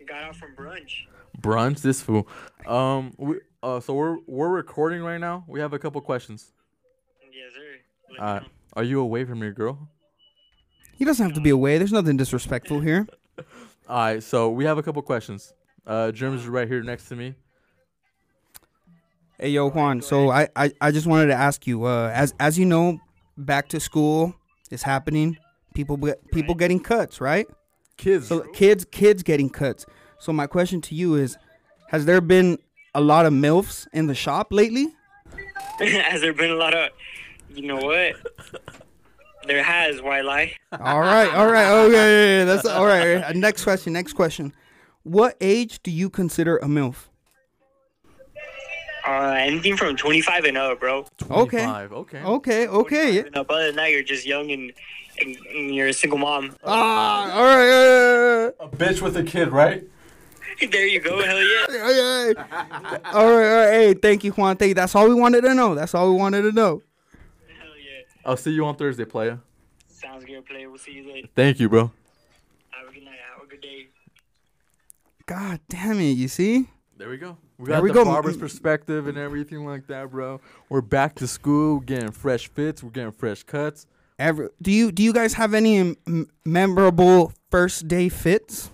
You 0.00 0.06
got 0.06 0.24
out 0.24 0.36
from 0.36 0.56
brunch. 0.56 1.06
Brunch. 1.40 1.82
This 1.82 2.02
fool. 2.02 2.26
Um. 2.66 3.14
We. 3.16 3.36
Uh. 3.62 3.78
So 3.78 3.94
we're 3.94 4.18
we're 4.26 4.48
recording 4.48 5.02
right 5.02 5.18
now. 5.18 5.44
We 5.46 5.60
have 5.60 5.72
a 5.72 5.78
couple 5.78 6.00
questions. 6.00 6.52
Yes, 7.32 7.52
sir. 7.54 8.20
Let 8.20 8.42
Uh. 8.42 8.44
Are 8.72 8.82
you 8.82 9.00
away 9.00 9.24
from 9.24 9.40
your 9.40 9.52
girl? 9.52 9.88
He 10.98 11.04
doesn't 11.04 11.24
have 11.24 11.34
to 11.34 11.40
be 11.40 11.50
away. 11.50 11.78
There's 11.78 11.92
nothing 11.92 12.16
disrespectful 12.16 12.80
here. 12.80 13.06
All 13.88 13.96
right. 13.96 14.22
So 14.22 14.50
we 14.50 14.64
have 14.64 14.78
a 14.78 14.82
couple 14.82 15.00
questions. 15.02 15.52
Uh. 15.86 16.10
Germs 16.10 16.42
is 16.42 16.48
right 16.48 16.66
here 16.66 16.82
next 16.82 17.08
to 17.08 17.16
me. 17.16 17.34
Hey 19.38 19.50
yo, 19.50 19.68
Juan. 19.70 20.00
So 20.00 20.30
I, 20.30 20.48
I, 20.56 20.72
I 20.80 20.90
just 20.90 21.06
wanted 21.06 21.26
to 21.26 21.34
ask 21.34 21.66
you, 21.66 21.84
uh, 21.84 22.10
as 22.12 22.34
as 22.40 22.58
you 22.58 22.64
know, 22.64 22.98
back 23.36 23.68
to 23.68 23.78
school 23.80 24.34
is 24.70 24.82
happening. 24.82 25.38
People 25.74 25.98
people 26.32 26.54
getting 26.54 26.80
cuts, 26.80 27.20
right? 27.20 27.46
Kids. 27.96 28.28
So 28.28 28.40
kids 28.52 28.84
kids 28.90 29.22
getting 29.22 29.50
cuts. 29.50 29.86
So 30.18 30.32
my 30.32 30.46
question 30.46 30.80
to 30.82 30.94
you 30.94 31.14
is, 31.14 31.36
has 31.88 32.06
there 32.06 32.20
been 32.20 32.58
a 32.94 33.00
lot 33.00 33.26
of 33.26 33.32
milfs 33.32 33.86
in 33.92 34.06
the 34.06 34.14
shop 34.14 34.48
lately? 34.50 34.94
Has 35.78 36.22
there 36.22 36.32
been 36.32 36.50
a 36.50 36.54
lot 36.54 36.72
of. 36.74 36.90
You 37.50 37.66
know 37.66 37.76
what? 37.76 38.14
There 39.46 39.62
has. 39.62 40.02
Why 40.02 40.22
lie? 40.22 40.52
All 40.72 41.00
right, 41.00 41.32
all 41.32 41.50
right, 41.50 41.70
okay, 41.70 41.92
yeah, 41.92 42.38
yeah, 42.38 42.44
that's 42.44 42.66
all 42.66 42.84
right. 42.84 43.34
Next 43.36 43.64
question, 43.64 43.92
next 43.92 44.14
question. 44.14 44.52
What 45.04 45.36
age 45.40 45.82
do 45.82 45.90
you 45.90 46.10
consider 46.10 46.56
a 46.56 46.66
milf? 46.66 47.06
Uh, 49.06 49.34
anything 49.38 49.76
from 49.76 49.96
25 49.96 50.44
and 50.44 50.58
up, 50.58 50.80
bro. 50.80 51.06
Okay. 51.30 51.64
25, 51.64 51.92
Okay. 51.92 52.22
Okay, 52.22 52.66
okay. 52.66 53.22
25 53.22 53.26
and 53.26 53.36
up. 53.36 53.50
Other 53.50 53.66
than 53.66 53.76
that, 53.76 53.90
you're 53.92 54.02
just 54.02 54.26
young 54.26 54.50
and, 54.50 54.72
and, 55.20 55.36
and 55.54 55.74
you're 55.74 55.88
a 55.88 55.92
single 55.92 56.18
mom. 56.18 56.56
Ah, 56.64 57.32
all 57.36 57.44
right, 57.44 57.66
yeah, 57.66 58.50
yeah, 58.60 58.66
A 58.66 58.68
bitch 58.68 59.00
with 59.00 59.16
a 59.16 59.22
kid, 59.22 59.52
right? 59.52 59.84
there 60.70 60.86
you 60.86 61.00
go. 61.00 61.22
Hell 61.22 61.40
yeah. 61.42 62.32
All 63.12 63.30
right, 63.30 63.46
all 63.48 63.56
right. 63.66 63.72
Hey, 63.72 63.94
thank 63.94 64.24
you, 64.24 64.32
Juan. 64.32 64.56
Thank 64.56 64.70
you. 64.70 64.74
That's 64.74 64.94
all 64.94 65.08
we 65.08 65.14
wanted 65.14 65.42
to 65.42 65.54
know. 65.54 65.74
That's 65.74 65.94
all 65.94 66.10
we 66.10 66.16
wanted 66.16 66.42
to 66.42 66.52
know. 66.52 66.82
Hell 67.58 67.68
yeah. 67.76 68.02
I'll 68.24 68.36
see 68.36 68.52
you 68.52 68.64
on 68.64 68.74
Thursday, 68.76 69.04
player. 69.04 69.38
Sounds 69.88 70.24
good, 70.24 70.44
player. 70.46 70.68
We'll 70.68 70.78
see 70.78 70.92
you 70.92 71.12
later. 71.12 71.28
Thank 71.36 71.60
you, 71.60 71.68
bro. 71.68 71.92
Have 72.70 72.88
a 72.88 72.92
good 72.92 73.04
night. 73.04 73.18
Have 73.34 73.46
a 73.46 73.48
good 73.48 73.60
day. 73.60 73.86
God 75.26 75.60
damn 75.68 76.00
it! 76.00 76.12
You 76.12 76.28
see? 76.28 76.68
There 76.96 77.08
we 77.08 77.18
go. 77.18 77.36
We 77.58 77.66
There 77.66 77.76
got 77.76 77.82
we 77.82 77.88
the 77.90 77.94
go. 77.94 78.04
barber's 78.04 78.36
perspective 78.36 79.06
and 79.06 79.16
everything 79.16 79.64
like 79.64 79.86
that, 79.86 80.10
bro. 80.10 80.40
We're 80.68 80.82
back 80.82 81.14
to 81.16 81.26
school, 81.26 81.80
getting 81.80 82.10
fresh 82.10 82.48
fits, 82.48 82.82
we're 82.82 82.90
getting 82.90 83.12
fresh 83.12 83.42
cuts. 83.44 83.86
Every 84.18 84.48
do 84.62 84.70
you 84.72 84.90
do 84.92 85.02
you 85.02 85.12
guys 85.12 85.34
have 85.34 85.52
any 85.54 85.78
m- 85.78 86.28
memorable 86.44 87.32
first 87.50 87.86
day 87.88 88.08
fits? 88.08 88.70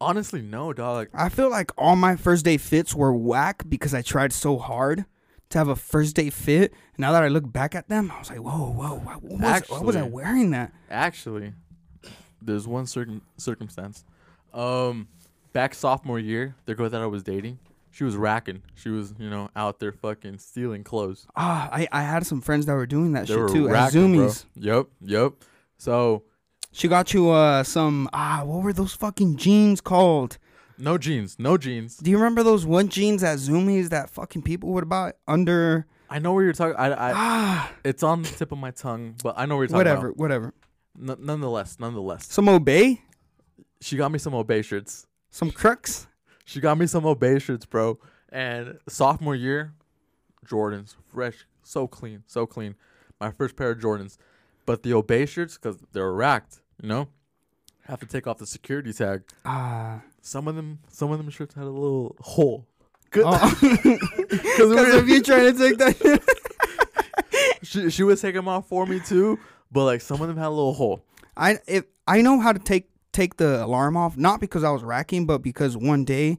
Honestly, 0.00 0.42
no, 0.42 0.72
dog. 0.72 1.08
I 1.14 1.28
feel 1.30 1.50
like 1.50 1.70
all 1.78 1.96
my 1.96 2.16
first 2.16 2.44
day 2.44 2.56
fits 2.58 2.94
were 2.94 3.12
whack 3.14 3.62
because 3.68 3.94
I 3.94 4.02
tried 4.02 4.32
so 4.34 4.58
hard 4.58 5.06
to 5.50 5.58
have 5.58 5.68
a 5.68 5.76
first 5.76 6.14
day 6.16 6.28
fit. 6.30 6.74
Now 6.98 7.12
that 7.12 7.22
I 7.22 7.28
look 7.28 7.50
back 7.50 7.74
at 7.74 7.88
them, 7.88 8.10
I 8.10 8.18
was 8.18 8.28
like, 8.28 8.40
whoa, 8.40 8.70
whoa, 8.70 8.96
what 8.98 9.22
was, 9.22 9.62
what 9.68 9.84
was 9.84 9.96
I 9.96 10.02
wearing 10.02 10.50
that? 10.50 10.72
Actually, 10.90 11.52
there's 12.42 12.66
one 12.68 12.86
circum- 12.86 13.22
circumstance. 13.38 14.04
Um, 14.52 15.08
back 15.54 15.74
sophomore 15.74 16.18
year, 16.18 16.54
the 16.66 16.74
girl 16.74 16.90
that 16.90 17.00
I 17.00 17.06
was 17.06 17.22
dating, 17.22 17.58
she 17.94 18.02
was 18.02 18.16
racking. 18.16 18.62
She 18.74 18.88
was, 18.88 19.14
you 19.18 19.30
know, 19.30 19.48
out 19.54 19.78
there 19.78 19.92
fucking 19.92 20.38
stealing 20.38 20.82
clothes. 20.82 21.26
Ah, 21.36 21.68
I, 21.72 21.86
I 21.92 22.02
had 22.02 22.26
some 22.26 22.40
friends 22.40 22.66
that 22.66 22.74
were 22.74 22.86
doing 22.86 23.12
that 23.12 23.28
They 23.28 23.34
shit 23.34 23.38
were 23.42 23.48
too. 23.48 23.68
At 23.68 23.72
racking, 23.72 24.16
bro. 24.16 24.26
Zumiez. 24.26 24.44
Yep, 24.56 24.86
yep. 25.00 25.32
So 25.78 26.24
She 26.72 26.88
got 26.88 27.14
you 27.14 27.30
uh 27.30 27.62
some 27.62 28.08
ah 28.12 28.42
what 28.44 28.62
were 28.64 28.72
those 28.72 28.94
fucking 28.94 29.36
jeans 29.36 29.80
called? 29.80 30.38
no 30.76 30.98
jeans, 30.98 31.36
no 31.38 31.56
jeans. 31.56 31.98
Do 31.98 32.10
you 32.10 32.16
remember 32.16 32.42
those 32.42 32.66
one 32.66 32.88
jeans 32.88 33.22
at 33.22 33.38
Zumiez 33.38 33.90
that 33.90 34.10
fucking 34.10 34.42
people 34.42 34.70
would 34.70 34.88
buy 34.88 35.12
under 35.28 35.86
I 36.10 36.18
know 36.18 36.32
where 36.32 36.42
you're 36.44 36.52
talking. 36.52 36.76
I, 36.76 36.88
I, 36.92 37.12
ah 37.14 37.72
it's 37.84 38.02
on 38.02 38.22
the 38.22 38.28
tip 38.28 38.50
of 38.50 38.58
my 38.58 38.72
tongue, 38.72 39.14
but 39.22 39.34
I 39.38 39.46
know 39.46 39.54
where 39.56 39.64
you're 39.64 39.68
talking 39.68 39.78
whatever 39.78 40.06
about. 40.08 40.16
whatever. 40.18 40.54
N- 41.00 41.16
nonetheless, 41.20 41.76
nonetheless, 41.78 42.26
Some 42.32 42.48
Obey, 42.48 43.00
she 43.80 43.96
got 43.96 44.10
me 44.10 44.18
some 44.18 44.34
Obey 44.34 44.62
shirts. 44.62 45.06
some 45.30 45.50
Crux. 45.52 46.06
She 46.44 46.60
got 46.60 46.78
me 46.78 46.86
some 46.86 47.06
Obey 47.06 47.38
shirts, 47.38 47.66
bro. 47.66 47.98
And 48.30 48.78
sophomore 48.88 49.34
year, 49.34 49.74
Jordans, 50.46 50.94
fresh, 51.08 51.46
so 51.62 51.86
clean, 51.86 52.22
so 52.26 52.46
clean. 52.46 52.74
My 53.20 53.30
first 53.30 53.56
pair 53.56 53.70
of 53.70 53.78
Jordans, 53.78 54.18
but 54.66 54.82
the 54.82 54.92
Obey 54.92 55.26
shirts, 55.26 55.56
because 55.56 55.78
they're 55.92 56.12
racked, 56.12 56.60
you 56.82 56.88
know, 56.88 57.08
have 57.86 58.00
to 58.00 58.06
take 58.06 58.26
off 58.26 58.38
the 58.38 58.46
security 58.46 58.92
tag. 58.92 59.22
Ah. 59.44 60.02
Some 60.20 60.48
of 60.48 60.56
them, 60.56 60.80
some 60.88 61.10
of 61.10 61.18
them 61.18 61.30
shirts 61.30 61.54
had 61.54 61.64
a 61.64 61.70
little 61.70 62.16
hole. 62.20 62.66
Good. 63.10 63.24
Oh. 63.26 63.58
Because 64.28 64.70
Because 64.70 64.94
if 64.94 65.08
you 65.08 65.22
trying 65.22 65.52
to 65.52 65.58
take 65.58 65.78
that 65.78 66.22
she, 67.62 67.90
she 67.90 68.02
was 68.02 68.20
taking 68.20 68.36
them 68.36 68.48
off 68.48 68.68
for 68.68 68.86
me 68.86 69.00
too, 69.00 69.38
but 69.70 69.84
like 69.84 70.00
some 70.00 70.20
of 70.20 70.28
them 70.28 70.36
had 70.36 70.46
a 70.46 70.50
little 70.50 70.74
hole. 70.74 71.04
I 71.36 71.58
if 71.66 71.84
I 72.06 72.22
know 72.22 72.40
how 72.40 72.52
to 72.52 72.58
take 72.58 72.88
take 73.14 73.38
the 73.38 73.64
alarm 73.64 73.96
off, 73.96 74.16
not 74.18 74.40
because 74.40 74.62
I 74.64 74.70
was 74.70 74.82
racking, 74.84 75.24
but 75.26 75.38
because 75.38 75.76
one 75.76 76.04
day 76.04 76.38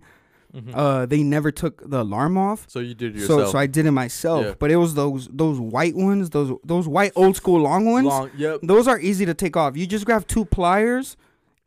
uh 0.74 1.06
they 1.06 1.22
never 1.22 1.52
took 1.52 1.90
the 1.90 2.02
alarm 2.02 2.38
off. 2.38 2.66
So 2.70 2.80
you 2.80 2.94
did 2.94 3.18
it 3.18 3.28
So 3.28 3.52
so 3.52 3.58
I 3.58 3.68
did 3.68 3.86
it 3.86 3.92
myself. 3.92 4.46
Yeah. 4.46 4.54
But 4.58 4.72
it 4.72 4.78
was 4.78 4.94
those 4.94 5.28
those 5.28 5.60
white 5.60 5.96
ones, 5.96 6.30
those 6.30 6.58
those 6.64 6.88
white 6.88 7.12
old 7.16 7.36
school 7.36 7.60
long 7.60 7.86
ones. 7.92 8.08
Long, 8.08 8.32
yep. 8.38 8.60
Those 8.64 8.88
are 8.88 9.00
easy 9.00 9.26
to 9.26 9.34
take 9.34 9.58
off. 9.58 9.76
You 9.76 9.86
just 9.86 10.06
grab 10.06 10.28
two 10.28 10.46
pliers 10.46 11.18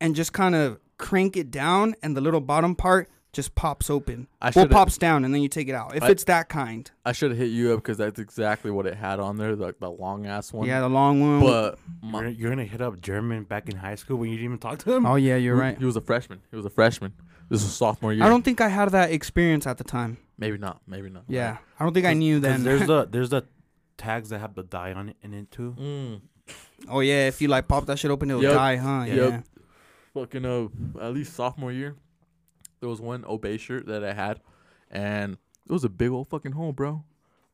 and 0.01 0.15
just 0.15 0.33
kind 0.33 0.55
of 0.55 0.79
crank 0.97 1.37
it 1.37 1.51
down 1.51 1.95
and 2.03 2.17
the 2.17 2.21
little 2.23 2.41
bottom 2.41 2.75
part 2.75 3.09
just 3.33 3.55
pops 3.55 3.91
open. 3.91 4.27
I 4.41 4.47
well, 4.47 4.53
shoulda- 4.53 4.75
pops 4.75 4.97
down 4.99 5.25
and 5.25 5.35
then 5.35 5.43
you 5.43 5.49
take 5.49 5.69
it 5.69 5.75
out. 5.75 5.95
If 5.95 6.03
I- 6.03 6.09
it's 6.11 6.25
that 6.25 6.49
kind. 6.49 6.91
I 7.05 7.13
should 7.13 7.31
have 7.31 7.39
hit 7.39 7.51
you 7.51 7.73
up 7.73 7.79
because 7.81 7.99
that's 7.99 8.19
exactly 8.19 8.71
what 8.71 8.87
it 8.87 8.95
had 8.95 9.21
on 9.21 9.37
there, 9.37 9.55
like 9.55 9.79
the 9.81 9.91
long 9.91 10.27
ass 10.27 10.53
one. 10.53 10.67
Yeah, 10.67 10.81
the 10.81 10.89
long 10.89 11.21
one. 11.21 11.41
But 11.41 11.79
You're, 12.03 12.13
gonna- 12.13 12.31
you're 12.31 12.51
gonna 12.51 12.65
hit 12.65 12.81
up 12.81 13.01
German 13.01 13.45
back 13.45 13.69
in 13.69 13.77
high 13.77 13.95
school 13.97 14.17
when 14.17 14.31
you 14.31 14.37
didn't 14.37 14.47
even 14.47 14.59
talk 14.59 14.79
to 14.81 14.93
him. 14.95 15.05
oh 15.07 15.17
yeah, 15.17 15.37
you're 15.37 15.57
he- 15.57 15.61
right. 15.61 15.79
He 15.79 15.85
was 15.85 15.97
a 15.97 16.01
freshman. 16.01 16.41
He 16.51 16.57
was 16.57 16.65
a 16.67 16.71
freshman. 16.71 17.13
This 17.51 17.63
was 17.63 17.73
sophomore 17.75 18.13
year. 18.13 18.25
I 18.25 18.29
don't 18.29 18.43
think 18.45 18.61
I 18.61 18.69
had 18.69 18.91
that 18.91 19.11
experience 19.13 19.67
at 19.67 19.79
the 19.79 19.85
time. 19.85 20.19
Maybe 20.39 20.59
not. 20.59 20.81
Maybe 20.87 21.09
not. 21.11 21.25
Yeah, 21.29 21.57
I 21.81 21.85
don't 21.85 21.95
think 21.95 22.07
I 22.07 22.13
knew 22.15 22.37
'Cause 22.41 22.43
then. 22.51 22.63
There's 22.65 22.87
the 22.87 23.07
there's 23.11 23.31
the 23.31 23.45
tags 23.97 24.29
that 24.31 24.39
have 24.41 24.55
the 24.55 24.63
dye 24.63 24.93
on 24.93 25.09
it 25.11 25.17
in 25.23 25.35
it 25.35 25.51
too. 25.51 25.75
Mm. 25.79 26.21
oh 26.89 27.01
yeah, 27.01 27.27
if 27.27 27.41
you 27.43 27.49
like 27.49 27.67
pop 27.69 27.87
that 27.87 27.99
shit 27.99 28.11
open, 28.11 28.31
it'll 28.31 28.43
Yep. 28.43 28.53
die, 28.55 28.77
huh? 28.77 29.05
Yeah. 29.07 29.41
Fucking 30.15 30.45
uh, 30.45 30.69
at 31.01 31.13
least 31.15 31.35
sophomore 31.35 31.73
year, 31.73 31.95
there 32.81 32.89
was 32.89 33.01
one 33.01 33.25
Obey 33.25 33.57
shirt 33.57 33.87
that 33.87 34.05
I 34.05 34.13
had, 34.13 34.41
and 34.91 35.35
it 35.67 35.73
was 35.73 35.85
a 35.85 35.89
big 35.89 36.11
old 36.11 36.29
fucking 36.29 36.53
hole, 36.53 36.73
bro. 36.73 37.05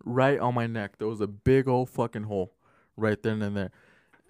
Right 0.05 0.39
on 0.39 0.55
my 0.55 0.67
neck, 0.67 0.99
there 0.99 1.09
was 1.09 1.21
a 1.21 1.27
big 1.27 1.67
old 1.67 1.89
fucking 1.91 2.25
hole, 2.25 2.53
right 2.97 3.21
then 3.23 3.41
and 3.43 3.57
there. 3.57 3.71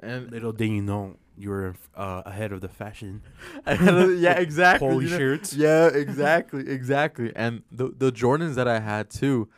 And 0.01 0.31
Little 0.31 0.53
did 0.53 0.69
you 0.69 0.83
know 0.83 1.17
you 1.37 1.51
were 1.51 1.75
uh, 1.97 2.23
ahead 2.27 2.53
of 2.53 2.61
the 2.61 2.69
fashion. 2.69 3.23
yeah, 3.67 4.33
exactly. 4.39 4.89
Holy 4.89 5.05
you 5.05 5.11
know? 5.11 5.19
shirts. 5.19 5.55
Yeah, 5.55 5.87
exactly, 5.95 6.69
exactly. 6.69 7.33
And 7.35 7.63
the 7.71 7.93
the 7.97 8.13
Jordans 8.13 8.55
that 8.55 8.69
I 8.69 8.81
had 8.81 9.11
too, 9.11 9.49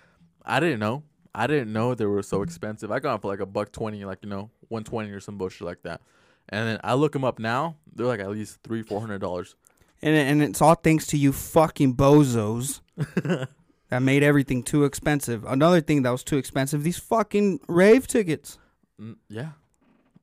I 0.45 0.61
didn't 0.61 0.81
know. 0.81 1.03
I 1.35 1.47
didn't 1.47 1.73
know 1.73 1.95
they 1.95 2.07
were 2.07 2.23
so 2.23 2.43
expensive. 2.43 2.91
I 2.91 2.99
got 2.99 3.13
them 3.13 3.21
for 3.21 3.29
like 3.29 3.41
a 3.41 3.47
buck 3.47 3.73
twenty, 3.73 4.05
like 4.05 4.19
you 4.23 4.31
know, 4.31 4.51
one 4.69 4.85
twenty 4.85 5.11
or 5.11 5.21
some 5.21 5.37
bullshit 5.37 5.67
like 5.67 5.83
that. 5.83 6.01
And 6.49 6.69
then 6.69 6.81
I 6.83 6.95
look 6.95 7.13
them 7.13 7.25
up 7.25 7.39
now; 7.39 7.77
they're 7.95 8.07
like 8.07 8.21
at 8.21 8.31
least 8.31 8.59
three, 8.63 8.83
four 8.83 9.01
hundred 9.01 9.21
dollars. 9.21 9.55
And 10.03 10.15
and 10.17 10.43
it's 10.43 10.61
all 10.63 10.75
thanks 10.75 11.07
to 11.09 11.17
you 11.17 11.33
fucking 11.33 11.95
bozos 11.97 12.81
that 13.89 14.01
made 14.03 14.23
everything 14.23 14.63
too 14.63 14.85
expensive. 14.85 15.45
Another 15.45 15.81
thing 15.81 16.03
that 16.03 16.11
was 16.11 16.23
too 16.25 16.37
expensive: 16.37 16.83
these 16.83 16.99
fucking 16.99 17.61
rave 17.69 18.07
tickets. 18.07 18.59
Mm, 19.01 19.17
yeah, 19.29 19.51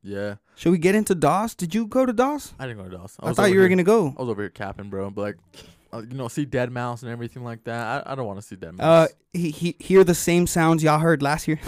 yeah. 0.04 0.36
Should 0.56 0.72
we 0.72 0.78
get 0.78 0.96
into 0.96 1.16
Das? 1.16 1.56
Did 1.56 1.74
you 1.74 1.88
go 1.88 2.06
to 2.06 2.14
Das? 2.14 2.54
I 2.60 2.68
didn't 2.68 2.84
go 2.84 2.90
to 2.90 2.98
Das. 2.98 3.18
I, 3.20 3.28
was 3.30 3.36
thought 3.36 3.50
you 3.50 3.56
were 3.56 3.62
here- 3.62 3.70
gonna 3.70 3.84
go. 3.84 4.14
I 4.18 4.22
was 4.22 4.30
over 4.30 4.42
here 4.44 4.50
capping, 4.50 4.90
bro. 4.90 5.10
But 5.10 5.22
like, 5.22 5.38
uh, 5.92 6.02
you 6.08 6.16
know, 6.16 6.28
see 6.28 6.46
deadmau5 6.46 7.02
and 7.04 7.12
everything 7.12 7.44
like 7.44 7.64
that. 7.66 8.06
I, 8.08 8.12
I 8.12 8.16
don't 8.16 8.28
want 8.28 8.40
to 8.40 8.46
see 8.46 8.56
Dead 8.56 8.76
Uh, 8.80 9.02
Mouse. 9.08 9.10
he, 9.34 9.50
he 9.52 9.76
hear 9.80 10.04
the 10.04 10.16
same 10.16 10.46
sounds 10.48 10.84
y'all 10.84 11.00
heard 11.00 11.22
last 11.24 11.48
year. 11.48 11.60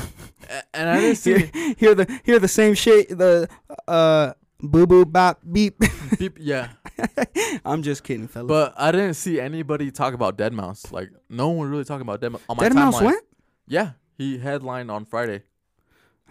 And 0.75 0.89
I 0.89 0.99
didn't 0.99 1.15
see. 1.25 1.37
hear, 1.47 1.75
hear 1.77 1.95
the 1.95 2.21
hear 2.23 2.39
the 2.39 2.47
same 2.47 2.75
shit. 2.75 3.09
The 3.17 3.49
uh 3.87 4.33
boo 4.67 4.86
boo 4.88 5.06
bop 5.06 5.39
beep. 5.49 5.80
peop- 6.17 6.38
yeah, 6.39 6.69
I'm 7.65 7.82
just 7.84 8.04
kidding, 8.04 8.28
fellas. 8.28 8.47
but 8.47 8.73
I 8.78 8.91
didn't 8.91 9.15
see 9.15 9.39
anybody 9.39 9.91
talk 9.91 10.13
about 10.13 10.38
deadmau5. 10.38 10.91
Like, 10.91 11.10
no 11.30 11.49
one 11.49 11.69
really 11.69 11.86
talking 11.86 12.01
about 12.01 12.21
deadmau5 12.21 12.41
on 12.49 12.58
my 12.58 12.69
deadmau5 12.69 13.01
went. 13.01 13.23
Yeah, 13.67 13.91
he 14.17 14.38
headlined 14.38 14.91
on 14.91 15.06
Friday. 15.06 15.43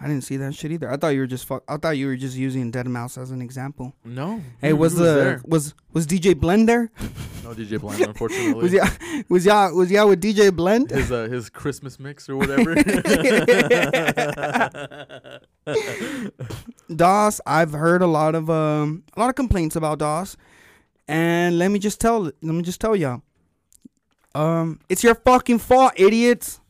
I 0.01 0.09
didn't 0.09 0.25
see 0.25 0.37
that 0.39 0.55
shit 0.55 0.73
either. 0.73 0.91
I 0.91 0.97
thought 0.97 1.09
you 1.11 1.21
were 1.21 1.27
just 1.27 1.47
fuck. 1.47 1.63
I 1.69 1.77
thought 1.77 1.97
you 1.97 2.07
were 2.09 2.17
just 2.17 2.37
using 2.37 2.73
deadmau5 2.73 3.23
as 3.23 3.31
an 3.31 3.41
example. 3.41 3.95
No. 4.05 4.43
Hey, 4.61 4.69
he- 4.69 4.73
was 4.73 4.97
the 4.97 5.05
there. 5.05 5.41
was 5.47 5.75
was 5.93 6.07
DJ 6.07 6.39
Blend 6.39 6.69
there? 6.69 6.91
no 7.45 7.55
DJ 7.55 7.81
Blend? 7.81 8.01
Unfortunately, 8.09 8.55
Was 8.63 8.73
y'all 8.73 8.89
was 9.29 9.47
y'all 9.47 9.75
was 9.75 9.91
y'all 9.91 10.09
with 10.09 10.21
DJ 10.21 10.55
Blend? 10.55 10.91
his 10.91 11.13
uh, 11.13 11.29
his 11.29 11.49
Christmas 11.49 11.99
mix 12.01 12.29
or 12.29 12.37
whatever. 12.37 12.75
Das, 16.95 17.41
I've 17.47 17.73
heard 17.73 18.03
a 18.03 18.07
lot 18.07 18.35
of 18.35 18.51
um 18.51 19.05
a 19.17 19.21
lot 19.21 19.31
of 19.31 19.35
complaints 19.37 19.77
about 19.77 19.99
Das, 19.99 20.37
and 21.09 21.59
let 21.59 21.71
me 21.71 21.79
just 21.79 22.01
tell 22.01 22.23
let 22.25 22.43
me 22.43 22.63
just 22.63 22.81
tell 22.81 22.95
y'all, 22.95 23.23
um, 24.35 24.81
it's 24.89 25.03
your 25.03 25.15
fucking 25.15 25.59
fault, 25.61 25.93
idiots. 25.97 26.61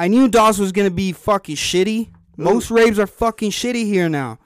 I 0.00 0.08
knew 0.08 0.28
Das 0.28 0.58
was 0.58 0.72
gonna 0.72 0.90
be 0.90 1.12
fucking 1.12 1.56
shitty. 1.56 2.08
Most 2.38 2.70
raves 2.70 2.98
are 2.98 3.06
fucking 3.06 3.50
shitty 3.50 3.84
here 3.84 4.08
now. 4.08 4.38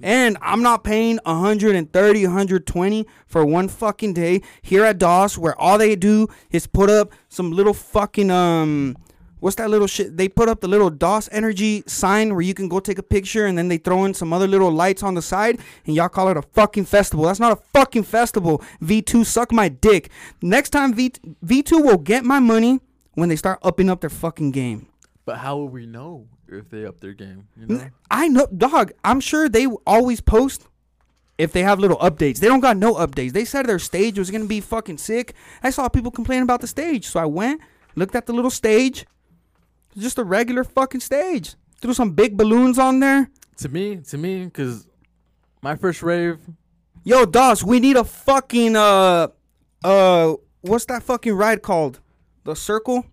And 0.00 0.38
I'm 0.40 0.62
not 0.62 0.84
paying 0.84 1.18
130, 1.24 2.26
120 2.26 3.06
for 3.26 3.44
one 3.44 3.66
fucking 3.66 4.12
day 4.14 4.40
here 4.62 4.84
at 4.84 4.98
Das 4.98 5.36
where 5.36 5.60
all 5.60 5.78
they 5.78 5.96
do 5.96 6.28
is 6.52 6.68
put 6.68 6.88
up 6.90 7.10
some 7.28 7.50
little 7.50 7.74
fucking 7.74 8.30
um 8.30 8.96
what's 9.40 9.56
that 9.56 9.68
little 9.68 9.88
shit? 9.88 10.16
They 10.16 10.28
put 10.28 10.48
up 10.48 10.60
the 10.60 10.68
little 10.68 10.90
Das 10.90 11.28
Energi 11.30 11.90
sign 11.90 12.32
where 12.32 12.42
you 12.42 12.54
can 12.54 12.68
go 12.68 12.78
take 12.78 12.98
a 12.98 13.02
picture 13.02 13.46
and 13.46 13.58
then 13.58 13.66
they 13.66 13.78
throw 13.78 14.04
in 14.04 14.14
some 14.14 14.32
other 14.32 14.46
little 14.46 14.70
lights 14.70 15.02
on 15.02 15.14
the 15.16 15.22
side 15.22 15.58
and 15.86 15.96
y'all 15.96 16.08
call 16.08 16.28
it 16.28 16.36
a 16.36 16.42
fucking 16.42 16.84
festival. 16.84 17.24
That's 17.24 17.40
not 17.40 17.50
a 17.50 17.60
fucking 17.72 18.04
festival. 18.04 18.62
V2 18.80 19.26
suck 19.26 19.50
my 19.50 19.68
dick. 19.68 20.08
Next 20.40 20.70
time 20.70 20.94
V 20.94 21.10
V2 21.44 21.84
will 21.84 21.98
get 21.98 22.24
my 22.24 22.38
money 22.38 22.78
when 23.14 23.28
they 23.28 23.34
start 23.34 23.58
upping 23.64 23.90
up 23.90 24.02
their 24.02 24.08
fucking 24.08 24.52
game. 24.52 24.86
But 25.30 25.38
how 25.38 25.58
will 25.58 25.68
we 25.68 25.86
know 25.86 26.26
if 26.48 26.70
they 26.70 26.84
up 26.84 26.98
their 26.98 27.12
game? 27.12 27.46
You 27.56 27.66
know? 27.66 27.88
I 28.10 28.26
know, 28.26 28.48
dog. 28.48 28.90
I'm 29.04 29.20
sure 29.20 29.48
they 29.48 29.66
always 29.86 30.20
post 30.20 30.66
if 31.38 31.52
they 31.52 31.62
have 31.62 31.78
little 31.78 31.98
updates. 31.98 32.40
They 32.40 32.48
don't 32.48 32.58
got 32.58 32.76
no 32.76 32.94
updates. 32.94 33.30
They 33.30 33.44
said 33.44 33.66
their 33.66 33.78
stage 33.78 34.18
was 34.18 34.28
gonna 34.28 34.46
be 34.46 34.60
fucking 34.60 34.98
sick. 34.98 35.34
I 35.62 35.70
saw 35.70 35.88
people 35.88 36.10
complaining 36.10 36.42
about 36.42 36.62
the 36.62 36.66
stage, 36.66 37.06
so 37.06 37.20
I 37.20 37.26
went, 37.26 37.60
looked 37.94 38.16
at 38.16 38.26
the 38.26 38.32
little 38.32 38.50
stage. 38.50 39.06
It's 39.92 40.02
just 40.02 40.18
a 40.18 40.24
regular 40.24 40.64
fucking 40.64 41.00
stage. 41.00 41.54
Threw 41.80 41.94
some 41.94 42.10
big 42.10 42.36
balloons 42.36 42.76
on 42.76 42.98
there. 42.98 43.30
To 43.58 43.68
me, 43.68 43.98
to 44.08 44.18
me, 44.18 44.46
because 44.46 44.88
my 45.62 45.76
first 45.76 46.02
rave, 46.02 46.40
Yo, 47.04 47.24
Das, 47.24 47.62
we 47.62 47.78
need 47.78 47.96
a 47.96 48.02
fucking 48.02 48.74
uh 48.74 49.28
uh 49.84 50.34
what's 50.62 50.86
that 50.86 51.04
fucking 51.04 51.34
ride 51.34 51.62
called? 51.62 52.00
The 52.42 52.56
circle? 52.56 53.06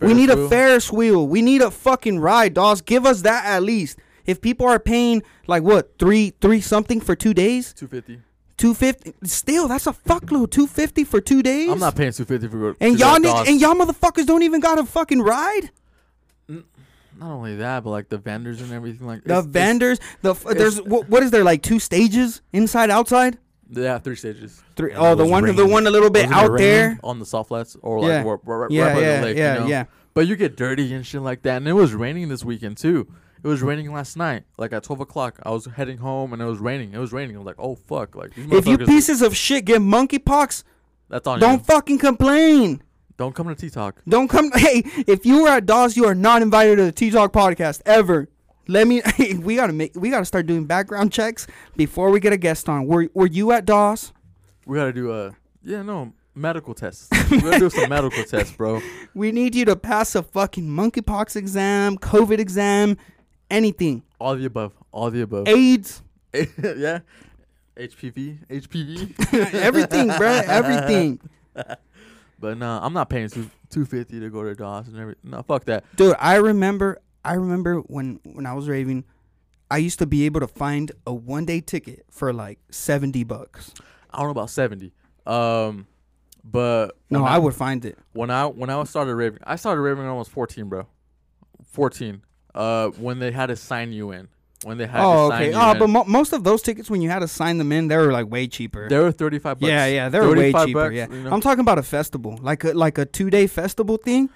We 0.00 0.14
need 0.14 0.30
a. 0.30 0.48
Ferris 0.48 0.92
wheel. 0.92 1.26
We 1.26 1.42
need 1.42 1.60
a 1.62 1.70
fucking 1.70 2.20
ride, 2.20 2.54
Das. 2.54 2.80
Give 2.80 3.04
us 3.06 3.22
that 3.22 3.44
at 3.44 3.62
least. 3.62 3.98
If 4.26 4.40
people 4.40 4.66
are 4.66 4.78
paying 4.78 5.22
like 5.46 5.62
what 5.62 5.98
three 5.98 6.34
three 6.40 6.60
something 6.60 7.00
for 7.00 7.16
two 7.16 7.34
days, 7.34 7.72
two 7.72 7.88
fifty. 7.88 8.20
two 8.56 8.74
fifty. 8.74 9.14
Still, 9.24 9.66
that's 9.68 9.86
a 9.86 9.92
fuckload. 9.92 10.50
Two 10.50 10.66
fifty 10.66 11.02
for 11.04 11.20
two 11.20 11.42
days. 11.42 11.70
I'm 11.70 11.78
not 11.80 11.96
paying 11.96 12.12
two 12.12 12.24
fifty 12.24 12.46
for 12.46 12.76
And 12.80 12.98
y'all 12.98 13.18
need, 13.18 13.34
and 13.48 13.60
y'all 13.60 13.74
motherfuckers 13.74 14.26
don't 14.26 14.42
even 14.42 14.60
got 14.60 14.78
a 14.78 14.84
fucking 14.84 15.22
ride. 15.22 15.70
Not 16.48 17.32
only 17.32 17.56
that, 17.56 17.82
but 17.82 17.90
like 17.90 18.08
the 18.10 18.18
vendors 18.18 18.60
and 18.60 18.72
everything 18.72 19.04
like 19.06 19.24
The 19.24 19.30
it's- 19.30 19.44
it's- 19.46 19.52
vendors, 19.52 19.98
the 20.22 20.30
f- 20.30 20.44
there's 20.44 20.80
what, 20.82 21.08
what 21.08 21.22
is 21.24 21.32
there 21.32 21.42
like 21.42 21.62
two 21.62 21.80
stages 21.80 22.42
inside 22.52 22.90
outside? 22.90 23.38
They 23.70 23.84
have 23.84 24.02
three 24.02 24.16
stages 24.16 24.62
Three. 24.76 24.92
And 24.92 25.00
Oh, 25.00 25.14
the 25.14 25.24
was 25.24 25.30
one 25.30 25.56
the 25.56 25.66
one 25.66 25.86
a 25.86 25.90
little 25.90 26.10
bit 26.10 26.30
out 26.32 26.56
there. 26.56 26.98
on 27.04 27.18
the 27.18 27.26
soft 27.26 27.48
flats 27.48 27.76
or 27.82 28.00
like 28.00 28.08
Yeah. 28.08 28.22
right, 28.22 28.38
right, 28.44 28.70
Yeah, 28.70 28.84
right 28.86 28.94
by 28.94 29.00
yeah, 29.00 29.16
the 29.20 29.26
lake. 29.26 29.36
yeah, 29.36 29.54
you 29.54 29.60
know? 29.60 29.66
yeah. 29.66 29.84
But 30.14 30.26
you 30.26 30.36
get 30.36 30.56
dirty 30.56 30.92
and 30.94 31.06
shit 31.06 31.20
like 31.22 31.42
that, 31.42 31.58
and 31.58 31.68
it 31.68 31.74
was 31.74 31.94
raining 31.94 32.28
this 32.28 32.44
weekend 32.44 32.76
too. 32.78 33.06
It 33.42 33.46
was 33.46 33.62
raining 33.62 33.92
last 33.92 34.16
night, 34.16 34.44
like 34.56 34.72
at 34.72 34.82
twelve 34.82 35.00
o'clock. 35.00 35.38
I 35.44 35.50
was 35.50 35.66
heading 35.76 35.98
home 35.98 36.32
and 36.32 36.42
it 36.42 36.46
was 36.46 36.58
raining. 36.58 36.92
It 36.92 36.98
was 36.98 37.12
raining. 37.12 37.36
I 37.36 37.38
was 37.38 37.46
like, 37.46 37.56
oh 37.58 37.76
fuck, 37.76 38.16
like 38.16 38.34
these 38.34 38.50
If 38.50 38.66
you 38.66 38.78
motherfuckers- 38.78 38.86
pieces 38.86 39.22
of 39.22 39.36
shit 39.36 39.64
get 39.64 39.80
monkeypox, 39.80 40.64
that's 41.08 41.26
on 41.26 41.38
don't 41.38 41.58
you. 41.58 41.64
fucking 41.64 41.98
complain. 41.98 42.82
Don't 43.16 43.34
come 43.34 43.48
to 43.48 43.54
T 43.54 43.68
Talk. 43.70 44.00
Don't 44.08 44.28
come. 44.28 44.50
Hey, 44.56 44.82
if 45.06 45.26
you 45.26 45.42
were 45.42 45.48
at 45.50 45.66
Das, 45.66 45.96
you 45.96 46.04
are 46.06 46.14
not 46.14 46.40
invited 46.42 46.76
to 46.76 46.84
the 46.84 46.92
T 46.92 47.10
Talk 47.10 47.32
podcast 47.32 47.80
ever. 47.86 48.28
Let 48.68 48.86
me. 48.86 49.02
We 49.38 49.56
gotta 49.56 49.72
make. 49.72 49.92
We 49.96 50.10
gotta 50.10 50.24
start 50.24 50.46
doing 50.46 50.66
background 50.66 51.12
checks 51.12 51.46
before 51.76 52.10
we 52.10 52.20
get 52.20 52.32
a 52.32 52.36
guest 52.36 52.68
on. 52.68 52.86
Were 52.86 53.08
Were 53.14 53.26
you 53.26 53.50
at 53.52 53.64
Das? 53.64 54.12
We 54.66 54.76
gotta 54.76 54.92
do 54.92 55.10
a 55.12 55.34
yeah 55.62 55.82
no 55.82 56.12
medical 56.34 56.74
tests. 56.74 57.08
we 57.30 57.40
gotta 57.40 57.58
do 57.58 57.70
some 57.70 57.88
medical 57.88 58.22
tests, 58.24 58.54
bro. 58.54 58.80
We 59.14 59.32
need 59.32 59.54
you 59.54 59.64
to 59.64 59.76
pass 59.76 60.14
a 60.14 60.22
fucking 60.22 60.68
monkeypox 60.68 61.34
exam, 61.34 61.96
COVID 61.96 62.38
exam, 62.38 62.98
anything. 63.50 64.02
All 64.20 64.36
the 64.36 64.44
above. 64.44 64.72
All 64.92 65.10
the 65.10 65.22
above. 65.22 65.48
AIDS, 65.48 66.02
yeah. 66.34 67.00
HPV. 67.76 68.46
HPV. 68.48 69.54
everything, 69.54 70.08
bro. 70.08 70.42
everything. 70.46 71.20
But 72.40 72.58
no, 72.58 72.78
I'm 72.82 72.92
not 72.92 73.08
paying 73.08 73.28
two 73.28 73.50
two 73.70 73.84
fifty 73.84 74.20
to 74.20 74.30
go 74.30 74.42
to 74.42 74.54
Das 74.54 74.86
and 74.88 74.96
everything. 74.96 75.30
No, 75.30 75.42
fuck 75.42 75.64
that. 75.64 75.84
Dude, 75.96 76.14
I 76.18 76.36
remember. 76.36 77.00
I 77.24 77.34
remember 77.34 77.78
when 77.80 78.20
when 78.24 78.46
I 78.46 78.54
was 78.54 78.68
raving, 78.68 79.04
I 79.70 79.78
used 79.78 79.98
to 79.98 80.06
be 80.06 80.24
able 80.26 80.40
to 80.40 80.46
find 80.48 80.92
a 81.06 81.12
one 81.12 81.44
day 81.44 81.60
ticket 81.60 82.04
for 82.10 82.32
like 82.32 82.58
seventy 82.70 83.24
bucks. 83.24 83.72
I 84.10 84.18
don't 84.18 84.26
know 84.28 84.30
about 84.32 84.50
seventy. 84.50 84.92
Um, 85.26 85.86
but 86.44 86.96
No, 87.10 87.22
when 87.24 87.32
I 87.32 87.38
would 87.38 87.54
find 87.54 87.84
it. 87.84 87.98
when 88.12 88.30
I 88.30 88.46
when 88.46 88.70
I 88.70 88.82
started 88.84 89.14
raving, 89.14 89.40
I 89.44 89.56
started 89.56 89.80
raving 89.82 90.04
when 90.04 90.10
I 90.12 90.14
was 90.14 90.28
fourteen, 90.28 90.68
bro. 90.68 90.86
Fourteen. 91.64 92.22
Uh, 92.54 92.88
when 92.90 93.18
they 93.18 93.30
had 93.30 93.46
to 93.46 93.56
sign 93.56 93.92
you 93.92 94.10
in, 94.10 94.26
when 94.64 94.78
they 94.78 94.86
had 94.86 95.00
Oh, 95.04 95.28
to 95.28 95.34
sign 95.36 95.42
okay. 95.42 95.50
you 95.52 95.56
Oh, 95.60 95.72
in, 95.72 95.78
but 95.78 95.86
mo- 95.88 96.04
most 96.04 96.32
of 96.32 96.42
those 96.44 96.62
tickets, 96.62 96.88
when 96.90 97.02
you 97.02 97.10
had 97.10 97.18
to 97.20 97.28
sign 97.28 97.58
them 97.58 97.70
in, 97.72 97.88
they 97.88 97.96
were 97.96 98.10
like 98.10 98.28
way 98.30 98.46
cheaper. 98.48 98.88
they 98.88 98.98
were 98.98 99.12
thirty 99.12 99.38
five 99.38 99.60
bucks. 99.60 99.68
yeah, 99.68 99.86
yeah, 99.86 100.08
they 100.08 100.18
were 100.20 100.34
way 100.34 100.52
cheaper. 100.52 100.72
bucks, 100.72 100.94
yeah, 100.94 101.08
you 101.10 101.22
know? 101.24 101.30
I'm 101.30 101.40
talking 101.40 101.60
about 101.60 101.78
a 101.78 101.82
festival, 101.82 102.38
like 102.40 102.64
a 102.64 102.72
like 102.72 102.96
a 102.98 103.04
two 103.04 103.28
day 103.30 103.46
festival 103.46 103.96
thing. 103.98 104.30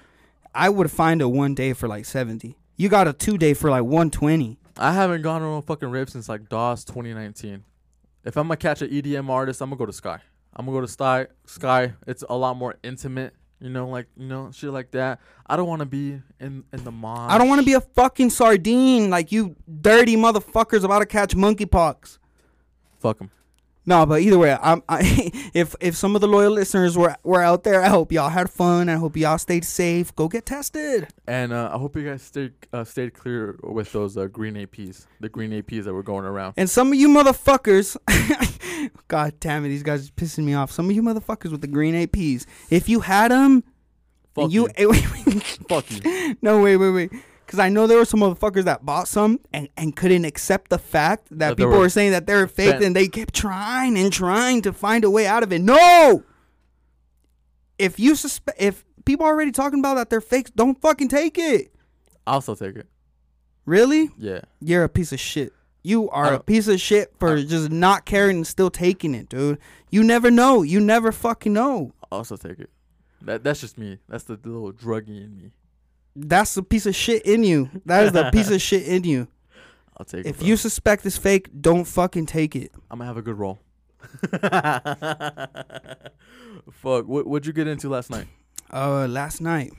I 0.54 0.68
would 0.68 0.90
find 0.90 1.22
a 1.22 1.28
one 1.28 1.54
day 1.54 1.72
for 1.72 1.88
like 1.88 2.04
seventy. 2.04 2.56
You 2.76 2.88
got 2.88 3.08
a 3.08 3.12
two 3.12 3.38
day 3.38 3.54
for 3.54 3.70
like 3.70 3.84
one 3.84 4.10
twenty. 4.10 4.58
I 4.76 4.92
haven't 4.92 5.22
gone 5.22 5.42
on 5.42 5.58
a 5.58 5.62
fucking 5.62 5.90
rave 5.90 6.08
since 6.08 6.28
like 6.28 6.48
Das 6.48 6.84
2019. 6.84 7.64
If 8.24 8.36
I'm 8.36 8.44
gonna 8.44 8.56
catch 8.56 8.82
an 8.82 8.90
EDM 8.90 9.28
artist, 9.28 9.60
I'm 9.60 9.68
gonna 9.70 9.78
go 9.78 9.86
to 9.86 9.92
Sky. 9.92 10.18
I'm 10.54 10.64
gonna 10.66 10.78
go 10.78 10.80
to 10.80 10.88
Sky. 10.88 11.26
Sky. 11.46 11.94
It's 12.06 12.24
a 12.28 12.36
lot 12.36 12.56
more 12.56 12.76
intimate. 12.82 13.34
You 13.60 13.70
know, 13.70 13.88
like 13.88 14.06
you 14.16 14.26
know, 14.26 14.50
shit 14.52 14.70
like 14.70 14.90
that. 14.92 15.20
I 15.46 15.56
don't 15.56 15.68
want 15.68 15.80
to 15.80 15.86
be 15.86 16.20
in 16.40 16.64
in 16.72 16.84
the 16.84 16.90
mosh. 16.90 17.30
I 17.30 17.38
don't 17.38 17.48
want 17.48 17.60
to 17.60 17.66
be 17.66 17.74
a 17.74 17.80
fucking 17.80 18.30
sardine 18.30 19.10
like 19.10 19.30
you 19.30 19.54
dirty 19.80 20.16
motherfuckers 20.16 20.82
about 20.82 21.00
to 21.00 21.06
catch 21.06 21.36
monkeypox. 21.36 22.18
Fuck 22.98 23.18
them. 23.18 23.30
No, 23.84 24.06
but 24.06 24.20
either 24.20 24.38
way, 24.38 24.56
I'm, 24.60 24.82
I, 24.88 25.00
if 25.54 25.74
if 25.80 25.96
some 25.96 26.14
of 26.14 26.20
the 26.20 26.28
loyal 26.28 26.52
listeners 26.52 26.96
were 26.96 27.16
were 27.24 27.42
out 27.42 27.64
there, 27.64 27.82
I 27.82 27.88
hope 27.88 28.12
y'all 28.12 28.28
had 28.28 28.48
fun. 28.48 28.88
I 28.88 28.94
hope 28.94 29.16
y'all 29.16 29.38
stayed 29.38 29.64
safe. 29.64 30.14
Go 30.14 30.28
get 30.28 30.46
tested. 30.46 31.08
And 31.26 31.52
uh, 31.52 31.70
I 31.72 31.78
hope 31.78 31.96
you 31.96 32.04
guys 32.08 32.22
stayed 32.22 32.52
uh, 32.72 32.84
stayed 32.84 33.14
clear 33.14 33.58
with 33.62 33.92
those 33.92 34.16
uh, 34.16 34.26
green 34.26 34.54
APs, 34.54 35.06
the 35.20 35.28
green 35.28 35.50
APs 35.50 35.84
that 35.84 35.92
were 35.94 36.04
going 36.04 36.24
around. 36.24 36.54
And 36.56 36.70
some 36.70 36.92
of 36.92 36.94
you 36.94 37.08
motherfuckers, 37.08 37.96
God 39.08 39.34
damn 39.40 39.64
it, 39.64 39.68
these 39.68 39.82
guys 39.82 40.08
are 40.08 40.12
pissing 40.12 40.44
me 40.44 40.54
off. 40.54 40.70
Some 40.70 40.88
of 40.88 40.94
you 40.94 41.02
motherfuckers 41.02 41.50
with 41.50 41.60
the 41.60 41.66
green 41.66 41.94
APs, 41.94 42.46
if 42.70 42.88
you 42.88 43.00
had 43.00 43.32
them, 43.32 43.64
Fuck 44.34 44.50
you, 44.52 44.68
you. 44.78 44.92
you 44.94 45.40
Fuck 45.68 45.90
you. 45.90 46.36
no 46.40 46.62
wait 46.62 46.76
wait 46.76 46.90
wait, 46.90 47.12
because 47.52 47.62
I 47.62 47.68
know 47.68 47.86
there 47.86 47.98
were 47.98 48.06
some 48.06 48.20
motherfuckers 48.20 48.64
that 48.64 48.86
bought 48.86 49.08
some 49.08 49.38
and, 49.52 49.68
and 49.76 49.94
couldn't 49.94 50.24
accept 50.24 50.70
the 50.70 50.78
fact 50.78 51.28
that 51.28 51.38
That 51.38 51.56
people 51.58 51.72
were 51.72 51.80
were 51.80 51.88
saying 51.90 52.12
that 52.12 52.26
they're 52.26 52.46
fake, 52.48 52.80
and 52.82 52.96
they 52.96 53.08
kept 53.08 53.34
trying 53.34 53.98
and 53.98 54.10
trying 54.10 54.62
to 54.62 54.72
find 54.72 55.04
a 55.04 55.10
way 55.10 55.26
out 55.26 55.42
of 55.42 55.52
it. 55.52 55.60
No, 55.60 56.24
if 57.78 58.00
you 58.00 58.14
suspect, 58.14 58.58
if 58.58 58.86
people 59.04 59.26
are 59.26 59.34
already 59.34 59.52
talking 59.52 59.80
about 59.80 59.96
that 59.96 60.08
they're 60.08 60.22
fakes, 60.22 60.50
don't 60.50 60.80
fucking 60.80 61.08
take 61.08 61.36
it. 61.36 61.74
I'll 62.26 62.40
still 62.40 62.56
take 62.56 62.74
it. 62.74 62.86
Really, 63.66 64.08
Yeah. 64.16 64.40
you're 64.62 64.84
a 64.84 64.88
piece 64.88 65.12
of 65.12 65.20
shit. 65.20 65.52
You 65.82 66.08
are 66.08 66.32
a 66.32 66.40
piece 66.40 66.68
of 66.68 66.80
shit 66.80 67.12
for 67.18 67.36
just 67.42 67.70
not 67.70 68.06
caring 68.06 68.36
and 68.38 68.46
still 68.46 68.70
taking 68.70 69.14
it, 69.14 69.28
dude. 69.28 69.58
You 69.90 70.02
never 70.02 70.30
know. 70.30 70.62
You 70.62 70.80
never 70.80 71.12
fucking 71.12 71.52
know. 71.52 71.92
I'll 72.10 72.20
also 72.20 72.36
take 72.38 72.60
it. 72.60 72.70
That 73.20 73.44
that's 73.44 73.60
just 73.60 73.76
me. 73.76 73.98
That's 74.08 74.24
the 74.24 74.38
little 74.42 74.72
druggy 74.72 75.22
in 75.22 75.36
me. 75.36 75.50
That's 76.14 76.54
the 76.54 76.62
piece 76.62 76.86
of 76.86 76.94
shit 76.94 77.22
in 77.22 77.42
you. 77.44 77.70
That 77.86 78.04
is 78.04 78.12
the 78.12 78.30
piece 78.32 78.50
of 78.50 78.60
shit 78.60 78.86
in 78.86 79.04
you. 79.04 79.28
I'll 79.96 80.04
take 80.04 80.26
it. 80.26 80.28
If 80.30 80.38
bro. 80.38 80.48
you 80.48 80.56
suspect 80.56 81.06
it's 81.06 81.16
fake, 81.16 81.48
don't 81.58 81.84
fucking 81.84 82.26
take 82.26 82.54
it. 82.56 82.72
I'm 82.90 82.98
gonna 82.98 83.08
have 83.08 83.16
a 83.16 83.22
good 83.22 83.38
roll. 83.38 83.58
Fuck. 86.72 87.06
What 87.06 87.26
what'd 87.26 87.46
you 87.46 87.52
get 87.52 87.66
into 87.66 87.88
last 87.88 88.10
night? 88.10 88.26
Uh, 88.72 89.06
last 89.06 89.42
night 89.42 89.70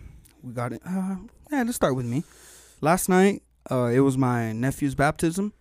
we 0.43 0.54
got 0.54 0.72
it. 0.72 0.80
Uh, 0.86 1.15
yeah, 1.52 1.63
let's 1.63 1.76
start 1.76 1.96
with 1.96 2.06
me. 2.06 2.24
Last 2.80 3.10
night, 3.10 3.41
uh, 3.72 3.86
it 3.86 4.02
was 4.02 4.19
my 4.19 4.52
nephew's 4.54 4.93
baptism. 4.93 5.52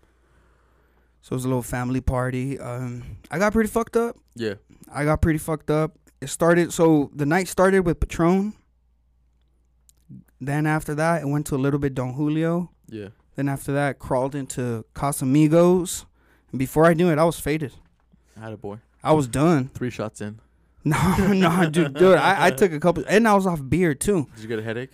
So 1.22 1.32
it 1.32 1.36
was 1.36 1.46
a 1.46 1.48
little 1.48 1.62
family 1.62 2.02
party. 2.02 2.58
Um, 2.58 3.16
I 3.30 3.38
got 3.38 3.54
pretty 3.54 3.70
fucked 3.70 3.96
up. 3.96 4.18
Yeah. 4.34 4.54
I 4.92 5.04
got 5.06 5.22
pretty 5.22 5.38
fucked 5.38 5.70
up. 5.70 5.96
It 6.20 6.28
started. 6.28 6.74
So 6.74 7.10
the 7.14 7.24
night 7.24 7.48
started 7.48 7.86
with 7.86 8.00
Patron. 8.00 8.52
Then 10.42 10.66
after 10.66 10.92
that, 10.96 11.22
it 11.22 11.26
went 11.26 11.46
to 11.46 11.54
a 11.54 11.56
little 11.64 11.78
bit 11.78 11.94
Don 11.94 12.14
Julio. 12.14 12.72
Yeah. 12.88 13.10
Then 13.36 13.48
after 13.48 13.72
that, 13.74 14.00
crawled 14.00 14.34
into 14.34 14.84
Casamigos. 14.92 16.04
And 16.50 16.58
before 16.58 16.84
I 16.84 16.94
knew 16.94 17.10
it, 17.10 17.18
I 17.18 17.22
was 17.22 17.38
faded. 17.38 17.72
I 18.36 18.40
had 18.40 18.52
a 18.52 18.56
boy. 18.56 18.78
I 19.04 19.12
was 19.12 19.28
done. 19.28 19.70
Three 19.72 19.90
shots 19.90 20.20
in. 20.20 20.40
No, 20.84 21.32
no, 21.32 21.70
dude, 21.70 21.94
dude. 21.94 22.18
I, 22.18 22.46
I 22.46 22.50
took 22.50 22.72
a 22.72 22.80
couple, 22.80 23.04
and 23.06 23.28
I 23.28 23.34
was 23.34 23.46
off 23.46 23.60
beer 23.68 23.94
too. 23.94 24.26
Did 24.34 24.42
you 24.42 24.48
get 24.48 24.58
a 24.58 24.64
headache? 24.64 24.90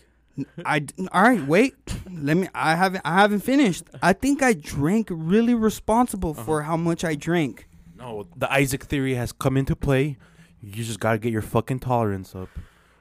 I 0.67 0.81
d- 0.81 1.09
all 1.13 1.23
right. 1.23 1.43
Wait, 1.47 1.77
let 2.13 2.37
me. 2.37 2.47
I 2.55 2.75
haven't. 2.75 3.01
I 3.07 3.15
haven't 3.15 3.41
finished. 3.41 3.85
I 4.03 4.13
think 4.13 4.43
I 4.43 4.53
drank 4.53 5.09
really 5.11 5.55
responsible 5.55 6.33
uh-huh. 6.33 6.45
for 6.45 6.63
how 6.65 6.77
much 6.77 7.05
I 7.05 7.15
drank. 7.15 7.69
No, 7.97 8.27
the 8.37 8.53
Isaac 8.53 8.85
theory 8.85 9.15
has 9.15 9.33
come 9.33 9.57
into 9.57 9.75
play. 9.75 10.19
You 10.61 10.85
just 10.85 11.01
gotta 11.01 11.17
get 11.17 11.33
your 11.33 11.41
fucking 11.41 11.79
tolerance 11.79 12.35
up. 12.35 12.51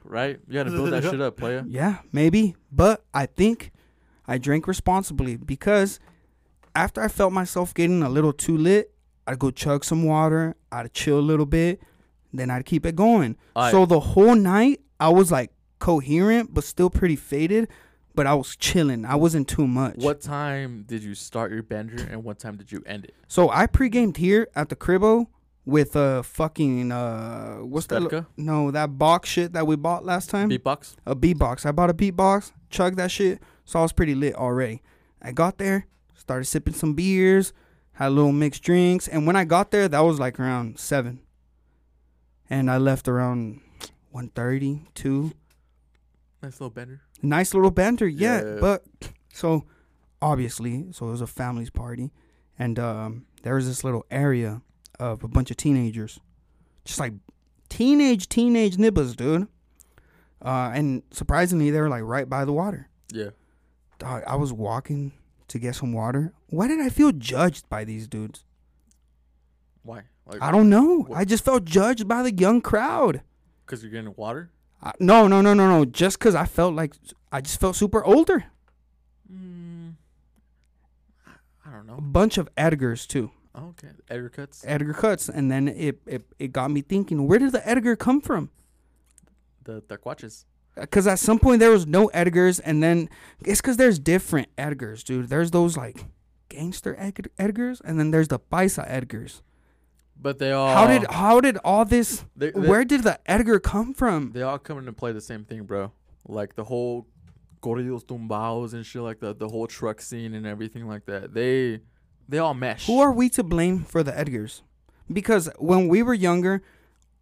Right? 0.08 0.40
You 0.48 0.54
gotta 0.54 0.70
build 0.70 0.90
that 0.90 1.02
shit 1.04 1.20
up, 1.20 1.36
player. 1.36 1.64
Yeah, 1.68 1.98
maybe, 2.12 2.56
but 2.72 3.04
I 3.12 3.26
think 3.26 3.72
I 4.26 4.38
drank 4.38 4.66
responsibly 4.66 5.36
because 5.36 6.00
after 6.74 7.02
I 7.02 7.08
felt 7.08 7.32
myself 7.32 7.74
getting 7.74 8.02
a 8.02 8.08
little 8.08 8.32
too 8.32 8.56
lit, 8.56 8.92
I'd 9.26 9.38
go 9.38 9.50
chug 9.50 9.84
some 9.84 10.04
water. 10.04 10.56
I'd 10.72 10.92
chill 10.94 11.18
a 11.18 11.20
little 11.20 11.46
bit, 11.46 11.82
then 12.32 12.50
I'd 12.50 12.64
keep 12.64 12.86
it 12.86 12.96
going. 12.96 13.36
Alright. 13.54 13.70
So 13.70 13.84
the 13.84 14.00
whole 14.00 14.34
night 14.34 14.80
I 14.98 15.10
was 15.10 15.30
like 15.30 15.52
coherent, 15.78 16.54
but 16.54 16.64
still 16.64 16.90
pretty 16.90 17.16
faded. 17.16 17.68
But 18.14 18.26
I 18.26 18.34
was 18.34 18.56
chilling. 18.56 19.04
I 19.04 19.14
wasn't 19.14 19.46
too 19.46 19.68
much. 19.68 19.96
What 19.98 20.20
time 20.20 20.84
did 20.88 21.04
you 21.04 21.14
start 21.14 21.52
your 21.52 21.62
bender 21.62 22.02
and 22.10 22.24
what 22.24 22.40
time 22.40 22.56
did 22.56 22.72
you 22.72 22.82
end 22.84 23.04
it? 23.04 23.14
So 23.28 23.48
I 23.48 23.66
pre-gamed 23.66 24.16
here 24.16 24.48
at 24.56 24.70
the 24.70 24.76
cribbo 24.76 25.28
with 25.68 25.94
a 25.96 26.22
fucking 26.22 26.90
uh 26.90 27.56
what's 27.58 27.86
that? 27.88 28.00
No, 28.38 28.70
that 28.70 28.96
box 28.96 29.28
shit 29.28 29.52
that 29.52 29.66
we 29.66 29.76
bought 29.76 30.02
last 30.02 30.30
time. 30.30 30.48
Beatbox? 30.48 30.96
a 31.04 31.14
beatbox. 31.14 31.66
I 31.66 31.72
bought 31.72 31.90
a 31.90 31.94
beatbox, 31.94 32.52
chugged 32.70 32.96
that 32.96 33.10
shit, 33.10 33.42
so 33.66 33.78
I 33.78 33.82
was 33.82 33.92
pretty 33.92 34.14
lit 34.14 34.34
already. 34.34 34.80
I 35.20 35.32
got 35.32 35.58
there, 35.58 35.86
started 36.16 36.46
sipping 36.46 36.72
some 36.72 36.94
beers, 36.94 37.52
had 37.92 38.08
a 38.08 38.10
little 38.10 38.32
mixed 38.32 38.62
drinks, 38.62 39.08
and 39.08 39.26
when 39.26 39.36
I 39.36 39.44
got 39.44 39.70
there, 39.70 39.88
that 39.88 40.00
was 40.00 40.18
like 40.18 40.40
around 40.40 40.78
seven, 40.78 41.20
and 42.48 42.70
I 42.70 42.78
left 42.78 43.06
around 43.06 43.60
1.30, 44.14 44.86
2. 44.94 45.32
Nice 46.42 46.60
little 46.60 46.70
bender. 46.70 47.02
Nice 47.20 47.52
little 47.52 47.70
banter, 47.70 48.08
yeah, 48.08 48.42
Yeah. 48.42 48.56
But 48.58 48.84
so 49.34 49.66
obviously, 50.22 50.86
so 50.92 51.08
it 51.08 51.10
was 51.10 51.20
a 51.20 51.26
family's 51.26 51.68
party, 51.70 52.10
and 52.58 52.78
um, 52.78 53.26
there 53.42 53.56
was 53.56 53.66
this 53.66 53.84
little 53.84 54.06
area 54.10 54.62
of 54.98 55.24
a 55.24 55.28
bunch 55.28 55.50
of 55.50 55.56
teenagers, 55.56 56.20
just 56.84 56.98
like 57.00 57.12
teenage 57.68 58.28
teenage 58.28 58.78
nibbles, 58.78 59.14
dude. 59.16 59.48
Uh, 60.40 60.70
and 60.74 61.02
surprisingly, 61.10 61.70
they 61.70 61.80
were 61.80 61.88
like 61.88 62.02
right 62.02 62.28
by 62.28 62.44
the 62.44 62.52
water. 62.52 62.88
Yeah. 63.12 63.30
Dog, 63.98 64.22
I 64.26 64.36
was 64.36 64.52
walking 64.52 65.12
to 65.48 65.58
get 65.58 65.74
some 65.74 65.92
water. 65.92 66.32
Why 66.48 66.68
did 66.68 66.80
I 66.80 66.88
feel 66.88 67.10
judged 67.12 67.68
by 67.68 67.84
these 67.84 68.06
dudes? 68.06 68.44
Why? 69.82 70.02
Like, 70.26 70.42
I 70.42 70.52
don't 70.52 70.68
know. 70.68 71.04
What? 71.04 71.18
I 71.18 71.24
just 71.24 71.44
felt 71.44 71.64
judged 71.64 72.06
by 72.06 72.22
the 72.22 72.32
young 72.32 72.60
crowd. 72.60 73.22
Because 73.66 73.82
you're 73.82 73.90
getting 73.90 74.14
water? 74.16 74.50
I, 74.82 74.92
no, 75.00 75.26
no, 75.26 75.40
no, 75.40 75.54
no, 75.54 75.68
no. 75.68 75.84
Just 75.84 76.18
because 76.18 76.34
I 76.34 76.44
felt 76.44 76.74
like 76.74 76.94
I 77.32 77.40
just 77.40 77.58
felt 77.58 77.76
super 77.76 78.04
older. 78.04 78.44
Mm, 79.32 79.94
I 81.66 81.70
don't 81.72 81.86
know. 81.86 81.96
A 81.96 82.02
bunch 82.02 82.38
of 82.38 82.54
Edgars 82.54 83.06
too. 83.06 83.30
Oh, 83.54 83.68
okay. 83.70 83.88
Edgar 84.08 84.28
cuts? 84.28 84.64
Edgar 84.66 84.92
cuts, 84.92 85.28
and 85.28 85.50
then 85.50 85.68
it, 85.68 86.00
it 86.06 86.22
it 86.38 86.52
got 86.52 86.70
me 86.70 86.82
thinking, 86.82 87.26
where 87.26 87.38
did 87.38 87.52
the 87.52 87.66
Edgar 87.68 87.96
come 87.96 88.20
from? 88.20 88.50
The 89.64 89.82
the 89.86 89.98
Taquaches. 89.98 90.44
Uh, 90.76 90.82
because 90.82 91.06
at 91.06 91.18
some 91.18 91.38
point 91.38 91.60
there 91.60 91.70
was 91.70 91.86
no 91.86 92.08
Edgars, 92.14 92.60
and 92.64 92.82
then 92.82 93.08
it's 93.44 93.60
because 93.60 93.76
there's 93.76 93.98
different 93.98 94.54
Edgars, 94.56 95.02
dude. 95.02 95.28
There's 95.28 95.50
those 95.50 95.76
like 95.76 96.04
gangster 96.48 96.96
Ed- 96.98 97.30
Edgars, 97.38 97.80
and 97.84 97.98
then 97.98 98.10
there's 98.10 98.28
the 98.28 98.38
Paisa 98.38 98.88
Edgars. 98.88 99.42
But 100.20 100.38
they 100.38 100.52
all. 100.52 100.74
How 100.74 100.86
did 100.86 101.10
how 101.10 101.40
did 101.40 101.58
all 101.64 101.84
this? 101.84 102.24
They, 102.36 102.50
they, 102.50 102.60
Where 102.60 102.84
did 102.84 103.02
the 103.04 103.18
Edgar 103.30 103.60
come 103.60 103.94
from? 103.94 104.32
They 104.32 104.42
all 104.42 104.58
come 104.58 104.78
into 104.78 104.92
play 104.92 105.12
the 105.12 105.20
same 105.20 105.44
thing, 105.44 105.64
bro. 105.64 105.92
Like 106.26 106.54
the 106.56 106.64
whole 106.64 107.06
corridos 107.60 108.04
tumbados 108.04 108.72
and 108.72 108.84
shit 108.84 109.02
like 109.02 109.20
that. 109.20 109.38
The 109.38 109.48
whole 109.48 109.66
truck 109.66 110.00
scene 110.00 110.34
and 110.34 110.46
everything 110.46 110.86
like 110.86 111.06
that. 111.06 111.34
They. 111.34 111.80
They 112.28 112.38
all 112.38 112.54
mesh. 112.54 112.86
Who 112.86 113.00
are 113.00 113.12
we 113.12 113.28
to 113.30 113.42
blame 113.42 113.84
for 113.84 114.02
the 114.02 114.12
Edgars? 114.12 114.62
Because 115.10 115.48
when 115.58 115.88
we 115.88 116.02
were 116.02 116.14
younger, 116.14 116.62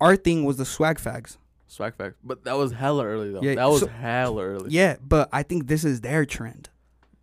our 0.00 0.16
thing 0.16 0.44
was 0.44 0.56
the 0.56 0.64
swag 0.64 0.98
fags. 0.98 1.36
Swag 1.68 1.94
fact. 1.94 2.16
But 2.24 2.44
that 2.44 2.56
was 2.56 2.72
hella 2.72 3.04
early, 3.06 3.30
though. 3.32 3.42
Yeah, 3.42 3.54
that 3.56 3.68
was 3.68 3.80
so- 3.80 3.86
hella 3.88 4.44
early. 4.44 4.70
Yeah, 4.70 4.96
but 5.00 5.28
I 5.32 5.42
think 5.42 5.66
this 5.68 5.84
is 5.84 6.00
their 6.00 6.24
trend. 6.24 6.70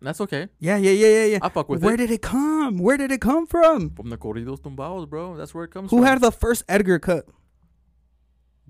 That's 0.00 0.20
okay. 0.20 0.48
Yeah, 0.58 0.76
yeah, 0.76 0.90
yeah, 0.90 1.08
yeah, 1.08 1.24
yeah. 1.24 1.38
I 1.40 1.48
fuck 1.48 1.66
with 1.68 1.82
Where 1.82 1.94
it. 1.94 1.98
Where 1.98 2.06
did 2.06 2.10
it 2.14 2.20
come? 2.20 2.78
Where 2.78 2.98
did 2.98 3.10
it 3.10 3.22
come 3.22 3.46
from? 3.46 3.88
From 3.90 4.10
the 4.10 4.18
corridos 4.18 4.60
tumbados, 4.60 5.08
bro. 5.08 5.34
That's 5.36 5.54
where 5.54 5.64
it 5.64 5.70
comes 5.70 5.88
from. 5.88 5.98
Who 5.98 6.02
from. 6.04 6.08
had 6.10 6.20
the 6.20 6.30
first 6.30 6.62
Edgar 6.68 6.98
cut? 6.98 7.26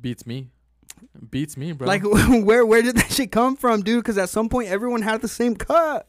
Beats 0.00 0.26
me. 0.26 0.50
Beats 1.30 1.56
me, 1.56 1.72
bro. 1.72 1.88
Like 1.88 2.02
where 2.04 2.64
where 2.64 2.82
did 2.82 2.96
that 2.96 3.10
shit 3.10 3.32
come 3.32 3.56
from, 3.56 3.82
dude? 3.82 4.02
Because 4.02 4.16
at 4.18 4.28
some 4.28 4.48
point 4.48 4.68
everyone 4.68 5.02
had 5.02 5.22
the 5.22 5.28
same 5.28 5.56
cut. 5.56 6.08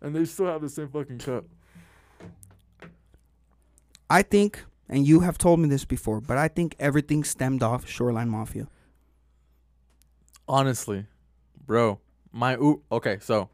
and 0.00 0.14
they 0.16 0.24
still 0.24 0.46
have 0.46 0.62
the 0.62 0.68
same 0.68 0.88
fucking 0.88 1.18
cup. 1.18 1.44
I 4.08 4.22
think, 4.22 4.64
and 4.88 5.06
you 5.06 5.20
have 5.20 5.38
told 5.38 5.60
me 5.60 5.68
this 5.68 5.84
before, 5.84 6.20
but 6.20 6.36
I 6.38 6.48
think 6.48 6.76
everything 6.78 7.24
stemmed 7.24 7.62
off 7.62 7.88
Shoreline 7.88 8.28
Mafia. 8.28 8.68
Honestly, 10.48 11.06
bro. 11.66 12.00
My 12.32 12.54
oo- 12.56 12.82
okay, 12.92 13.18
so 13.20 13.48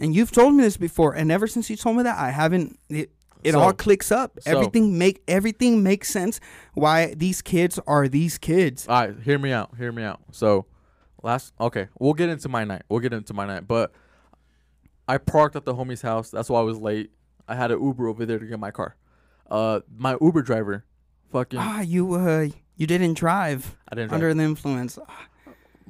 And 0.00 0.14
you've 0.14 0.30
told 0.30 0.54
me 0.54 0.62
this 0.62 0.76
before, 0.76 1.14
and 1.14 1.32
ever 1.32 1.46
since 1.48 1.68
you 1.70 1.76
told 1.76 1.96
me 1.96 2.02
that, 2.04 2.16
I 2.18 2.30
haven't. 2.30 2.78
It, 2.88 3.10
it 3.42 3.52
So- 3.52 3.60
all 3.60 3.72
clicks 3.72 4.12
up. 4.12 4.38
so- 4.40 4.50
everything 4.50 4.96
make 4.98 5.22
everything 5.26 5.82
makes 5.82 6.08
sense. 6.10 6.38
Why 6.74 7.14
these 7.14 7.42
kids 7.42 7.80
are 7.86 8.06
these 8.08 8.38
kids? 8.38 8.86
all 8.86 8.94
right, 9.08 9.18
hear 9.20 9.38
me 9.38 9.50
out. 9.52 9.76
Hear 9.76 9.90
me 9.90 10.02
out. 10.04 10.20
So 10.30 10.66
last 11.22 11.52
okay, 11.60 11.88
we'll 11.98 12.14
get 12.14 12.28
into 12.28 12.48
my 12.48 12.62
night. 12.64 12.82
We'll 12.88 13.00
get 13.00 13.12
into 13.12 13.34
my 13.34 13.46
night. 13.46 13.66
But 13.66 13.92
I 15.08 15.18
parked 15.18 15.56
at 15.56 15.64
the 15.64 15.74
homie's 15.74 16.02
house. 16.02 16.30
That's 16.30 16.48
why 16.50 16.60
I 16.60 16.62
was 16.62 16.78
late. 16.78 17.10
I 17.48 17.54
had 17.56 17.70
an 17.72 17.82
Uber 17.82 18.06
over 18.06 18.24
there 18.26 18.38
to 18.38 18.46
get 18.46 18.60
my 18.60 18.70
car. 18.70 18.94
Uh, 19.48 19.80
my 19.96 20.16
Uber 20.20 20.42
driver, 20.42 20.84
fucking, 21.32 21.58
Ah, 21.58 21.80
you 21.80 22.14
uh, 22.14 22.48
you 22.76 22.86
didn't 22.86 23.14
drive 23.14 23.76
I 23.88 23.94
didn't 23.94 24.12
under 24.12 24.26
drive. 24.28 24.36
the 24.36 24.42
influence. 24.44 24.98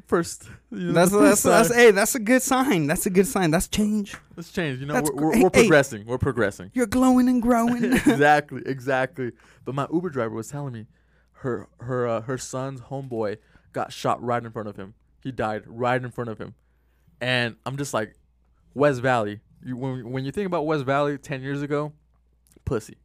first. 0.07 0.49
you 0.71 0.79
know, 0.79 0.93
That's 0.93 1.11
that's 1.13 1.43
that's 1.43 1.75
hey, 1.75 1.91
that's 1.91 2.15
a 2.15 2.21
good 2.21 2.43
sign. 2.43 2.87
That's 2.87 3.07
a 3.07 3.11
good 3.11 3.27
sign. 3.27 3.51
That's 3.51 3.69
change. 3.69 4.17
Let's 4.37 4.53
change. 4.53 4.81
You 4.81 4.87
know, 4.87 4.95
That's 4.95 5.11
we're, 5.11 5.27
we're, 5.27 5.33
hey, 5.35 5.43
we're 5.43 5.51
hey. 5.53 5.61
progressing. 5.63 6.07
We're 6.07 6.19
progressing. 6.19 6.71
You're 6.75 6.87
glowing 6.87 7.29
and 7.29 7.43
growing. 7.43 7.85
exactly, 7.93 8.63
exactly. 8.65 9.33
But 9.65 9.75
my 9.75 9.87
Uber 9.93 10.11
driver 10.11 10.35
was 10.35 10.49
telling 10.49 10.73
me 10.73 10.87
her 11.33 11.69
her 11.81 12.07
uh, 12.07 12.21
her 12.23 12.39
son's 12.39 12.81
homeboy 12.83 13.39
got 13.73 13.93
shot 13.93 14.23
right 14.23 14.43
in 14.43 14.51
front 14.51 14.69
of 14.69 14.77
him. 14.77 14.95
He 15.23 15.33
died 15.33 15.63
right 15.67 16.03
in 16.03 16.11
front 16.11 16.31
of 16.31 16.39
him, 16.39 16.55
and 17.21 17.57
I'm 17.67 17.77
just 17.77 17.93
like, 17.93 18.15
West 18.75 19.01
Valley. 19.03 19.41
You, 19.65 19.77
when 19.77 20.11
when 20.13 20.25
you 20.25 20.31
think 20.31 20.47
about 20.47 20.65
West 20.67 20.85
Valley 20.85 21.19
ten 21.19 21.43
years 21.43 21.61
ago, 21.61 21.93
pussy, 22.65 22.97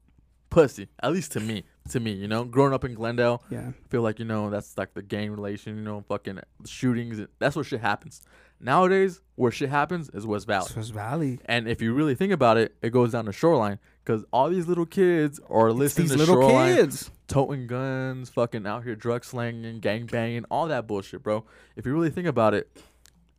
pussy. 0.53 0.87
At 1.01 1.11
least 1.11 1.31
to 1.33 1.39
me, 1.39 1.63
to 1.89 1.99
me, 1.99 2.11
you 2.13 2.27
know, 2.27 2.43
growing 2.45 2.73
up 2.73 2.83
in 2.85 2.93
Glendale, 2.93 3.43
yeah. 3.49 3.69
I 3.69 3.87
feel 3.89 4.01
like 4.01 4.19
you 4.19 4.25
know 4.25 4.49
that's 4.49 4.77
like 4.77 4.93
the 4.93 5.01
gang 5.01 5.31
relation. 5.31 5.75
You 5.77 5.83
know, 5.83 6.03
fucking 6.07 6.39
shootings. 6.65 7.19
That's 7.39 7.55
where 7.55 7.65
shit 7.65 7.81
happens. 7.81 8.21
Nowadays, 8.59 9.19
where 9.35 9.51
shit 9.51 9.69
happens 9.69 10.09
is 10.13 10.25
West 10.25 10.47
Valley. 10.47 10.69
West 10.75 10.93
Valley. 10.93 11.39
And 11.45 11.67
if 11.67 11.81
you 11.81 11.93
really 11.93 12.15
think 12.15 12.31
about 12.31 12.57
it, 12.57 12.73
it 12.81 12.91
goes 12.91 13.11
down 13.11 13.25
to 13.25 13.33
Shoreline 13.33 13.77
because 14.05 14.23
all 14.31 14.49
these 14.49 14.67
little 14.67 14.85
kids 14.85 15.39
are 15.49 15.73
listening 15.73 16.07
these 16.07 16.13
to 16.13 16.17
little 16.19 16.35
Shoreline, 16.35 16.75
kids. 16.75 17.11
toting 17.27 17.67
guns, 17.67 18.29
fucking 18.29 18.65
out 18.65 18.83
here 18.85 18.95
drug 18.95 19.25
slanging, 19.25 19.79
gang 19.79 20.05
banging, 20.05 20.45
all 20.45 20.67
that 20.69 20.87
bullshit, 20.87 21.23
bro. 21.23 21.43
If 21.75 21.85
you 21.85 21.93
really 21.93 22.09
think 22.09 22.27
about 22.27 22.53
it, 22.53 22.69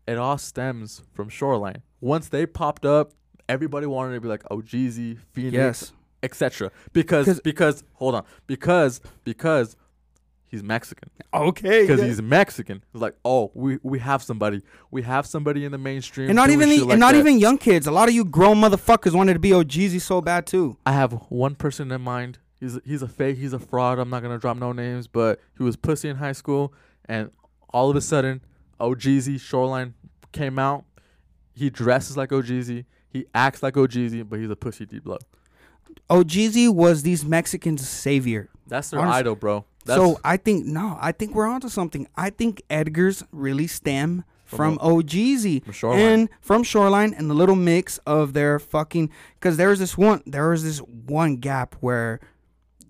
it 0.07 0.19
all 0.19 0.37
stems 0.37 1.01
from 1.15 1.31
Shoreline. 1.31 1.81
Once 2.03 2.29
they 2.29 2.45
popped 2.45 2.85
up, 2.85 3.13
everybody 3.49 3.87
wanted 3.87 4.15
to 4.15 4.21
be 4.21 4.29
like 4.29 4.43
oh 4.51 4.59
Jeezy, 4.59 5.19
Fenix, 5.33 5.55
Yes. 5.55 5.93
Etc. 6.25 6.71
Because 6.93 7.41
because 7.41 7.85
hold 7.93 8.15
on 8.15 8.25
because 8.47 9.01
because 9.25 9.77
he's 10.47 10.63
Mexican 10.63 11.11
Okay. 11.33 11.83
because 11.83 12.01
yeah. 12.01 12.07
he's 12.07 12.23
Mexican. 12.23 12.83
It's 12.93 13.03
like 13.03 13.17
oh 13.25 13.51
we 13.55 13.79
we 13.83 13.99
have 13.99 14.23
somebody 14.23 14.63
we 14.91 15.03
have 15.03 15.27
somebody 15.27 15.65
in 15.65 15.73
the 15.73 15.79
mainstream 15.79 16.31
and 16.31 16.37
not 16.37 16.51
even 16.51 16.69
the, 16.69 16.81
like 16.81 16.91
and 16.93 17.01
not 17.01 17.13
that. 17.13 17.19
even 17.19 17.39
young 17.39 17.59
kids. 17.59 17.87
A 17.87 17.91
lot 17.91 18.09
of 18.09 18.15
you 18.15 18.25
grown 18.25 18.57
motherfuckers 18.57 19.13
wanted 19.15 19.35
to 19.35 19.39
be 19.41 19.51
OhGeesy 19.51 20.01
so 20.01 20.21
bad 20.21 20.47
too. 20.47 20.77
I 20.87 20.93
have 20.93 21.13
one 21.29 21.55
person 21.55 21.93
in 21.93 22.01
mind. 22.01 22.39
He's 22.61 22.79
he's 22.85 23.03
a 23.03 23.09
fake. 23.09 23.37
He's 23.37 23.53
a 23.53 23.59
fraud. 23.59 23.99
I'm 23.99 24.09
not 24.11 24.23
gonna 24.23 24.39
drop 24.39 24.57
no 24.57 24.73
names, 24.73 25.07
but 25.07 25.41
he 25.59 25.63
was 25.63 25.77
pussy 25.77 26.09
in 26.09 26.17
high 26.17 26.33
school, 26.33 26.73
and 27.05 27.31
all 27.71 27.91
of 27.91 27.97
a 27.97 28.01
sudden, 28.01 28.41
OhGeesy 28.81 29.39
Shoreline 29.41 29.95
came 30.33 30.59
out. 30.59 30.85
He 31.55 31.69
dresses 31.69 32.17
like 32.17 32.31
OhGeesy. 32.31 32.87
He 33.09 33.27
acts 33.35 33.63
like 33.63 33.75
OhGeesy, 33.75 34.29
but 34.29 34.39
he's 34.39 34.51
a 34.51 34.57
pussy 34.57 34.87
deep 34.87 35.07
low. 35.07 35.19
OhGeesy 36.11 36.73
was 36.73 37.03
these 37.03 37.25
Mexicans' 37.25 37.89
savior. 37.89 38.49
That's 38.67 38.91
their 38.91 39.01
Honest- 39.01 39.17
idol, 39.19 39.35
bro. 39.37 39.65
That's, 39.87 40.01
so 40.01 40.19
I 40.25 40.39
think 40.39 40.65
no, 40.65 40.97
I 40.99 41.13
think 41.13 41.35
we're 41.35 41.47
onto 41.47 41.69
something. 41.69 42.07
I 42.17 42.31
think 42.31 42.63
Edgar's 42.71 43.23
really 43.33 43.67
stem 43.67 44.25
from 44.47 44.79
OhGeesy 44.79 45.63
From 45.65 45.73
Shoreline. 45.75 46.01
and 46.09 46.29
from 46.41 46.63
Shoreline 46.63 47.13
and 47.13 47.29
the 47.29 47.35
little 47.35 47.57
mix 47.57 47.99
of 48.07 48.33
their 48.33 48.59
fucking 48.59 49.11
because 49.35 49.59
there 49.59 49.69
was 49.69 49.79
this 49.81 49.99
one 49.99 50.23
there 50.25 50.49
was 50.49 50.63
this 50.65 50.79
one 50.79 51.37
gap 51.37 51.75
where 51.81 52.21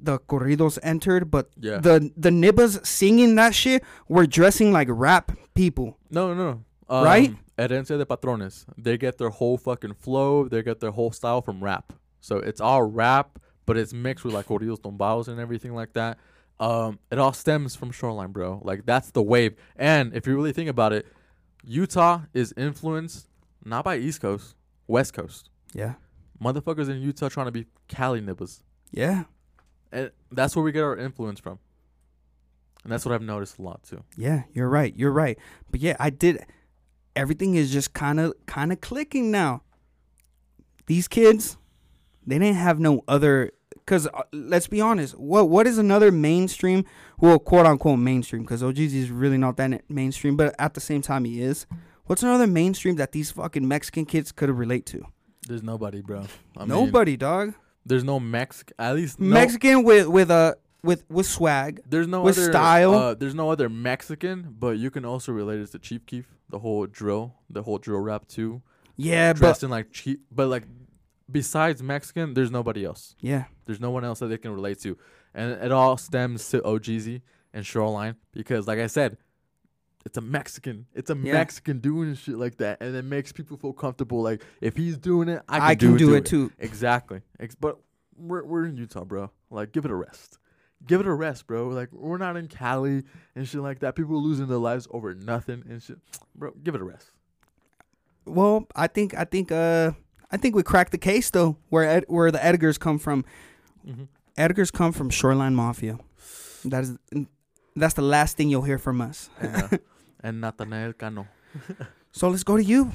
the 0.01 0.19
corridos 0.21 0.79
entered, 0.85 1.31
but 1.33 1.49
yeah. 1.59 1.79
the 1.79 2.13
the 2.17 2.31
nibbas 2.31 2.85
singing 2.87 3.35
that 3.37 3.55
shit 3.57 3.83
were 4.09 4.27
dressing 4.27 4.71
like 4.73 4.87
rap 4.91 5.33
people. 5.55 5.99
no, 6.11 6.33
no, 6.33 6.53
no. 6.53 6.65
Um, 6.89 7.05
Right? 7.05 7.35
Herencia 7.59 7.97
de 7.99 8.05
Patrones. 8.07 8.67
They 8.79 8.99
get 8.99 9.19
their 9.19 9.31
whole 9.31 9.57
fucking 9.57 9.95
flow. 9.95 10.47
They 10.49 10.63
get 10.63 10.79
their 10.81 10.91
whole 10.93 11.11
style 11.13 11.41
from 11.43 11.63
rap. 11.65 11.93
So 12.25 12.39
it's 12.39 12.59
all 12.59 12.83
rap, 12.83 13.39
but 13.67 13.77
it's 13.77 13.93
mixed 13.93 14.25
with 14.25 14.33
like 14.33 14.47
corridos 14.47 14.81
tumbados 14.81 15.29
and 15.29 15.39
everything 15.39 15.75
like 15.75 15.93
that. 15.93 16.17
Um, 16.59 16.99
it 17.11 17.19
all 17.19 17.35
stems 17.35 17.77
from 17.77 17.91
Shoreline, 17.91 18.33
bro. 18.33 18.63
Like 18.65 18.87
that's 18.87 19.11
the 19.11 19.23
wave. 19.23 19.57
And 19.77 20.15
if 20.15 20.27
you 20.27 20.35
really 20.35 20.53
think 20.55 20.71
about 20.71 20.95
it, 20.95 21.07
Utah 21.65 22.23
is 22.33 22.55
influenced 22.57 23.29
not 23.63 23.85
by 23.85 23.99
East 23.99 24.23
Coast, 24.23 24.55
West 24.87 25.13
Coast. 25.13 25.51
Yeah, 25.75 25.95
Motherfuckers 26.43 26.89
in 26.89 27.03
Utah 27.03 27.29
trying 27.29 27.47
to 27.47 27.53
be 27.53 27.67
Cali 27.89 28.23
nibbas. 28.23 28.63
yeah, 28.91 29.25
And 29.93 30.11
that's 30.33 30.57
where 30.57 30.63
we 30.63 30.73
get 30.73 30.83
our 30.83 30.97
influence 30.97 31.41
from. 31.41 31.59
And 32.85 32.93
that's 32.93 33.05
what 33.05 33.15
I've 33.15 33.23
noticed 33.23 33.59
a 33.59 33.63
lot 33.63 33.83
too. 33.83 34.03
yeah. 34.17 34.45
You're 34.53 34.69
right. 34.71 34.95
You're 34.97 35.13
right. 35.13 35.39
But 35.71 35.81
yeah, 35.81 35.97
I 36.01 36.09
did. 36.11 36.45
Everything 37.17 37.55
is 37.55 37.71
just 37.71 37.93
kind 37.93 38.19
of 38.19 38.33
kind 38.47 38.73
of 38.73 38.81
clicking 38.81 39.31
now. 39.31 39.63
These 40.87 41.09
kids, 41.09 41.57
they 42.27 42.39
didn't 42.39 42.57
have 42.57 42.79
no 42.79 43.03
other. 43.09 43.53
Cause 43.87 44.07
uh, 44.07 44.23
let's 44.33 44.67
be 44.67 44.81
honest, 44.81 45.19
what 45.19 45.51
what 45.51 45.67
is 45.67 45.77
another 45.77 46.11
mainstream? 46.11 46.85
Well, 47.19 47.39
quote 47.39 47.67
unquote 47.67 47.99
mainstream, 47.99 48.43
because 48.43 48.63
OhGeesy 48.63 48.95
is 48.95 49.11
really 49.11 49.37
not 49.37 49.57
that 49.59 49.89
mainstream, 49.91 50.37
but 50.37 50.55
at 50.59 50.75
the 50.75 50.81
same 50.81 51.03
time 51.03 51.25
he 51.25 51.43
is. 51.43 51.67
What's 52.07 52.23
another 52.23 52.47
mainstream 52.47 52.97
that 52.97 53.13
these 53.13 53.31
fucking 53.31 53.67
Mexican 53.67 54.05
kids 54.07 54.33
could 54.33 54.51
relate 54.51 54.87
to? 54.87 55.07
There's 55.47 55.63
nobody, 55.63 56.01
bro. 56.01 56.25
I 56.57 56.61
mean, 56.61 56.69
Nobody, 56.69 57.17
dog. 57.17 57.55
There's 57.85 58.05
no 58.05 58.19
Mex. 58.19 58.65
At 58.79 58.95
least 58.95 59.21
no, 59.21 59.35
Mexican 59.35 59.85
with 59.85 60.09
with 60.09 60.31
a 60.31 60.57
with 60.83 61.05
with 61.11 61.27
swag. 61.27 61.81
There's 61.87 62.07
no 62.07 62.23
with 62.23 62.39
other 62.39 62.51
style. 62.51 62.95
Uh, 62.95 63.15
there's 63.15 63.35
no 63.35 63.51
other 63.51 63.69
Mexican, 63.69 64.55
but 64.59 64.79
you 64.79 64.91
can 64.91 65.05
also 65.05 65.33
relate 65.33 65.61
it 65.61 65.71
to 65.73 65.79
Chief 65.79 66.05
Keef, 66.07 66.27
the 66.49 66.59
whole 66.59 66.87
drill, 66.87 67.35
the 67.51 67.63
whole 67.63 67.79
drill 67.79 68.01
rap 68.01 68.27
too. 68.29 68.63
Yeah, 68.97 69.33
but 69.33 69.39
Dressed 69.41 69.65
in 69.65 69.71
like 69.71 69.91
cheap, 69.91 70.21
but 70.31 70.49
like 70.49 70.65
besides 71.31 71.83
Mexican, 71.83 72.35
there's 72.35 72.51
nobody 72.51 72.85
else. 72.85 73.15
yeah, 73.21 73.45
There's 73.67 73.81
no 73.81 73.91
one 73.91 74.05
else 74.05 74.19
that 74.21 74.27
they 74.27 74.39
can 74.39 74.53
relate 74.53 74.81
to, 74.81 74.97
and 75.35 75.53
it 75.53 75.73
all 75.73 75.97
stems 75.97 76.49
to 76.51 76.61
OhGeesy 76.61 77.23
and 77.53 77.65
Shoreline 77.65 78.17
because, 78.33 78.67
like 78.67 78.79
I 78.79 78.87
said, 78.89 79.17
it's 80.05 80.19
a 80.19 80.21
Mexican. 80.21 80.87
It's 80.95 81.09
a 81.11 81.17
Yeah. 81.17 81.33
Mexican 81.33 81.79
doing 81.79 82.15
shit 82.15 82.37
like 82.37 82.59
that, 82.59 82.83
and 82.83 82.95
it 82.95 83.05
makes 83.05 83.33
people 83.33 83.57
feel 83.57 83.73
comfortable. 83.73 84.23
Like 84.23 84.43
if 84.61 84.77
he's 84.77 84.99
doing 84.99 85.29
it, 85.31 85.43
I 85.49 85.59
can, 85.59 85.63
I 85.69 85.75
can 85.75 85.91
do, 85.93 85.99
do 85.99 86.15
it, 86.15 86.19
it 86.19 86.27
too. 86.27 86.53
Exactly. 86.59 87.23
Ex- 87.41 87.55
but 87.55 87.79
we're 88.17 88.45
we're 88.45 88.67
in 88.67 88.77
Utah, 88.77 89.05
bro. 89.05 89.31
Like 89.51 89.73
give 89.73 89.85
it 89.87 89.91
a 89.91 89.95
rest. 89.95 90.39
Give 90.87 91.01
it 91.01 91.07
a 91.07 91.13
rest, 91.15 91.47
bro. 91.47 91.69
Like 91.69 91.91
we're 91.91 92.19
not 92.19 92.37
in 92.37 92.49
Cali 92.49 93.05
and 93.35 93.49
shit 93.49 93.63
like 93.63 93.79
that. 93.79 93.97
People 93.97 94.23
losing 94.23 94.47
their 94.47 94.59
lives 94.59 94.87
over 94.91 95.15
nothing 95.15 95.65
and 95.71 95.83
shit. 95.83 95.97
Bro, 96.35 96.53
give 96.63 96.75
it 96.75 96.83
a 96.83 96.85
rest. 96.85 97.11
Well, 98.27 98.67
I 98.77 98.87
think 98.89 99.15
I 99.15 99.25
think 99.25 99.51
uh 99.51 99.93
I 100.35 100.37
think 100.37 100.57
we 100.57 100.65
cracked 100.65 100.91
the 100.91 100.99
case 100.99 101.31
though. 101.31 101.57
Where 101.69 101.85
Ed, 101.85 102.05
where 102.09 102.33
the 102.33 102.39
Edgars 102.39 102.79
come 102.79 102.99
from? 102.99 103.25
Mm-hmm. 103.89 104.05
Edgars 104.37 104.73
come 104.73 104.91
from 104.91 105.09
Shoreline 105.09 105.55
Mafia. 105.55 106.01
That 106.65 106.83
is 106.83 106.99
that's 107.77 107.95
the 107.95 108.03
last 108.03 108.37
thing 108.37 108.49
you'll 108.49 108.63
hear 108.63 108.79
from 108.79 109.01
us. 109.01 109.31
And, 109.41 109.63
uh, 109.63 109.79
and 110.25 110.43
Natanael 110.43 110.99
Cano. 110.99 111.29
So 112.13 112.29
let's 112.29 112.43
go 112.45 112.57
to 112.57 112.65
you. 112.65 112.93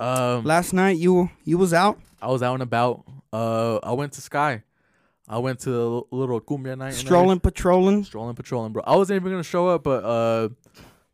Um, 0.00 0.44
Last 0.44 0.74
night 0.74 0.98
you 0.98 1.30
you 1.44 1.56
was 1.56 1.72
out 1.72 1.98
I 2.20 2.28
was 2.28 2.42
out 2.42 2.54
and 2.54 2.62
about. 2.62 3.04
Uh, 3.32 3.76
I 3.82 3.92
went 3.92 4.12
to 4.14 4.20
Sky. 4.20 4.62
I 5.28 5.38
went 5.38 5.60
to 5.60 6.06
a 6.12 6.14
little 6.14 6.40
cumbia 6.40 6.76
night. 6.76 6.94
strolling, 6.94 7.40
patrolling. 7.40 8.04
strolling, 8.04 8.34
patrolling, 8.36 8.72
bro. 8.72 8.82
I 8.86 8.96
wasn't 8.96 9.16
even 9.20 9.32
gonna 9.32 9.42
show 9.42 9.68
up, 9.68 9.82
but 9.82 10.04
uh, 10.04 10.48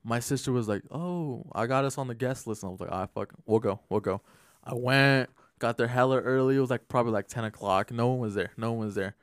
my 0.04 0.20
sister 0.20 0.52
was 0.52 0.68
like, 0.68 0.82
"Oh, 0.90 1.44
I 1.54 1.66
got 1.66 1.84
us 1.84 1.98
on 1.98 2.08
the 2.08 2.14
guest 2.14 2.46
list," 2.46 2.62
and 2.62 2.70
I 2.70 2.72
was 2.72 2.80
like, 2.80 2.90
"Ah, 2.92 3.06
fuck, 3.14 3.32
we'll 3.46 3.60
go, 3.60 3.80
we'll 3.88 4.00
go." 4.00 4.20
I 4.64 4.74
went, 4.74 5.30
got 5.62 5.78
there 5.78 5.86
hella 5.86 6.18
early. 6.20 6.56
It 6.56 6.60
was 6.60 6.70
like 6.70 6.88
probably 6.88 7.12
like 7.12 7.28
ten 7.28 7.44
o'clock. 7.44 7.90
No 7.90 8.08
one 8.08 8.18
was 8.18 8.34
there. 8.34 8.50
No 8.58 8.72
one 8.72 8.86
was 8.86 8.94
there, 8.96 9.14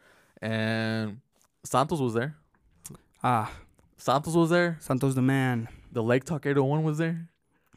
and 0.42 1.20
Santos 1.64 2.00
was 2.00 2.14
there. 2.16 2.36
Ah, 3.24 3.52
Santos 3.98 4.34
was 4.34 4.50
there. 4.50 4.78
Santos 4.80 5.14
the 5.14 5.22
man. 5.22 5.68
The 5.92 6.02
Lake 6.02 6.24
Talk 6.24 6.46
801 6.46 6.84
was 6.84 6.98
there. 7.00 7.28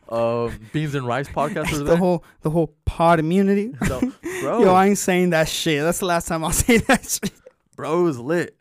Um, 0.08 0.60
Beans 0.72 0.94
and 0.94 1.06
Rice 1.06 1.28
podcast 1.28 1.70
was 1.70 1.78
the 1.78 1.84
there. 1.84 1.96
whole 1.96 2.22
the 2.42 2.50
whole 2.50 2.74
pod 2.84 3.18
immunity. 3.18 3.74
So, 3.86 4.00
bro, 4.42 4.62
Yo, 4.62 4.72
I 4.74 4.86
ain't 4.86 4.98
saying 4.98 5.30
that 5.30 5.48
shit. 5.48 5.82
That's 5.82 5.98
the 6.00 6.06
last 6.06 6.28
time 6.28 6.44
I'll 6.44 6.52
say 6.66 6.76
that 6.78 7.04
shit. 7.08 7.32
bro, 7.76 8.00
it 8.00 8.02
was 8.04 8.18
lit. 8.18 8.56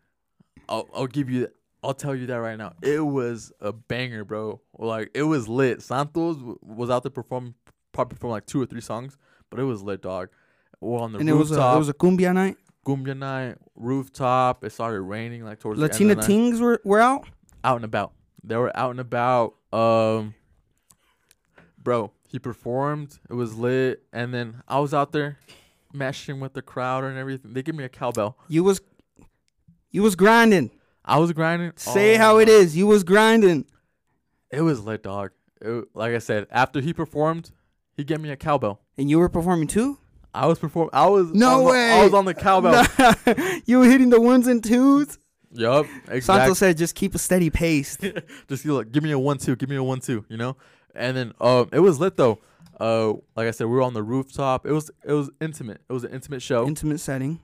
I'll, 0.70 0.88
I'll 0.96 1.08
give 1.08 1.30
you, 1.30 1.50
I'll 1.84 1.94
tell 1.94 2.16
you 2.16 2.26
that 2.28 2.36
right 2.36 2.58
now. 2.58 2.74
It 2.82 3.02
was 3.06 3.52
a 3.60 3.74
banger, 3.74 4.24
bro. 4.24 4.62
Like 4.78 5.12
it 5.14 5.24
was 5.24 5.48
lit. 5.50 5.82
Santos 5.82 6.38
was 6.62 6.90
out 6.90 7.04
there 7.04 7.12
performing, 7.12 7.54
probably 7.92 8.16
performing 8.16 8.34
like 8.34 8.46
two 8.46 8.62
or 8.62 8.66
three 8.66 8.82
songs, 8.82 9.18
but 9.52 9.60
it 9.60 9.64
was 9.64 9.84
lit, 9.84 10.02
dog. 10.02 10.30
We're 10.80 10.98
on 11.00 11.12
the 11.14 11.20
And 11.20 11.30
it 11.30 11.34
was 11.34 11.52
a, 11.52 11.56
rooftop. 11.56 11.76
it 11.76 11.80
was 11.80 11.90
a 11.90 11.94
cumbia 11.94 12.34
night. 12.34 12.58
cumbia 12.86 13.16
night, 13.16 13.58
rooftop. 13.76 14.64
It 14.64 14.72
started 14.72 15.02
raining 15.02 15.46
like 15.46 15.60
towards 15.60 15.80
Latina 15.80 15.98
the 15.98 16.04
end 16.04 16.20
of 16.22 16.26
the 16.26 16.34
night. 16.34 16.40
teens 16.40 16.60
were 16.60 16.82
were 16.84 17.00
out. 17.00 17.28
out 17.64 17.76
and 17.76 17.86
about. 17.86 18.14
They 18.44 18.56
were 18.56 18.76
out 18.76 18.90
and 18.90 19.00
about. 19.00 19.54
Um, 19.72 20.34
bro, 21.78 22.12
he 22.28 22.40
performed. 22.40 23.20
It 23.30 23.34
was 23.36 23.56
lit, 23.56 24.04
and 24.12 24.34
then 24.34 24.64
I 24.68 24.80
was 24.80 24.94
out 24.94 25.12
there, 25.12 25.38
meshing 25.94 26.40
with 26.40 26.54
the 26.54 26.62
crowd 26.64 27.04
and 27.04 27.18
everything. 27.18 27.54
They 27.54 27.62
give 27.62 27.76
me 27.76 27.84
a 27.84 27.90
cowbell. 27.90 28.38
You 28.48 28.64
was 28.64 28.82
you 29.92 30.02
was 30.02 30.16
grinding. 30.16 30.72
I 31.06 31.20
was 31.20 31.32
grinding. 31.34 31.74
Say 31.76 32.16
Oh 32.16 32.18
how 32.18 32.38
it 32.40 32.50
is. 32.50 32.76
You 32.76 32.88
was 32.88 33.04
grinding. 33.04 33.66
It 34.50 34.62
was 34.62 34.82
lit, 34.82 35.04
dog. 35.04 35.32
It, 35.62 35.86
like 35.94 36.14
I 36.14 36.20
said, 36.20 36.48
after 36.52 36.82
he 36.82 36.94
performed, 36.94 37.52
he 38.02 38.06
gave 38.06 38.20
me 38.20 38.30
a 38.32 38.36
cowbell. 38.38 38.82
And 38.98 39.10
you 39.10 39.20
were 39.20 39.30
performing 39.30 39.68
too? 39.68 39.98
I 40.34 40.48
was 40.48 40.60
perform. 40.60 40.90
I 40.94 41.08
was 41.08 41.32
No 41.34 41.60
on 41.60 41.64
the- 41.66 41.70
way. 41.72 41.92
I 41.92 42.04
was 42.04 42.14
on 42.14 42.26
the 42.26 42.34
cowbell. 42.34 42.86
you 43.66 43.80
were 43.80 43.86
hitting 43.86 44.10
the 44.10 44.20
ones 44.22 44.48
and 44.48 44.64
twos. 44.64 45.18
yup, 45.54 45.86
Santos 45.86 46.16
exactly. 46.16 46.56
said, 46.56 46.78
"Just 46.78 46.96
keep 46.96 47.14
a 47.16 47.20
steady 47.20 47.50
pace." 47.50 47.98
Just 48.48 48.66
like, 48.66 48.92
give 48.92 49.04
me 49.04 49.12
a 49.12 49.20
one 49.20 49.38
two, 49.38 49.56
give 49.56 49.70
me 49.70 49.76
a 49.76 49.84
one 49.84 50.00
two, 50.00 50.26
you 50.30 50.38
know. 50.38 50.56
And 50.96 51.16
then 51.18 51.34
um, 51.42 51.70
it 51.74 51.80
was 51.80 52.00
lit 52.00 52.16
though. 52.18 52.40
Uh, 52.80 53.14
like 53.36 53.48
I 53.48 53.52
said, 53.52 53.66
we 53.68 53.74
were 53.74 53.82
on 53.84 53.94
the 53.94 54.04
rooftop. 54.04 54.66
It 54.66 54.72
was 54.72 54.90
it 55.06 55.12
was 55.14 55.30
intimate. 55.42 55.82
It 55.90 55.94
was 55.94 56.04
an 56.06 56.12
intimate 56.14 56.42
show. 56.42 56.66
Intimate 56.66 57.00
setting, 57.00 57.40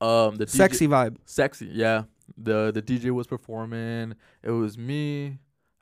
um, 0.00 0.36
the 0.36 0.46
DJ 0.46 0.50
sexy 0.50 0.88
vibe. 0.88 1.16
sexy, 1.26 1.66
yeah. 1.72 2.04
The 2.38 2.70
the 2.72 2.80
DJ 2.82 3.10
was 3.10 3.26
performing. 3.26 4.14
It 4.42 4.50
was 4.50 4.78
me, 4.78 5.38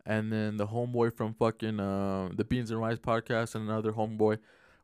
and 0.09 0.33
then 0.33 0.57
the 0.57 0.67
homeboy 0.67 1.15
from 1.15 1.35
fucking 1.35 1.79
uh, 1.79 2.31
the 2.35 2.43
Beans 2.45 2.71
and 2.73 2.81
Rice 2.81 2.99
podcast, 2.99 3.55
and 3.55 3.69
another 3.69 3.93
homeboy. 3.93 4.39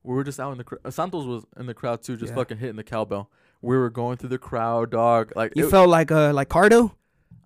We 0.04 0.14
were 0.14 0.22
just 0.22 0.38
out 0.38 0.52
in 0.52 0.58
the 0.58 0.64
cr- 0.64 0.90
Santos 0.90 1.24
was 1.24 1.44
in 1.58 1.64
the 1.66 1.74
crowd 1.74 2.02
too, 2.02 2.16
just 2.16 2.30
Yeah. 2.30 2.36
fucking 2.36 2.58
hitting 2.58 2.76
the 2.76 2.84
cowbell. 2.84 3.30
We 3.62 3.76
were 3.78 3.88
going 3.90 4.18
through 4.18 4.28
the 4.28 4.38
crowd, 4.38 4.90
dog. 4.90 5.32
Like 5.34 5.54
You 5.56 5.66
it- 5.66 5.70
felt 5.70 5.88
like 5.88 6.12
uh 6.12 6.32
like 6.34 6.48
Cardo. 6.50 6.92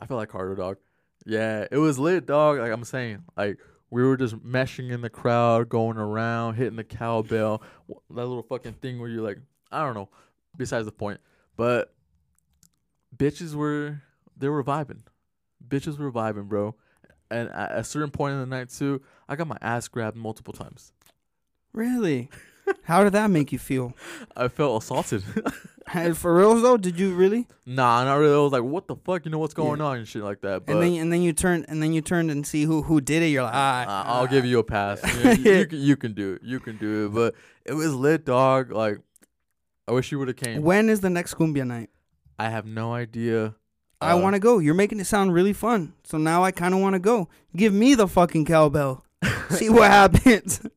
I 0.01 0.07
felt 0.07 0.19
like 0.19 0.29
Carter, 0.29 0.55
dog. 0.57 0.77
Yeah, 1.25 1.67
it 1.71 1.79
was 1.79 1.99
lit, 1.99 2.27
dog. 2.27 2.59
Like 2.59 2.73
I'm 2.73 2.83
saying, 2.85 3.23
like 3.37 3.59
we 3.91 4.03
were 4.03 4.17
just 4.17 4.37
meshing 4.39 4.91
in 4.91 5.01
the 5.03 5.09
crowd, 5.11 5.69
going 5.69 5.97
around, 5.99 6.55
hitting 6.55 6.77
the 6.77 6.85
cowbell, 6.85 7.63
that 7.89 7.97
little 8.11 8.43
fucking 8.43 8.75
thing 8.75 8.99
where 9.01 9.09
you're 9.09 9.23
like, 9.23 9.39
I 9.71 9.85
don't 9.85 9.95
know. 9.95 10.09
Besides 10.57 10.85
the 10.87 10.93
point, 10.93 11.21
but 11.57 11.95
bitches 13.17 13.55
were 13.55 14.03
they 14.37 14.49
were 14.49 14.65
vibing. 14.65 15.01
Bitches 15.67 15.99
were 15.99 16.11
vibing, 16.11 16.49
bro. 16.49 16.75
And 17.31 17.51
at 17.51 17.73
a 17.73 17.85
certain 17.85 18.11
point 18.11 18.35
in 18.35 18.41
the 18.41 18.47
night 18.47 18.71
too, 18.71 19.03
I 19.29 19.37
got 19.37 19.47
my 19.47 19.59
ass 19.61 19.89
grabbed 19.89 20.17
multiple 20.17 20.53
times. 20.55 20.93
Really? 21.73 22.31
How 22.85 23.03
did 23.05 23.13
that 23.15 23.31
make 23.31 23.51
you 23.53 23.59
feel? 23.59 23.95
I 24.37 24.49
felt 24.49 24.83
assaulted. 24.83 25.23
Hey, 25.91 26.13
For 26.13 26.35
real 26.37 26.55
though, 26.61 26.77
did 26.77 26.99
you 26.99 27.15
really? 27.15 27.47
nah, 27.65 28.05
not 28.05 28.17
really. 28.17 28.35
I 28.35 28.39
was 28.41 28.53
like, 28.53 28.63
what 28.63 28.89
the 28.89 28.97
fuck? 28.97 29.25
You 29.25 29.31
know 29.31 29.39
what's 29.39 29.55
going 29.55 29.81
on 29.81 29.97
and 29.97 30.07
shit 30.07 30.23
like 30.23 30.43
that. 30.43 30.67
But 30.67 30.75
and 30.75 30.83
then 30.83 31.01
and 31.01 31.11
then 31.11 31.23
you 31.23 31.33
turn 31.33 31.65
and 31.67 31.83
then 31.83 31.95
you 31.95 32.03
turned 32.03 32.31
and 32.31 32.47
see 32.47 32.65
who 32.65 32.83
who 32.83 33.01
did 33.01 33.23
it. 33.23 33.29
You're 33.29 33.45
like, 33.45 33.55
ah, 33.55 33.85
Uh, 33.85 34.13
I'll 34.13 34.27
give 34.27 34.45
you 34.45 34.59
a 34.59 34.65
pass. 34.65 35.01
You, 35.25 35.31
you, 35.31 35.53
you 35.53 35.67
can, 35.71 35.81
you 35.81 35.97
can 35.97 36.13
do 36.13 36.35
it. 36.35 36.43
You 36.45 36.61
can 36.61 36.77
do 36.77 37.07
it. 37.07 37.15
But 37.15 37.35
it 37.65 37.73
was 37.73 37.95
lit, 37.95 38.27
dog. 38.27 38.71
Like, 38.71 38.99
I 39.87 39.93
wish 39.93 40.13
you 40.13 40.19
would 40.19 40.29
have 40.29 40.37
came. 40.37 40.61
When 40.61 40.91
is 40.91 41.01
the 41.01 41.09
next 41.09 41.37
cumbia 41.37 41.67
night? 41.67 41.89
I 42.39 42.51
have 42.51 42.67
no 42.67 42.93
idea. 42.93 43.55
I 44.01 44.13
Uh, 44.13 44.19
want 44.19 44.35
to 44.35 44.41
go. 44.41 44.59
You're 44.59 44.75
making 44.75 45.01
it 45.01 45.07
sound 45.07 45.33
really 45.35 45.53
fun. 45.53 45.93
So 46.05 46.19
now 46.19 46.45
I 46.45 46.51
kind 46.53 46.73
of 46.75 46.81
want 46.81 46.95
to 46.95 46.99
go. 47.01 47.29
Give 47.57 47.73
me 47.73 47.95
the 47.95 48.07
fucking 48.07 48.45
cowbell. 48.45 49.05
See 49.51 49.69
what 49.71 49.91
happens. 49.91 50.61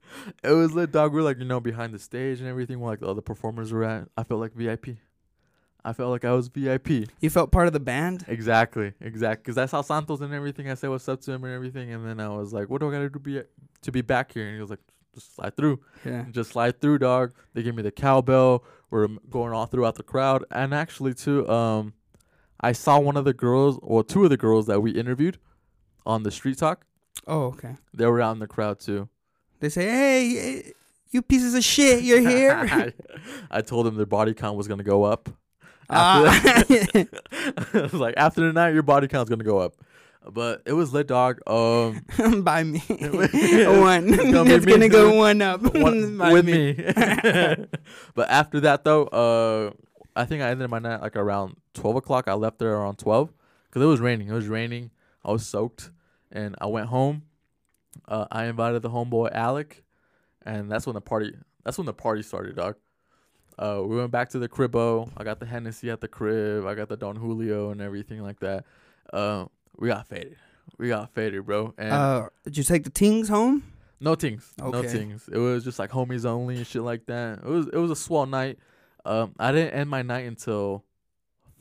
It 0.44 0.52
was 0.52 0.74
lit, 0.74 0.92
dog. 0.92 1.14
We 1.14 1.20
are 1.22 1.24
like, 1.24 1.40
you 1.40 1.46
know, 1.46 1.60
behind 1.62 1.94
the 1.94 2.00
stage 2.00 2.40
and 2.42 2.48
everything, 2.50 2.80
where 2.80 2.92
like 2.92 3.00
the 3.00 3.08
other 3.08 3.22
performers 3.22 3.72
were 3.72 3.84
at. 3.86 4.08
I 4.18 4.24
felt 4.24 4.42
like 4.42 4.54
VIP. 4.54 4.98
I 5.86 5.94
felt 5.94 6.12
like 6.12 6.26
I 6.26 6.34
was 6.34 6.48
VIP. 6.50 7.08
You 7.22 7.30
felt 7.30 7.52
part 7.52 7.66
of 7.68 7.74
the 7.74 7.80
band. 7.80 8.26
Exactly, 8.28 8.94
exactly. 9.00 9.42
Because 9.44 9.58
I 9.58 9.66
saw 9.68 9.82
Santos 9.82 10.20
and 10.22 10.34
everything. 10.34 10.70
I 10.70 10.74
said 10.76 10.90
what's 10.90 11.08
up 11.08 11.22
to 11.22 11.32
him 11.32 11.44
and 11.46 11.54
everything, 11.54 11.92
and 11.94 12.06
then 12.06 12.20
I 12.20 12.28
was 12.30 12.52
like, 12.54 12.70
"What 12.70 12.82
do 12.82 12.90
I 12.90 12.92
gotta 12.92 13.10
do 13.10 13.20
be 13.20 13.42
to 13.84 13.92
be 13.92 14.02
back 14.02 14.34
here?" 14.34 14.46
And 14.46 14.56
he 14.56 14.62
was 14.62 14.70
like, 14.70 14.82
"Just 15.16 15.34
slide 15.36 15.56
through, 15.56 15.80
Yeah. 16.06 16.26
just 16.30 16.52
slide 16.52 16.82
through, 16.82 17.00
dog." 17.00 17.32
They 17.54 17.64
gave 17.64 17.74
me 17.74 17.82
the 17.84 17.92
cowbell. 17.92 18.64
We're 18.90 19.08
going 19.08 19.54
all 19.54 19.66
throughout 19.66 19.96
the 19.96 20.04
crowd, 20.04 20.44
and 20.52 20.74
actually 20.74 21.14
too, 21.14 21.48
um, 21.50 21.94
I 22.62 22.72
saw 22.74 23.00
one 23.00 23.18
of 23.18 23.26
the 23.26 23.34
girls, 23.34 23.80
or 23.82 24.04
two 24.04 24.24
of 24.24 24.30
the 24.30 24.38
girls 24.38 24.68
that 24.68 24.82
we 24.82 24.92
interviewed 24.92 25.38
on 26.06 26.24
the 26.24 26.32
street 26.32 26.58
talk. 26.58 26.86
Oh, 27.28 27.44
okay. 27.46 27.76
They 27.94 28.06
were 28.06 28.22
out 28.22 28.34
in 28.34 28.40
the 28.40 28.48
crowd 28.48 28.80
too. 28.80 29.10
They 29.60 29.70
say, 29.70 29.84
hey, 29.86 30.74
you 31.12 31.22
pieces 31.22 31.54
of 31.56 31.64
shit, 31.64 32.04
you're 32.04 32.20
here. 32.22 32.94
I 33.52 33.62
told 33.62 33.86
them 33.86 33.96
their 33.96 34.06
body 34.06 34.34
count 34.34 34.58
was 34.58 34.68
gonna 34.68 34.84
go 34.84 35.04
up. 35.04 35.30
Ah. 35.94 36.40
After 36.56 37.08
was 37.82 37.94
like, 37.94 38.14
after 38.16 38.40
the 38.42 38.54
night, 38.54 38.74
your 38.74 38.82
body 38.82 39.10
count's 39.10 39.30
gonna 39.30 39.44
go 39.44 39.58
up. 39.60 39.74
But 40.26 40.62
it 40.66 40.72
was 40.72 40.94
lit, 40.94 41.08
dog. 41.08 41.40
Um, 41.48 42.04
By 42.44 42.64
me. 42.64 42.80
one. 42.88 44.08
It's 44.14 44.32
gonna 44.32 44.52
It's 44.52 44.66
me. 44.66 44.72
gonna 44.72 44.88
go 44.88 45.16
one 45.16 45.42
up. 45.42 45.62
one, 45.76 46.18
with 46.18 46.46
me. 46.46 46.74
but 48.16 48.30
after 48.30 48.62
that, 48.62 48.86
though, 48.86 49.04
uh, 49.08 49.72
I 50.16 50.24
think 50.24 50.44
I 50.44 50.50
ended 50.52 50.70
my 50.70 50.80
night 50.80 51.02
like 51.02 51.18
around 51.18 51.58
twelve 51.74 51.96
o'clock. 51.96 52.28
I 52.28 52.34
left 52.34 52.60
there 52.60 52.74
around 52.74 52.98
twelve 53.00 53.32
because 53.66 53.82
it 53.82 53.88
was 53.88 54.00
raining. 54.00 54.28
It 54.30 54.34
was 54.34 54.48
raining. 54.48 54.92
I 55.24 55.32
was 55.32 55.46
soaked, 55.46 55.92
and 56.32 56.56
I 56.60 56.66
went 56.68 56.88
home. 56.88 57.24
Uh, 58.08 58.26
I 58.32 58.46
invited 58.46 58.82
the 58.82 58.90
homeboy 58.90 59.32
Alec, 59.34 59.84
and 60.46 60.72
that's 60.72 60.86
when 60.86 60.94
the 60.96 61.02
party. 61.02 61.34
That's 61.64 61.78
when 61.78 61.86
the 61.86 61.94
party 61.94 62.24
started, 62.24 62.56
dog. 62.56 62.76
Uh, 63.60 63.82
we 63.86 63.96
went 63.96 64.12
back 64.12 64.30
to 64.30 64.40
the 64.40 64.50
cribbo. 64.50 65.12
I 65.18 65.24
got 65.24 65.40
the 65.40 65.46
Hennessy 65.46 65.92
at 65.92 66.02
the 66.02 66.08
crib. 66.08 66.66
I 66.66 66.74
got 66.74 66.90
the 66.90 66.98
Don 66.98 67.16
Julio 67.16 67.70
and 67.70 67.82
everything 67.82 68.24
like 68.24 68.40
that. 68.40 68.66
Uh, 69.14 69.46
we 69.78 69.90
got 69.90 70.08
faded. 70.08 70.38
We 70.80 70.88
got 70.88 71.14
faded, 71.14 71.46
bro. 71.46 71.74
And 71.78 71.94
Uh, 71.94 72.30
did 72.44 72.58
you 72.58 72.64
take 72.64 72.84
the 72.86 72.90
tings 72.90 73.30
home? 73.30 73.64
no 74.00 74.16
things. 74.16 74.52
No 74.58 74.68
Okay. 74.68 74.88
things. 74.88 75.30
It 75.32 75.38
was 75.38 75.64
just 75.64 75.78
like 75.78 75.92
homies 75.92 76.26
only 76.26 76.56
and 76.58 76.66
shit 76.66 76.82
like 76.82 77.06
that. 77.06 77.40
It 77.40 77.46
was 77.46 77.68
it 77.68 77.78
was 77.78 77.92
a 77.92 77.96
swell 77.96 78.26
night. 78.26 78.58
Um, 79.06 79.36
I 79.38 79.52
didn't 79.52 79.74
end 79.76 79.90
my 79.92 80.02
night 80.02 80.26
until 80.26 80.84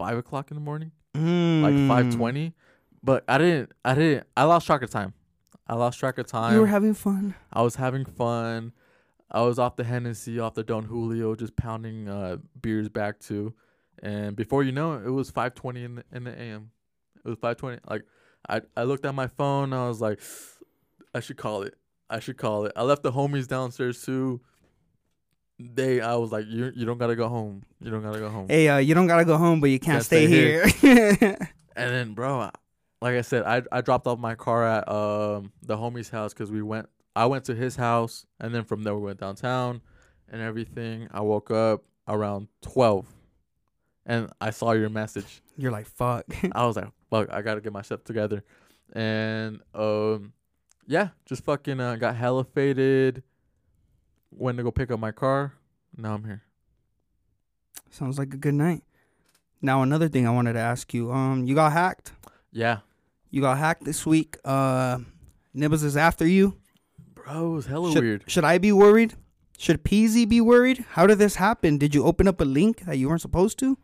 five 0.00 0.16
o'clock 0.18 0.50
in 0.50 0.54
the 0.56 0.60
morning, 0.62 0.92
like 1.14 1.22
Mm. 1.22 1.88
five 1.88 2.14
twenty. 2.14 2.54
But 3.02 3.24
I 3.28 3.38
didn't. 3.38 3.72
I 3.84 3.94
didn't. 3.94 4.26
I 4.36 4.44
lost 4.44 4.66
track 4.66 4.82
of 4.82 4.90
time. 4.90 5.14
I 5.66 5.74
lost 5.74 5.98
track 5.98 6.18
of 6.18 6.26
time. 6.26 6.54
You 6.54 6.60
were 6.60 6.66
having 6.66 6.94
fun. 6.94 7.34
I 7.52 7.62
was 7.62 7.76
having 7.76 8.04
fun. 8.04 8.72
I 9.30 9.42
was 9.42 9.58
off 9.58 9.76
the 9.76 9.84
Hennessy, 9.84 10.38
off 10.40 10.54
the 10.54 10.64
Don 10.64 10.84
Julio, 10.84 11.34
just 11.34 11.54
pounding 11.56 12.08
uh, 12.08 12.38
beers 12.60 12.88
back 12.88 13.20
to, 13.20 13.54
and 14.02 14.34
before 14.34 14.62
you 14.64 14.72
know 14.72 14.94
it, 14.94 15.06
it 15.06 15.10
was 15.10 15.30
five 15.30 15.54
twenty 15.54 15.84
in 15.84 15.94
the 15.96 16.04
in 16.12 16.24
the 16.24 16.36
AM. 16.38 16.70
It 17.24 17.28
was 17.28 17.38
five 17.38 17.56
twenty. 17.58 17.78
Like 17.88 18.02
I 18.48 18.62
I 18.76 18.82
looked 18.84 19.04
at 19.06 19.14
my 19.14 19.28
phone. 19.28 19.72
I 19.72 19.86
was 19.88 20.00
like, 20.00 20.20
I 21.14 21.20
should 21.20 21.36
call 21.36 21.62
it. 21.62 21.74
I 22.08 22.18
should 22.20 22.38
call 22.38 22.64
it. 22.66 22.72
I 22.74 22.82
left 22.82 23.02
the 23.02 23.12
homies 23.12 23.46
downstairs 23.46 24.02
too. 24.02 24.40
They, 25.62 26.00
I 26.00 26.14
was 26.16 26.32
like, 26.32 26.46
you 26.48 26.72
you 26.74 26.86
don't 26.86 26.96
gotta 26.96 27.14
go 27.16 27.28
home. 27.28 27.62
You 27.80 27.90
don't 27.90 28.02
gotta 28.02 28.18
go 28.18 28.30
home. 28.30 28.46
Hey, 28.48 28.68
uh, 28.68 28.78
you 28.78 28.94
don't 28.94 29.06
gotta 29.06 29.26
go 29.26 29.36
home, 29.36 29.60
but 29.60 29.68
you 29.68 29.78
can't, 29.78 29.96
Can't 29.96 30.04
stay, 30.04 30.26
stay 30.26 30.70
here. 30.80 31.36
And 31.76 31.90
then, 31.94 32.14
bro, 32.14 32.40
I- 32.40 32.50
like 33.02 33.14
I 33.16 33.20
said, 33.22 33.44
I 33.44 33.62
I 33.72 33.80
dropped 33.82 34.06
off 34.06 34.18
my 34.18 34.34
car 34.34 34.66
at 34.66 34.88
um 34.90 35.52
the 35.62 35.76
homie's 35.76 36.08
house 36.10 36.32
because 36.34 36.50
we 36.50 36.62
went. 36.62 36.88
I 37.16 37.26
went 37.26 37.44
to 37.46 37.54
his 37.54 37.76
house, 37.76 38.26
and 38.40 38.54
then 38.54 38.64
from 38.64 38.84
there 38.84 38.94
we 38.94 39.02
went 39.02 39.20
downtown, 39.20 39.80
and 40.30 40.40
everything. 40.42 41.08
I 41.10 41.20
woke 41.20 41.50
up 41.50 41.82
around 42.08 42.48
twelve, 42.62 43.06
and 44.06 44.30
I 44.40 44.50
saw 44.50 44.72
your 44.72 44.88
message. 44.90 45.42
You're 45.56 45.72
like, 45.72 45.86
fuck. 45.86 46.24
I 46.52 46.66
was 46.66 46.76
like, 46.76 46.88
"Fuck, 47.10 47.28
I 47.32 47.42
gotta 47.42 47.60
get 47.60 47.72
my 47.72 47.82
stuff 47.82 48.04
together," 48.04 48.44
and 48.92 49.60
um, 49.74 50.32
yeah, 50.86 51.08
just 51.26 51.44
fucking 51.44 51.80
uh, 51.80 51.96
got 51.96 52.16
hella 52.16 52.44
faded. 52.44 53.22
Went 54.32 54.58
to 54.58 54.64
go 54.64 54.70
pick 54.70 54.90
up 54.90 55.00
my 55.00 55.12
car. 55.12 55.54
Now 55.96 56.14
I'm 56.14 56.24
here. 56.24 56.42
Sounds 57.90 58.18
like 58.18 58.32
a 58.32 58.36
good 58.36 58.54
night. 58.54 58.82
Now 59.60 59.82
another 59.82 60.08
thing 60.08 60.26
I 60.26 60.30
wanted 60.30 60.54
to 60.54 60.60
ask 60.60 60.94
you. 60.94 61.12
Um, 61.12 61.44
you 61.44 61.54
got 61.54 61.72
hacked. 61.72 62.12
Yeah, 62.52 62.78
You 63.30 63.40
got 63.42 63.58
hacked 63.58 63.84
this 63.84 64.04
week. 64.06 64.36
Uh, 64.44 64.98
Nibbles 65.54 65.82
is 65.84 65.96
after 65.96 66.26
you. 66.26 66.56
bro, 67.14 67.52
it 67.52 67.54
was 67.54 67.66
hella 67.66 67.92
should, 67.92 68.02
weird. 68.02 68.24
Should 68.26 68.44
I 68.44 68.58
be 68.58 68.72
worried? 68.72 69.14
Should 69.58 69.84
Peasy 69.84 70.28
be 70.28 70.40
worried? 70.40 70.84
How 70.90 71.06
did 71.06 71.18
this 71.18 71.36
happen? 71.36 71.78
Did 71.78 71.94
you 71.94 72.04
open 72.04 72.26
up 72.26 72.40
a 72.40 72.44
link 72.44 72.80
that 72.86 72.96
you 72.98 73.08
weren't 73.08 73.20
supposed 73.20 73.58
to? 73.60 73.78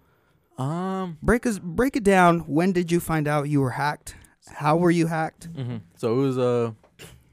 Um, 0.58 1.18
Break 1.22 1.46
us, 1.46 1.58
break 1.60 1.94
it 1.96 2.02
down. 2.02 2.40
When 2.40 2.72
did 2.72 2.90
you 2.90 2.98
find 2.98 3.28
out 3.28 3.48
you 3.48 3.60
were 3.60 3.70
hacked? 3.72 4.16
How 4.48 4.76
were 4.76 4.90
you 4.90 5.06
hacked? 5.08 5.48
hmm 5.54 5.76
so 5.96 6.14
it 6.18 6.22
was 6.22 6.38
uh, 6.38 6.72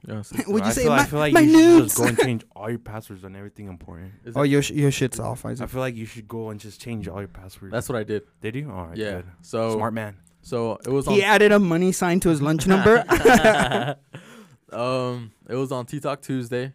yeah, 0.07 0.21
Would 0.47 0.63
you 0.63 0.69
I 0.69 0.71
say 0.71 0.81
feel, 0.83 0.91
my, 0.91 0.99
I 0.99 1.05
feel 1.05 1.19
like 1.19 1.33
my 1.33 1.39
you 1.41 1.51
should 1.51 1.57
nudes? 1.57 1.85
just 1.85 1.97
go 1.97 2.05
and 2.07 2.17
change 2.27 2.43
all 2.55 2.69
your 2.69 2.79
passwords 2.79 3.23
on 3.23 3.35
everything 3.35 3.67
important. 3.67 4.11
is 4.25 4.35
oh, 4.35 4.41
it- 4.43 4.49
your 4.49 4.61
sh- 4.61 4.71
your 4.71 4.91
shit's 4.91 5.19
off, 5.19 5.45
I 5.45 5.51
Isaac. 5.51 5.69
feel 5.69 5.79
like 5.81 5.95
you 5.95 6.05
should 6.05 6.27
go 6.27 6.49
and 6.49 6.59
just 6.59 6.81
change 6.81 7.07
all 7.07 7.19
your 7.19 7.27
passwords. 7.27 7.71
That's 7.71 7.87
what 7.89 7.97
I 7.97 8.03
did. 8.03 8.23
Did 8.41 8.55
you? 8.55 8.71
All 8.71 8.87
right. 8.87 8.97
yeah. 8.97 9.11
Good. 9.11 9.25
So 9.41 9.75
Smart 9.75 9.93
man. 9.93 10.17
So 10.41 10.77
it 10.85 10.89
was 10.89 11.07
on. 11.07 11.13
He 11.13 11.23
added 11.23 11.51
a 11.53 11.59
money 11.59 11.91
sign 11.93 12.19
to 12.21 12.29
his 12.29 12.41
lunch 12.41 12.67
number. 12.67 13.05
um, 14.71 15.31
it 15.49 15.55
was 15.55 15.71
on 15.71 15.85
T 15.85 15.99
Talk 15.99 16.21
Tuesday, 16.21 16.73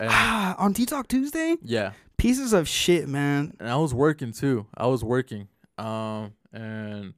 and 0.00 0.08
ah, 0.10 0.54
on 0.58 0.74
T 0.74 0.84
Talk 0.86 1.08
Tuesday. 1.08 1.56
yeah, 1.62 1.92
Pieces 2.18 2.52
of 2.52 2.68
shit, 2.68 3.08
man. 3.08 3.54
and 3.60 3.68
I 3.68 3.76
was 3.76 3.94
working 3.94 4.32
too. 4.32 4.66
I 4.76 4.86
was 4.86 5.02
working. 5.04 5.48
Um, 5.78 6.32
and 6.52 7.14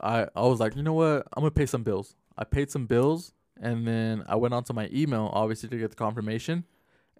I 0.00 0.26
I 0.34 0.42
was 0.42 0.60
like, 0.60 0.76
you 0.76 0.82
know 0.82 0.92
what? 0.94 1.26
I'm 1.36 1.42
gonna 1.42 1.50
pay 1.50 1.66
some 1.66 1.82
bills. 1.82 2.14
I 2.36 2.44
paid 2.44 2.70
some 2.70 2.86
bills, 2.86 3.32
and 3.62 3.86
then 3.86 4.24
I 4.26 4.36
went 4.36 4.52
onto 4.52 4.72
my 4.74 4.88
email, 4.92 5.30
obviously 5.32 5.68
to 5.70 5.78
get 5.78 5.88
the 5.90 5.96
confirmation, 5.96 6.64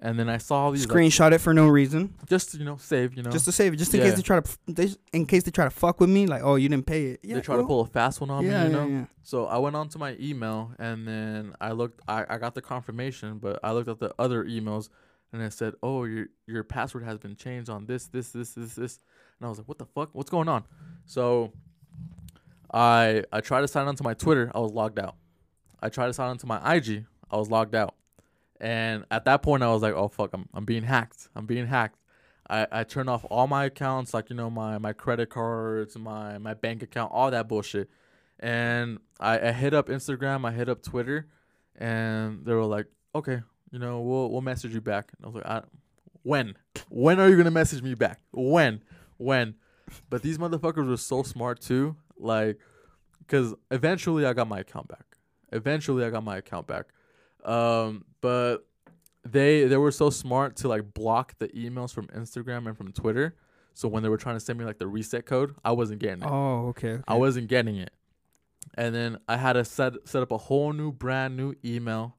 and 0.03 0.19
then 0.19 0.29
I 0.29 0.39
saw 0.39 0.71
these 0.73 0.87
like, 0.89 0.97
Screenshot 0.99 1.33
it 1.33 1.39
for 1.39 1.55
no 1.55 1.69
reason, 1.69 2.13
just 2.29 2.51
to, 2.51 2.59
you 2.59 2.65
know 2.65 2.77
save, 2.77 3.15
you 3.17 3.23
know, 3.23 3.31
just 3.31 3.45
to 3.47 3.53
save 3.53 3.73
it, 3.73 3.77
just 3.77 3.95
in 3.95 4.01
Yeah. 4.01 4.07
case 4.09 4.17
they 4.17 4.23
try 4.23 4.41
to, 4.41 4.49
f- 4.51 4.59
they, 4.67 4.89
in 5.13 5.25
case 5.27 5.45
they 5.45 5.53
try 5.53 5.65
to 5.65 5.71
fuck 5.71 6.01
with 6.01 6.11
me. 6.11 6.27
Like, 6.27 6.43
oh, 6.43 6.57
you 6.57 6.69
didn't 6.69 6.87
pay 6.87 7.07
it. 7.13 7.21
Yeah, 7.23 7.37
they 7.37 7.41
try 7.41 7.57
to 7.57 7.63
pull 7.65 7.81
a 7.83 7.87
fast 7.87 8.21
one 8.21 8.29
on 8.31 8.45
yeah, 8.45 8.65
me, 8.65 8.71
you 8.71 8.77
yeah, 8.77 8.85
know. 8.85 8.87
yeah. 8.89 9.05
So 9.23 9.47
I 9.47 9.59
went 9.59 9.77
onto 9.77 9.99
my 10.01 10.17
email 10.19 10.73
and 10.79 11.07
then 11.07 11.55
I 11.61 11.71
looked 11.73 12.01
I, 12.09 12.27
I 12.29 12.39
got 12.39 12.55
the 12.57 12.63
confirmation, 12.63 13.39
but 13.39 13.61
I 13.63 13.71
looked 13.73 13.89
at 13.89 14.01
the 14.01 14.13
other 14.19 14.45
emails 14.45 14.89
and 15.33 15.41
it 15.41 15.53
said, 15.53 15.75
Oh, 15.83 16.03
your 16.05 16.27
your 16.49 16.65
password 16.65 17.05
has 17.05 17.19
been 17.19 17.37
changed 17.37 17.71
on 17.71 17.87
this, 17.87 18.07
this, 18.09 18.31
this, 18.33 18.55
this, 18.55 18.75
this 18.75 18.99
and 19.39 19.47
I 19.47 19.49
was 19.49 19.59
like, 19.59 19.69
What 19.69 19.79
the 19.79 19.87
fuck? 19.87 20.11
What's 20.13 20.31
going 20.31 20.49
on? 20.49 20.65
So 21.07 21.53
I 22.75 23.23
I 23.33 23.41
tried 23.41 23.61
to 23.61 23.69
sign 23.69 23.87
onto 23.87 24.03
my 24.03 24.15
Twitter, 24.15 24.51
I 24.55 24.59
was 24.59 24.73
logged 24.73 24.99
out. 24.99 25.15
I 25.83 25.89
tried 25.89 26.07
to 26.07 26.13
sign 26.13 26.31
onto 26.31 26.47
my 26.47 26.75
IG, 26.75 27.05
I 27.31 27.37
was 27.37 27.51
logged 27.51 27.75
out. 27.75 27.95
And 28.61 29.05
at 29.11 29.25
that 29.25 29.43
point 29.43 29.63
I 29.63 29.73
was 29.73 29.83
like, 29.83 29.95
Oh 29.95 30.09
fuck, 30.09 30.31
I'm 30.33 30.49
I'm 30.55 30.65
being 30.65 30.85
hacked. 30.85 31.29
I'm 31.35 31.47
being 31.47 31.67
hacked. 31.67 31.99
I, 32.49 32.67
I 32.71 32.85
turned 32.85 33.09
off 33.11 33.25
all 33.31 33.47
my 33.47 33.65
accounts, 33.65 34.15
like 34.15 34.31
you 34.31 34.37
know, 34.37 34.51
my, 34.51 34.79
my 34.79 34.93
credit 34.93 35.31
cards, 35.31 35.97
my, 35.97 36.39
my 36.39 36.55
bank 36.55 36.83
account, 36.83 37.11
all 37.13 37.31
that 37.31 37.49
bullshit 37.49 37.89
and 38.43 38.99
I, 39.21 39.49
I 39.49 39.53
hit 39.53 39.73
up 39.73 39.89
Instagram, 39.89 40.45
I 40.45 40.51
hit 40.51 40.69
up 40.69 40.83
Twitter, 40.83 41.29
and 41.77 42.45
they 42.45 42.53
were 42.53 42.65
like, 42.65 42.87
"Okay, 43.15 43.41
you 43.71 43.79
know, 43.79 44.01
we'll 44.01 44.31
we'll 44.31 44.43
message 44.43 44.75
you 44.75 44.81
back." 44.81 45.13
And 45.17 45.25
I 45.25 45.29
was 45.29 45.35
like, 45.37 45.47
I, 45.47 45.63
"When? 46.25 46.57
When 46.89 47.21
are 47.21 47.29
you 47.29 47.37
gonna 47.37 47.53
message 47.53 47.83
me 47.83 47.95
back? 47.95 48.21
When? 48.33 48.83
When?" 49.17 49.55
But 50.11 50.23
these 50.23 50.39
motherfuckers 50.39 50.89
were 50.89 50.97
so 50.97 51.23
smart 51.23 51.61
too, 51.61 51.97
like, 52.19 52.59
because 53.21 53.55
eventually 53.71 54.27
I 54.27 54.33
got 54.33 54.49
my 54.49 54.61
account 54.61 54.89
back. 54.89 55.12
Eventually 55.53 56.05
I 56.05 56.11
got 56.11 56.25
my 56.25 56.39
account 56.39 56.67
back, 56.67 56.87
um, 57.45 58.05
but 58.21 58.67
they 59.25 59.65
they 59.65 59.77
were 59.77 59.91
so 59.91 60.11
smart 60.11 60.57
to 60.57 60.69
like 60.69 60.95
block 60.95 61.35
the 61.39 61.49
emails 61.49 61.93
from 61.93 62.09
Instagram 62.09 62.67
and 62.67 62.77
from 62.77 62.93
Twitter. 62.93 63.37
So 63.75 63.89
when 63.89 64.03
they 64.03 64.09
were 64.09 64.19
trying 64.19 64.37
to 64.37 64.41
send 64.41 64.59
me 64.59 64.65
like 64.65 64.79
the 64.79 64.87
reset 64.87 65.27
code, 65.27 65.55
I 65.65 65.73
wasn't 65.73 66.01
getting 66.01 66.23
it. 66.23 66.29
Oh, 66.29 66.69
okay. 66.69 66.93
okay. 66.93 67.03
I 67.09 67.15
wasn't 67.15 67.49
getting 67.49 67.77
it. 67.77 67.91
And 68.75 68.95
then 68.95 69.19
I 69.29 69.37
had 69.37 69.55
to 69.55 69.65
set 69.65 69.95
set 70.05 70.23
up 70.23 70.31
a 70.31 70.39
whole 70.39 70.73
new 70.73 70.93
brand 70.93 71.37
new 71.37 71.55
email 71.65 72.17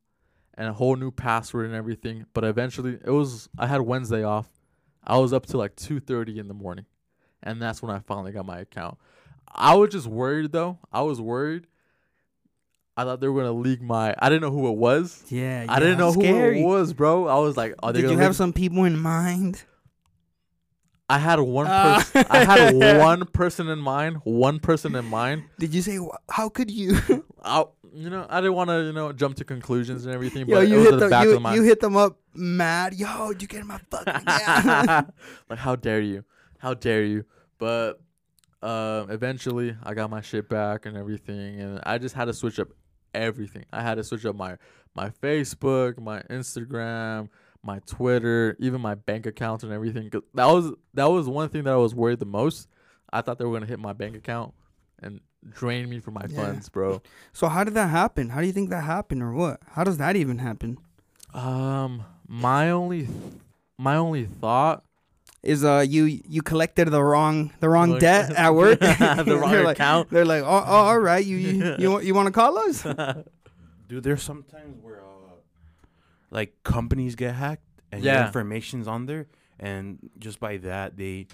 and 0.56 0.68
a 0.68 0.74
whole 0.74 0.96
new 0.96 1.12
password 1.12 1.66
and 1.66 1.76
everything. 1.76 2.26
But 2.34 2.44
eventually, 2.44 3.00
it 3.04 3.12
was 3.12 3.50
I 3.58 3.68
had 3.68 3.82
Wednesday 3.82 4.24
off. 4.24 4.50
I 5.04 5.18
was 5.18 5.34
up 5.34 5.46
to 5.48 5.58
like 5.58 5.76
two 5.76 6.00
thirty 6.00 6.40
in 6.40 6.48
the 6.48 6.54
morning, 6.54 6.86
and 7.42 7.62
that's 7.62 7.82
when 7.82 7.92
I 7.92 8.00
finally 8.00 8.32
got 8.32 8.46
my 8.46 8.60
account. 8.60 8.98
I 9.48 9.76
was 9.76 9.92
just 9.92 10.08
worried 10.08 10.52
though. 10.52 10.80
I 10.92 11.02
was 11.02 11.22
worried. 11.22 11.68
I 12.96 13.04
thought 13.04 13.22
they 13.22 13.28
were 13.28 13.42
gonna 13.42 13.54
leak 13.58 13.82
my. 13.82 14.16
I 14.20 14.30
didn't 14.30 14.42
know 14.42 14.52
who 14.52 14.68
it 14.70 14.78
was. 14.78 15.24
Yeah, 15.30 15.66
I 15.68 15.80
didn't 15.80 15.98
know 15.98 16.12
scary. 16.12 16.62
who 16.62 16.66
it 16.66 16.68
was, 16.70 16.94
bro. 16.94 17.28
I 17.28 17.40
was 17.40 17.58
like, 17.58 17.74
are 17.82 17.92
they 17.92 18.02
Did 18.02 18.12
you 18.12 18.18
have 18.20 18.30
leak- 18.32 18.38
some 18.38 18.54
people 18.54 18.84
in 18.84 18.98
mind? 18.98 19.64
I 21.10 21.18
had 21.20 21.40
one 21.40 21.68
Ah. 21.70 21.98
person. 21.98 22.26
I 22.30 22.44
had 22.46 22.76
one 23.00 23.26
person 23.26 23.68
in 23.68 23.80
mind. 23.80 24.18
One 24.24 24.60
person 24.60 24.96
in 24.96 25.06
mind. 25.06 25.44
Did 25.60 25.74
you 25.74 25.82
say 25.82 25.98
"Wh- 25.98 26.16
how 26.30 26.50
could 26.50 26.72
you? 26.72 26.98
I, 27.44 27.66
you 27.94 28.10
know, 28.10 28.26
I 28.30 28.40
didn't 28.42 28.54
want 28.56 28.70
to, 28.70 28.84
you 28.84 28.94
know, 28.94 29.12
jump 29.12 29.36
to 29.38 29.44
conclusions 29.44 30.06
and 30.06 30.14
everything. 30.16 30.48
Yo, 30.48 30.56
but 30.56 30.68
you 30.68 30.80
hit 30.80 30.94
at 30.94 31.00
the 31.00 31.08
the 31.10 31.24
you, 31.24 31.40
the 31.40 31.52
you 31.56 31.64
hit 31.64 31.80
them 31.82 31.98
up 31.98 32.18
mad. 32.34 32.94
Yo, 32.94 33.34
did 33.34 33.42
you 33.42 33.48
get 33.48 33.62
in 33.62 33.68
my 33.68 33.80
fucking 33.92 34.24
yeah. 34.28 35.02
like, 35.50 35.60
how 35.60 35.76
dare 35.76 36.00
you? 36.00 36.24
How 36.60 36.74
dare 36.74 37.04
you? 37.04 37.26
But 37.60 38.00
uh, 38.62 39.06
eventually, 39.10 39.76
I 39.84 39.94
got 39.94 40.10
my 40.10 40.22
shit 40.22 40.48
back 40.48 40.86
and 40.86 40.96
everything, 40.96 41.60
and 41.60 41.80
I 41.84 41.98
just 41.98 42.16
had 42.16 42.26
to 42.26 42.34
switch 42.34 42.60
up 42.60 42.70
everything. 43.14 43.66
I 43.72 43.82
had 43.82 43.96
to 43.96 44.04
switch 44.04 44.26
up 44.26 44.36
my 44.36 44.58
my 44.96 45.10
Facebook, 45.10 46.00
my 46.00 46.22
Instagram, 46.24 47.30
my 47.64 47.80
Twitter, 47.86 48.56
even 48.60 48.82
my 48.82 48.96
bank 48.96 49.26
account 49.26 49.64
and 49.64 49.72
everything. 49.72 50.10
Cause 50.10 50.22
that 50.34 50.46
was 50.48 50.72
that 50.94 51.06
was 51.10 51.28
one 51.28 51.50
thing 51.50 51.64
that 51.64 51.74
I 51.74 51.78
was 51.78 51.96
worried 51.96 52.20
the 52.20 52.26
most. 52.26 52.68
I 53.12 53.22
thought 53.22 53.38
they 53.38 53.46
were 53.46 53.54
gonna 53.54 53.66
hit 53.66 53.80
my 53.80 53.94
bank 53.94 54.16
account 54.16 54.54
and 55.02 55.20
drain 55.50 55.90
me 55.90 56.00
for 56.00 56.12
my 56.12 56.26
Yeah. 56.30 56.36
funds, 56.38 56.70
bro. 56.70 57.02
so 57.34 57.48
how 57.48 57.64
did 57.64 57.74
that 57.74 57.90
happen? 57.90 58.30
How 58.30 58.42
do 58.42 58.48
you 58.48 58.54
think 58.54 58.70
that 58.70 58.84
happened, 58.84 59.22
or 59.24 59.34
what? 59.34 59.60
How 59.72 59.84
does 59.84 59.98
that 59.98 60.16
even 60.16 60.38
happen? 60.40 60.78
Um, 61.34 62.04
my 62.28 62.70
only 62.70 63.08
my 63.78 63.96
only 63.96 64.26
thought 64.26 64.84
Is 65.44 65.64
uh 65.66 65.84
you 65.88 66.06
you 66.06 66.42
collected 66.42 66.88
the 66.90 67.04
wrong 67.04 67.52
the 67.60 67.68
wrong 67.68 67.92
Like- 67.92 68.00
debt 68.00 68.32
at 68.32 68.56
work? 68.56 68.80
the 68.80 69.38
wrong 69.40 69.52
They're 69.52 69.64
like- 69.64 69.78
account. 69.78 70.10
They're 70.10 70.26
like, 70.26 70.44
oh, 70.44 70.64
oh 70.66 70.84
all 70.90 71.00
right, 71.00 71.24
you 71.26 71.36
you 71.38 71.76
you, 71.80 71.92
want- 71.92 72.06
you 72.06 72.14
want 72.16 72.28
to 72.28 72.32
call 72.32 72.58
us? 72.60 72.84
Dude, 73.90 74.04
there's 74.04 74.24
sometimes 74.24 74.82
where 74.82 75.02
uh, 75.02 75.36
like 76.32 76.64
companies 76.64 77.16
get 77.16 77.36
hacked 77.36 77.68
and 77.92 78.04
Yeah. 78.04 78.18
your 78.20 78.26
information's 78.28 78.88
on 78.88 79.06
there, 79.06 79.28
and 79.60 80.00
just 80.18 80.40
by 80.40 80.58
that 80.58 80.96
they 80.98 81.28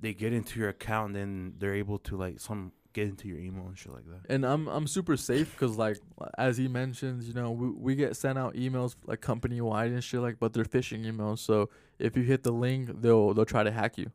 they 0.00 0.14
get 0.14 0.32
into 0.32 0.58
your 0.58 0.70
account, 0.70 1.08
and 1.08 1.16
then 1.16 1.54
they're 1.58 1.74
able 1.74 1.98
to 1.98 2.16
like 2.16 2.40
some 2.40 2.72
get 2.92 3.08
into 3.08 3.28
your 3.28 3.38
email 3.38 3.66
and 3.66 3.78
shit 3.78 3.92
like 3.92 4.04
that. 4.06 4.32
and 4.32 4.44
I'm 4.44 4.68
I'm 4.68 4.86
super 4.86 5.16
safe 5.16 5.52
because 5.52 5.76
like 5.76 5.98
as 6.38 6.56
he 6.56 6.68
mentions, 6.68 7.26
you 7.26 7.34
know, 7.34 7.50
we, 7.50 7.70
we 7.70 7.94
get 7.94 8.16
sent 8.16 8.38
out 8.38 8.54
emails 8.54 8.96
like 9.06 9.20
company 9.20 9.60
wide 9.60 9.90
and 9.90 10.02
shit 10.02 10.20
like, 10.20 10.38
but 10.38 10.52
they're 10.52 10.64
phishing 10.64 11.04
emails. 11.04 11.38
So 11.38 11.70
if 11.98 12.16
you 12.16 12.22
hit 12.22 12.42
the 12.42 12.52
link, 12.52 13.00
they'll 13.00 13.34
they'll 13.34 13.44
try 13.44 13.62
to 13.62 13.70
hack 13.70 13.98
you. 13.98 14.10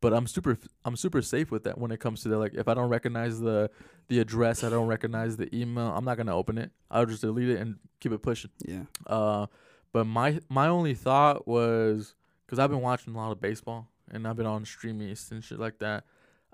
But 0.00 0.12
I'm 0.12 0.26
super 0.26 0.58
I'm 0.84 0.96
super 0.96 1.22
safe 1.22 1.50
with 1.50 1.64
that 1.64 1.78
when 1.78 1.90
it 1.90 2.00
comes 2.00 2.22
to 2.22 2.28
that. 2.28 2.38
Like 2.38 2.54
if 2.54 2.68
I 2.68 2.74
don't 2.74 2.88
recognize 2.88 3.40
the 3.40 3.70
the 4.08 4.20
address, 4.20 4.62
I 4.62 4.70
don't 4.70 4.86
recognize 4.86 5.36
the 5.36 5.54
email, 5.54 5.88
I'm 5.88 6.04
not 6.04 6.16
gonna 6.16 6.36
open 6.36 6.58
it. 6.58 6.70
I'll 6.90 7.06
just 7.06 7.22
delete 7.22 7.48
it 7.48 7.60
and 7.60 7.76
keep 8.00 8.12
it 8.12 8.22
pushing. 8.22 8.50
Yeah. 8.64 8.84
Uh, 9.06 9.46
but 9.92 10.04
my 10.04 10.40
my 10.48 10.68
only 10.68 10.94
thought 10.94 11.48
was 11.48 12.14
because 12.46 12.58
I've 12.58 12.70
been 12.70 12.80
watching 12.80 13.14
a 13.14 13.16
lot 13.16 13.32
of 13.32 13.40
baseball 13.40 13.88
and 14.10 14.26
I've 14.26 14.36
been 14.36 14.46
on 14.46 14.64
Stream 14.64 15.02
East 15.02 15.32
and 15.32 15.42
shit 15.42 15.58
like 15.58 15.78
that. 15.78 16.04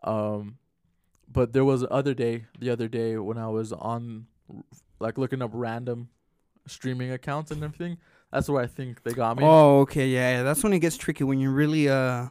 Um, 0.02 0.58
but 1.30 1.52
there 1.52 1.64
was 1.64 1.80
the 1.82 1.90
other 1.90 2.14
day, 2.14 2.44
the 2.58 2.70
other 2.70 2.88
day 2.88 3.16
when 3.16 3.38
I 3.38 3.48
was 3.48 3.72
on, 3.72 4.26
like 5.00 5.18
looking 5.18 5.42
up 5.42 5.50
random 5.52 6.08
streaming 6.66 7.10
accounts 7.12 7.50
and 7.50 7.62
everything. 7.62 7.98
That's 8.32 8.48
where 8.48 8.62
I 8.62 8.66
think 8.66 9.02
they 9.04 9.12
got 9.12 9.36
me. 9.36 9.44
Oh, 9.44 9.80
okay, 9.80 10.08
yeah, 10.08 10.38
yeah. 10.38 10.42
That's 10.42 10.62
when 10.64 10.72
it 10.72 10.80
gets 10.80 10.96
tricky 10.96 11.22
when 11.24 11.38
you 11.38 11.50
really 11.50 11.88
uh 11.88 12.26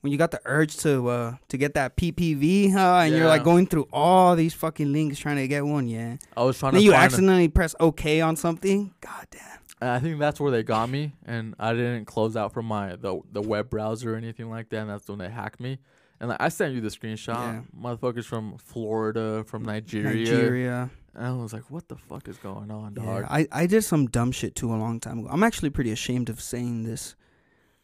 when 0.00 0.12
you 0.12 0.18
got 0.18 0.30
the 0.30 0.40
urge 0.44 0.76
to 0.78 1.08
uh 1.08 1.34
to 1.48 1.56
get 1.56 1.74
that 1.74 1.96
PPV, 1.96 2.72
huh? 2.72 3.00
And 3.04 3.14
you're 3.16 3.26
like 3.26 3.42
going 3.44 3.66
through 3.66 3.88
all 3.92 4.36
these 4.36 4.54
fucking 4.54 4.92
links 4.92 5.18
trying 5.18 5.36
to 5.36 5.48
get 5.48 5.64
one, 5.66 5.88
yeah. 5.88 6.16
I 6.36 6.44
was 6.44 6.58
trying 6.58 6.72
then 6.72 6.80
to 6.80 6.84
you 6.84 6.92
find. 6.92 7.02
a- 7.02 7.04
accidentally 7.04 7.48
press 7.48 7.74
OK 7.80 8.20
on 8.20 8.36
something. 8.36 8.94
God 9.00 9.26
damn. 9.32 9.40
and 9.80 9.90
I 9.90 9.98
think 9.98 10.20
that's 10.20 10.38
where 10.38 10.52
they 10.52 10.62
got 10.62 10.88
me, 10.88 11.12
and 11.26 11.54
I 11.58 11.72
didn't 11.72 12.04
close 12.04 12.36
out 12.36 12.52
from 12.52 12.66
my 12.66 12.94
the 12.96 13.20
the 13.32 13.42
web 13.42 13.68
browser 13.68 14.14
or 14.14 14.16
anything 14.16 14.48
like 14.48 14.68
that. 14.68 14.78
And 14.82 14.90
that's 14.90 15.08
when 15.08 15.18
they 15.18 15.28
hacked 15.30 15.58
me. 15.60 15.78
And 16.22 16.28
like 16.30 16.40
I 16.40 16.48
sent 16.48 16.72
you 16.72 16.80
the 16.80 16.88
screenshot, 16.88 17.26
Yeah. 17.26 17.60
motherfuckers 17.78 18.24
from 18.24 18.56
Florida, 18.56 19.42
from 19.44 19.64
Nigeria. 19.64 20.14
Nigeria. 20.14 20.90
And 21.14 21.26
I 21.26 21.32
was 21.32 21.52
like, 21.52 21.68
what 21.70 21.88
the 21.88 21.96
fuck 21.96 22.26
is 22.28 22.38
going 22.38 22.70
on, 22.70 22.94
Yeah, 22.96 23.04
dog? 23.04 23.26
I, 23.28 23.46
I 23.52 23.66
did 23.66 23.82
some 23.82 24.06
dumb 24.06 24.32
shit 24.32 24.54
too 24.54 24.72
a 24.72 24.76
long 24.76 24.98
time 25.00 25.18
ago. 25.18 25.28
I'm 25.30 25.42
actually 25.42 25.68
pretty 25.70 25.90
ashamed 25.90 26.30
of 26.30 26.40
saying 26.40 26.84
this, 26.84 27.16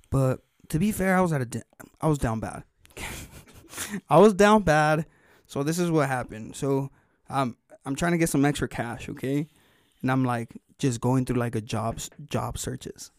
but 0.08 0.40
to 0.70 0.78
be 0.78 0.92
fair, 0.92 1.18
I 1.18 1.20
was 1.20 1.32
at 1.32 1.40
a 1.42 1.44
di- 1.46 1.62
I 2.00 2.06
was 2.06 2.16
down 2.18 2.40
bad. 2.40 2.62
I 4.08 4.18
was 4.18 4.34
down 4.34 4.62
bad. 4.62 5.06
So 5.46 5.62
this 5.62 5.78
is 5.78 5.90
what 5.90 6.08
happened. 6.08 6.56
So 6.56 6.90
um 7.28 7.56
I'm 7.84 7.96
trying 7.96 8.12
to 8.12 8.18
get 8.18 8.28
some 8.28 8.44
extra 8.44 8.68
cash, 8.68 9.08
okay? 9.08 9.46
And 10.02 10.10
I'm 10.12 10.24
like 10.24 10.56
just 10.78 11.00
going 11.00 11.24
through 11.24 11.40
like 11.40 11.56
a 11.56 11.60
jobs 11.60 12.08
job 12.26 12.56
searches. 12.58 13.10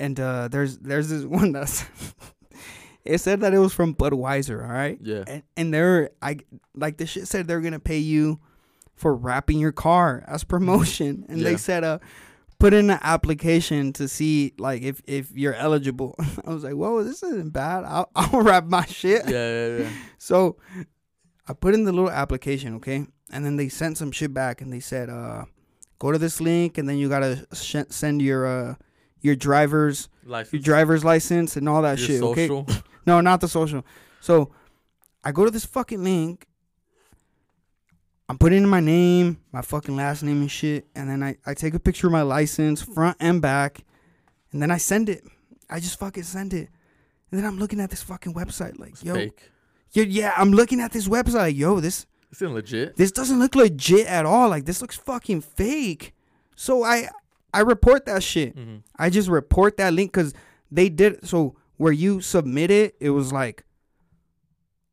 And 0.00 0.18
uh 0.18 0.48
there's 0.48 0.78
there's 0.78 1.08
this 1.10 1.24
one 1.38 1.52
that's 1.52 1.84
it 3.08 3.18
said 3.20 3.40
that 3.40 3.54
it 3.54 3.58
was 3.58 3.72
from 3.72 3.94
Budweiser, 3.94 4.62
all 4.62 4.72
right? 4.72 4.98
yeah. 5.00 5.24
and, 5.26 5.42
and 5.56 5.74
they're 5.74 6.10
I 6.22 6.38
like 6.74 6.96
the 6.98 7.06
shit 7.06 7.26
said 7.28 7.46
they're 7.48 7.60
gonna 7.60 7.80
pay 7.80 7.98
you 7.98 8.38
for 8.94 9.14
wrapping 9.14 9.58
your 9.58 9.72
car 9.72 10.24
as 10.26 10.44
promotion, 10.44 11.24
and 11.28 11.38
Yeah. 11.38 11.50
they 11.50 11.56
said 11.56 11.84
uh 11.84 11.98
put 12.58 12.74
in 12.74 12.90
an 12.90 12.98
application 13.02 13.92
to 13.92 14.08
see 14.08 14.52
like 14.58 14.82
if 14.82 15.00
if 15.06 15.30
you're 15.36 15.54
eligible. 15.54 16.14
I 16.44 16.52
was 16.52 16.64
like, 16.64 16.74
whoa, 16.74 17.02
this 17.04 17.22
isn't 17.22 17.52
bad. 17.52 17.84
I'll 17.84 18.10
I'll 18.16 18.42
wrap 18.42 18.64
my 18.64 18.84
shit. 18.86 19.22
yeah, 19.28 19.66
yeah, 19.68 19.78
yeah. 19.84 19.90
So 20.18 20.56
I 21.46 21.52
put 21.54 21.74
in 21.74 21.84
the 21.84 21.92
little 21.92 22.10
application, 22.10 22.74
okay, 22.76 23.06
and 23.32 23.44
then 23.44 23.56
they 23.56 23.68
sent 23.68 23.96
some 23.98 24.12
shit 24.12 24.34
back, 24.34 24.60
and 24.60 24.72
they 24.72 24.80
said 24.80 25.08
uh 25.08 25.44
go 25.98 26.12
to 26.12 26.18
this 26.18 26.40
link, 26.40 26.76
and 26.78 26.88
then 26.88 26.98
you 26.98 27.08
gotta 27.08 27.46
sh- 27.54 27.76
send 27.90 28.20
your 28.22 28.46
uh 28.46 28.74
your 29.20 29.34
driver's 29.34 30.08
License. 30.24 30.52
your 30.52 30.62
driver's 30.62 31.04
license 31.04 31.56
and 31.56 31.68
all 31.68 31.82
that 31.82 31.98
Your 31.98 32.06
shit, 32.06 32.22
okay. 32.22 32.64
No, 33.08 33.22
not 33.22 33.40
the 33.40 33.48
social. 33.48 33.86
So 34.20 34.50
I 35.24 35.32
go 35.32 35.46
to 35.46 35.50
this 35.50 35.64
fucking 35.64 36.04
link. 36.04 36.46
I'm 38.28 38.36
putting 38.36 38.62
in 38.62 38.68
my 38.68 38.80
name, 38.80 39.38
my 39.50 39.62
fucking 39.62 39.96
last 39.96 40.22
name 40.22 40.42
and 40.42 40.50
shit, 40.50 40.86
and 40.94 41.08
then 41.08 41.22
I, 41.22 41.36
I 41.46 41.54
take 41.54 41.72
a 41.72 41.80
picture 41.80 42.08
of 42.08 42.12
my 42.12 42.20
license, 42.20 42.82
front 42.82 43.16
and 43.18 43.40
back, 43.40 43.80
and 44.52 44.60
then 44.60 44.70
I 44.70 44.76
send 44.76 45.08
it. 45.08 45.24
I 45.70 45.80
just 45.80 45.98
fucking 45.98 46.24
send 46.24 46.52
it. 46.52 46.68
And 47.30 47.40
then 47.40 47.46
I'm 47.46 47.58
looking 47.58 47.80
at 47.80 47.88
this 47.88 48.02
fucking 48.02 48.34
website 48.34 48.78
like, 48.78 48.90
It's 48.90 49.02
yo, 49.02 49.14
fake. 49.14 49.50
yeah, 49.92 50.04
yeah, 50.04 50.32
I'm 50.36 50.50
looking 50.50 50.80
at 50.80 50.92
this 50.92 51.08
website 51.08 51.34
like, 51.34 51.56
yo, 51.56 51.80
this 51.80 52.04
It's 52.30 52.42
legit. 52.42 52.96
this 52.96 53.10
doesn't 53.12 53.38
look 53.38 53.54
legit 53.54 54.06
at 54.06 54.26
all. 54.26 54.50
Like 54.50 54.66
this 54.66 54.82
looks 54.82 54.96
fucking 54.98 55.40
fake. 55.40 56.14
So 56.54 56.84
I 56.84 57.08
I 57.54 57.60
report 57.60 58.04
that 58.04 58.22
shit. 58.22 58.54
Mm-hmm. 58.54 58.76
I 58.98 59.08
just 59.08 59.30
report 59.30 59.78
that 59.78 59.94
link 59.94 60.12
because 60.12 60.34
they 60.70 60.90
did 60.90 61.26
so 61.26 61.56
where 61.78 61.92
you 61.92 62.20
submit 62.20 62.70
it, 62.70 62.94
it 63.00 63.10
was 63.10 63.32
like 63.32 63.64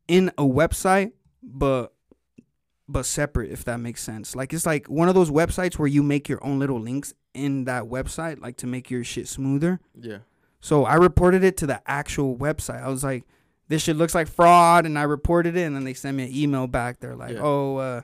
in 0.08 0.30
a 0.38 0.44
website, 0.44 1.12
but 1.44 1.92
but 2.88 3.06
separate 3.06 3.52
if 3.52 3.66
that 3.66 3.80
makes 3.80 4.02
sense. 4.04 4.36
Like 4.36 4.54
it's 4.54 4.66
like 4.66 4.88
one 4.88 5.10
of 5.10 5.16
those 5.16 5.32
websites 5.32 5.78
where 5.80 5.88
you 5.88 6.04
make 6.04 6.30
your 6.30 6.44
own 6.46 6.60
little 6.60 6.80
links 6.80 7.14
in 7.34 7.66
that 7.66 7.84
website, 7.84 8.40
like 8.42 8.58
to 8.58 8.68
make 8.68 8.90
your 8.90 9.04
shit 9.04 9.28
smoother. 9.28 9.80
Yeah. 10.00 10.20
So 10.62 10.86
I 10.86 10.96
reported 10.96 11.44
it 11.44 11.58
to 11.58 11.68
the 11.68 11.82
actual 11.88 12.36
website. 12.38 12.82
I 12.84 12.88
was 12.90 13.04
like, 13.04 13.24
this 13.68 13.82
shit 13.84 13.98
looks 13.98 14.14
like 14.16 14.28
fraud, 14.28 14.86
and 14.86 14.98
I 14.98 15.04
reported 15.04 15.58
it, 15.58 15.64
and 15.64 15.76
then 15.76 15.84
they 15.84 15.94
sent 15.96 16.16
me 16.18 16.24
an 16.26 16.36
email 16.36 16.68
back. 16.68 17.00
They're 17.00 17.16
like, 17.16 17.34
Yeah. 17.34 17.42
oh, 17.42 17.78
uh, 17.78 18.02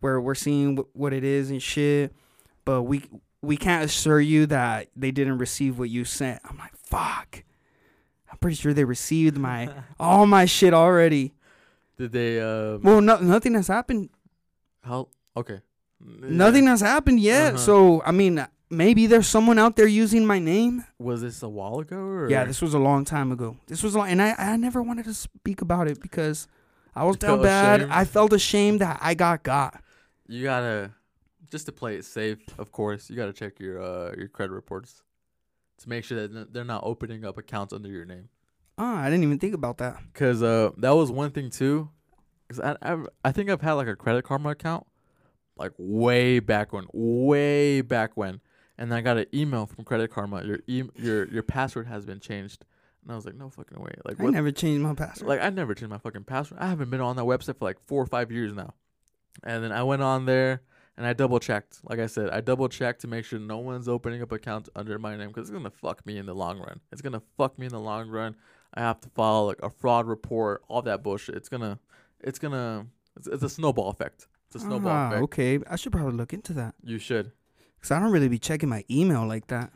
we're 0.00 0.20
we're 0.20 0.34
seeing 0.34 0.76
wh- 0.78 0.96
what 0.96 1.12
it 1.12 1.24
is 1.24 1.50
and 1.50 1.62
shit, 1.62 2.14
but 2.64 2.82
we 2.82 3.04
we 3.42 3.58
can't 3.58 3.84
assure 3.84 4.20
you 4.20 4.46
that 4.46 4.88
they 4.96 5.10
didn't 5.10 5.36
receive 5.38 5.78
what 5.78 5.90
you 5.90 6.04
sent. 6.06 6.40
I'm 6.48 6.56
like, 6.56 6.74
fuck. 6.76 7.44
Pretty 8.44 8.56
sure 8.56 8.74
they 8.74 8.84
received 8.84 9.38
my 9.38 9.70
all 9.98 10.26
my 10.26 10.44
shit 10.44 10.74
already. 10.74 11.32
Did 11.96 12.12
they? 12.12 12.40
Um, 12.40 12.82
Well, 12.82 13.00
no, 13.00 13.16
nothing 13.18 13.54
has 13.54 13.68
happened. 13.68 14.10
how? 14.82 15.08
Okay. 15.34 15.60
Nothing 16.00 16.66
has 16.66 16.80
happened 16.82 17.20
yet. 17.20 17.54
Uh-huh. 17.54 17.58
So 17.58 18.02
I 18.04 18.12
mean, 18.12 18.46
maybe 18.68 19.06
there's 19.06 19.26
someone 19.26 19.58
out 19.58 19.76
there 19.76 19.86
using 19.86 20.26
my 20.26 20.38
name. 20.38 20.84
Was 20.98 21.22
this 21.22 21.42
a 21.42 21.48
while 21.48 21.78
ago? 21.78 21.96
Or? 21.96 22.28
Yeah, 22.28 22.44
this 22.44 22.60
was 22.60 22.74
a 22.74 22.78
long 22.78 23.06
time 23.06 23.32
ago. 23.32 23.56
This 23.66 23.82
was 23.82 23.94
long, 23.96 24.10
and 24.10 24.20
I, 24.20 24.34
I 24.36 24.56
never 24.56 24.82
wanted 24.82 25.06
to 25.06 25.14
speak 25.14 25.62
about 25.62 25.88
it 25.88 26.02
because 26.02 26.46
I 26.94 27.04
was 27.04 27.16
down 27.16 27.40
bad. 27.40 27.80
ashamed? 27.80 27.92
I 27.92 28.04
felt 28.04 28.32
ashamed 28.34 28.80
that 28.82 28.98
I 29.00 29.14
got 29.14 29.42
got. 29.42 29.82
You 30.28 30.42
gotta 30.42 30.90
just 31.50 31.64
to 31.66 31.72
play 31.72 31.96
it 31.96 32.04
safe. 32.04 32.40
Of 32.58 32.72
course, 32.72 33.08
you 33.08 33.16
gotta 33.16 33.32
check 33.32 33.58
your 33.58 33.80
uh 33.80 34.12
your 34.18 34.28
credit 34.28 34.52
reports 34.52 35.00
to 35.78 35.88
make 35.88 36.04
sure 36.04 36.28
that 36.28 36.52
they're 36.52 36.64
not 36.64 36.82
opening 36.84 37.24
up 37.24 37.38
accounts 37.38 37.72
under 37.72 37.88
your 37.88 38.04
name. 38.04 38.28
Ah, 38.76 39.02
I 39.02 39.10
didn't 39.10 39.22
even 39.24 39.38
think 39.38 39.54
about 39.54 39.78
that. 39.78 40.00
Cause 40.14 40.42
uh 40.42 40.70
that 40.78 40.90
was 40.90 41.10
one 41.10 41.30
thing 41.30 41.50
too. 41.50 41.88
Cause 42.48 42.60
I 42.60 42.76
I've, 42.82 43.06
I 43.24 43.32
think 43.32 43.50
I've 43.50 43.60
had 43.60 43.72
like 43.74 43.86
a 43.86 43.96
credit 43.96 44.24
karma 44.24 44.50
account, 44.50 44.86
like 45.56 45.72
way 45.78 46.40
back 46.40 46.72
when, 46.72 46.86
way 46.92 47.80
back 47.80 48.16
when, 48.16 48.40
and 48.78 48.92
I 48.92 49.00
got 49.00 49.16
an 49.16 49.26
email 49.32 49.66
from 49.66 49.84
Credit 49.84 50.10
Karma. 50.10 50.44
Your 50.44 50.58
e- 50.66 50.90
your 50.96 51.26
your 51.28 51.42
password 51.42 51.86
has 51.86 52.04
been 52.04 52.20
changed. 52.20 52.64
And 53.02 53.12
I 53.12 53.16
was 53.16 53.26
like, 53.26 53.34
no 53.34 53.50
fucking 53.50 53.78
way. 53.78 53.92
Like 54.04 54.18
I 54.18 54.24
what? 54.24 54.32
never 54.32 54.50
changed 54.50 54.82
my 54.82 54.94
password. 54.94 55.28
Like 55.28 55.42
I 55.42 55.50
never 55.50 55.74
changed 55.74 55.90
my 55.90 55.98
fucking 55.98 56.24
password. 56.24 56.60
I 56.60 56.66
haven't 56.68 56.90
been 56.90 57.02
on 57.02 57.16
that 57.16 57.24
website 57.24 57.58
for 57.58 57.66
like 57.66 57.78
four 57.78 58.02
or 58.02 58.06
five 58.06 58.32
years 58.32 58.54
now. 58.54 58.74
And 59.42 59.62
then 59.62 59.72
I 59.72 59.82
went 59.82 60.02
on 60.02 60.24
there 60.24 60.62
and 60.96 61.06
I 61.06 61.12
double 61.12 61.38
checked. 61.38 61.80
Like 61.84 61.98
I 61.98 62.06
said, 62.06 62.30
I 62.30 62.40
double 62.40 62.68
checked 62.68 63.02
to 63.02 63.08
make 63.08 63.24
sure 63.26 63.38
no 63.38 63.58
one's 63.58 63.88
opening 63.88 64.22
up 64.22 64.32
accounts 64.32 64.70
under 64.74 64.98
my 64.98 65.16
name 65.16 65.28
because 65.28 65.48
it's 65.48 65.56
gonna 65.56 65.70
fuck 65.70 66.04
me 66.06 66.16
in 66.16 66.26
the 66.26 66.34
long 66.34 66.58
run. 66.58 66.80
It's 66.92 67.02
gonna 67.02 67.22
fuck 67.36 67.58
me 67.58 67.66
in 67.66 67.72
the 67.72 67.80
long 67.80 68.08
run. 68.08 68.36
I 68.74 68.80
have 68.80 69.00
to 69.02 69.08
file 69.10 69.46
like 69.46 69.60
a 69.62 69.70
fraud 69.70 70.06
report, 70.06 70.62
all 70.68 70.82
that 70.82 71.02
bullshit. 71.02 71.34
It's 71.36 71.48
gonna, 71.48 71.78
it's 72.20 72.38
gonna, 72.38 72.86
it's, 73.16 73.26
it's 73.28 73.42
a 73.42 73.48
snowball 73.48 73.88
effect. 73.90 74.26
It's 74.46 74.56
a 74.56 74.66
snowball 74.66 74.90
Ah, 74.92 75.08
effect. 75.08 75.22
okay. 75.24 75.58
I 75.70 75.76
should 75.76 75.92
probably 75.92 76.12
look 76.14 76.32
into 76.32 76.52
that 76.54 76.74
You 76.82 76.98
should 76.98 77.32
because 77.76 77.90
I 77.90 78.00
don't 78.00 78.10
really 78.12 78.28
be 78.28 78.38
checking 78.38 78.68
my 78.68 78.84
email 78.90 79.26
like 79.26 79.46
that. 79.48 79.70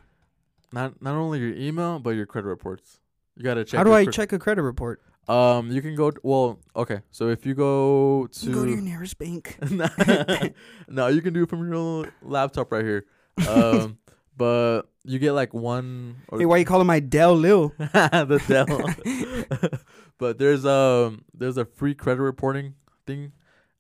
not 0.73 1.01
not 1.03 1.15
only 1.15 1.39
your 1.41 1.55
email 1.55 1.99
but 1.99 2.11
your 2.11 2.27
credit 2.27 2.49
reports. 2.49 3.01
You 3.37 3.45
gotta 3.45 3.65
check. 3.65 3.79
How 3.79 3.85
do 3.85 3.93
I 3.93 4.05
cre- 4.05 4.11
check 4.11 4.33
a 4.33 4.39
credit 4.39 4.63
report? 4.63 5.01
Um, 5.29 5.71
you 5.71 5.83
can 5.83 5.95
go. 5.95 6.11
Well, 6.23 6.59
okay. 6.75 7.01
So 7.11 7.29
if 7.29 7.45
you 7.47 7.55
go 7.55 8.27
to 8.33 8.47
You 8.47 8.53
go 8.55 8.65
to 8.65 8.71
your 8.71 8.81
nearest 8.81 9.19
bank. 9.19 9.59
no, 10.89 11.07
you 11.09 11.21
can 11.23 11.35
do 11.35 11.43
it 11.45 11.49
from 11.49 11.71
your 11.71 12.09
laptop 12.23 12.73
right 12.73 12.85
here. 12.85 13.05
Um, 13.49 13.99
but 14.39 14.83
you 15.05 15.19
get 15.19 15.33
like 15.33 15.53
one. 15.53 16.23
Or 16.29 16.39
Hey, 16.39 16.47
why 16.47 16.57
you 16.59 16.65
calling 16.65 16.87
my 16.87 17.01
Dell 17.01 17.35
Lil? 17.35 17.75
the 17.79 18.43
Dell. 18.47 19.81
but 20.19 20.39
there's 20.39 20.65
um 20.65 21.25
there's 21.35 21.59
a 21.59 21.65
free 21.65 21.95
credit 21.95 22.23
reporting 22.23 22.75
thing. 23.07 23.33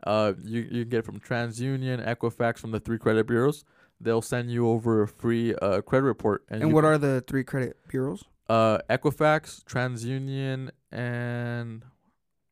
Uh, 0.04 0.32
you 0.42 0.62
you 0.70 0.82
can 0.82 0.90
get 0.90 1.04
from 1.04 1.20
TransUnion, 1.20 2.04
Equifax, 2.06 2.58
from 2.58 2.72
the 2.72 2.80
three 2.80 2.98
credit 2.98 3.26
bureaus. 3.26 3.64
They'll 4.00 4.22
send 4.22 4.50
you 4.50 4.68
over 4.68 5.02
a 5.02 5.08
free 5.08 5.54
uh 5.54 5.80
credit 5.82 6.04
report. 6.06 6.44
And 6.50 6.60
you 6.60 6.68
what 6.68 6.84
are 6.84 6.98
the 6.98 7.22
three 7.26 7.44
credit 7.44 7.76
bureaus? 7.88 8.24
uh 8.48 8.78
Equifax, 8.90 9.64
TransUnion, 9.64 10.70
and 10.90 11.84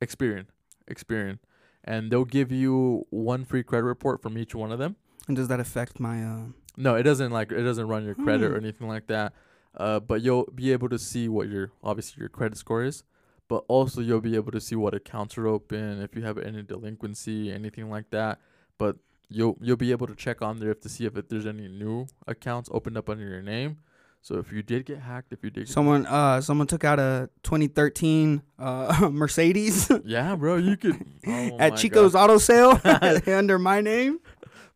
Experian. 0.01 0.47
Experian. 0.91 1.39
And 1.83 2.11
they'll 2.11 2.25
give 2.25 2.51
you 2.51 3.07
one 3.11 3.45
free 3.45 3.63
credit 3.63 3.85
report 3.85 4.21
from 4.21 4.37
each 4.37 4.55
one 4.55 4.73
of 4.73 4.79
them. 4.79 4.97
And 5.29 5.37
does 5.37 5.49
that 5.49 5.61
affect 5.61 5.99
my? 6.01 6.23
Uh, 6.25 6.47
No, 6.77 6.95
it 6.95 7.03
doesn't 7.05 7.33
like 7.33 7.53
it 7.53 7.63
doesn't 7.63 7.89
run 7.89 8.05
your 8.05 8.15
credit 8.15 8.45
or 8.47 8.59
Hmm. 8.59 8.65
anything 8.65 8.89
like 8.89 9.07
that. 9.09 9.33
Uh, 9.77 10.01
but 10.01 10.23
you'll 10.23 10.49
be 10.55 10.73
able 10.73 10.89
to 10.89 10.99
see 10.99 11.29
what 11.29 11.49
your 11.49 11.71
obviously 11.83 12.21
your 12.21 12.29
credit 12.31 12.57
score 12.59 12.83
is, 12.83 13.03
but 13.49 13.65
also 13.69 14.01
you'll 14.01 14.21
be 14.21 14.35
able 14.35 14.53
to 14.53 14.61
see 14.61 14.75
what 14.75 14.95
accounts 14.95 15.37
are 15.37 15.47
open, 15.47 16.01
if 16.01 16.15
you 16.17 16.23
have 16.23 16.39
any 16.39 16.63
delinquency, 16.63 17.53
anything 17.53 17.91
like 17.91 18.11
that. 18.11 18.39
But 18.79 18.97
you'll 19.29 19.57
you'll 19.61 19.77
be 19.77 19.91
able 19.91 20.07
to 20.07 20.15
check 20.15 20.41
on 20.43 20.61
there 20.61 20.71
if 20.71 20.81
to 20.83 20.89
see 20.89 21.05
if 21.05 21.17
it, 21.17 21.29
there's 21.29 21.47
any 21.47 21.69
new 21.69 22.07
accounts 22.27 22.69
opened 22.73 22.97
up 22.97 23.09
under 23.11 23.25
your 23.29 23.43
name. 23.43 23.79
So 24.23 24.39
if 24.39 24.51
you 24.51 24.61
did 24.63 24.87
get 24.87 24.99
hacked, 24.99 25.33
if 25.33 25.45
you 25.45 25.51
did, 25.51 25.67
get 25.67 25.69
someone, 25.73 26.05
uh, 26.07 26.41
someone 26.41 26.67
took 26.67 26.83
out 26.83 26.99
a 26.99 27.31
2013 27.45 28.43
uh 28.59 29.09
Mercedes 29.13 29.89
yeah, 30.05 30.35
bro, 30.35 30.57
you 30.57 30.77
could 30.77 30.97
oh 31.29 31.57
at 31.61 31.77
Chico's 31.77 32.15
God. 32.15 32.25
Auto 32.31 32.39
Sale 32.39 32.81
under 33.37 33.59
my 33.59 33.81
name. 33.81 34.19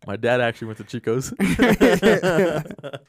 My 0.06 0.16
dad 0.16 0.40
actually 0.40 0.68
went 0.68 0.78
to 0.78 0.84
Chico's. 0.84 1.30
but 1.38 3.04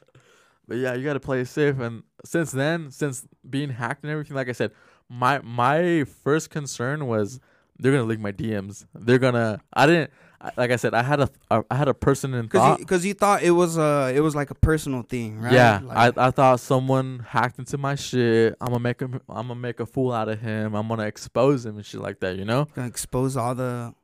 yeah, 0.76 0.94
you 0.94 1.04
got 1.04 1.14
to 1.14 1.20
play 1.20 1.40
it 1.40 1.48
safe. 1.48 1.78
And 1.78 2.02
since 2.24 2.52
then, 2.52 2.90
since 2.90 3.26
being 3.48 3.70
hacked 3.70 4.04
and 4.04 4.12
everything, 4.12 4.36
like 4.36 4.48
I 4.48 4.52
said, 4.52 4.72
my 5.08 5.40
my 5.40 6.04
first 6.22 6.50
concern 6.50 7.06
was 7.06 7.40
they're 7.78 7.92
gonna 7.92 8.04
leak 8.04 8.20
my 8.20 8.32
DMs. 8.32 8.86
They're 8.94 9.18
gonna. 9.18 9.60
I 9.72 9.86
didn't. 9.86 10.10
Like 10.56 10.72
I 10.72 10.76
said, 10.76 10.92
I 10.92 11.02
had 11.02 11.20
a 11.20 11.30
I 11.50 11.62
I 11.70 11.76
had 11.76 11.88
a 11.88 11.94
person 11.94 12.34
in 12.34 12.48
Cause 12.48 12.60
thought. 12.60 12.80
you, 12.80 12.86
cause 12.86 13.04
you 13.04 13.14
thought 13.14 13.42
it 13.42 13.52
was 13.52 13.78
uh 13.78 14.12
it 14.12 14.20
was 14.20 14.34
like 14.34 14.50
a 14.50 14.54
personal 14.56 15.02
thing, 15.02 15.40
right? 15.40 15.52
Yeah, 15.52 15.80
Like, 15.84 16.18
I 16.18 16.26
I 16.26 16.30
thought 16.32 16.60
someone 16.60 17.24
hacked 17.28 17.58
into 17.58 17.78
my 17.78 17.94
shit. 17.94 18.56
I'm 18.60 18.68
gonna 18.68 18.80
make 18.80 19.00
him. 19.00 19.20
I'm 19.28 19.48
gonna 19.48 19.54
make 19.54 19.80
a 19.80 19.86
fool 19.86 20.12
out 20.12 20.28
of 20.28 20.40
him. 20.40 20.74
I'm 20.74 20.88
gonna 20.88 21.04
expose 21.04 21.64
him 21.64 21.76
and 21.76 21.86
shit 21.86 22.00
like 22.00 22.20
that. 22.20 22.36
You 22.36 22.44
know. 22.44 22.66
gonna 22.74 22.88
expose 22.88 23.36
all 23.36 23.54
the 23.54 23.94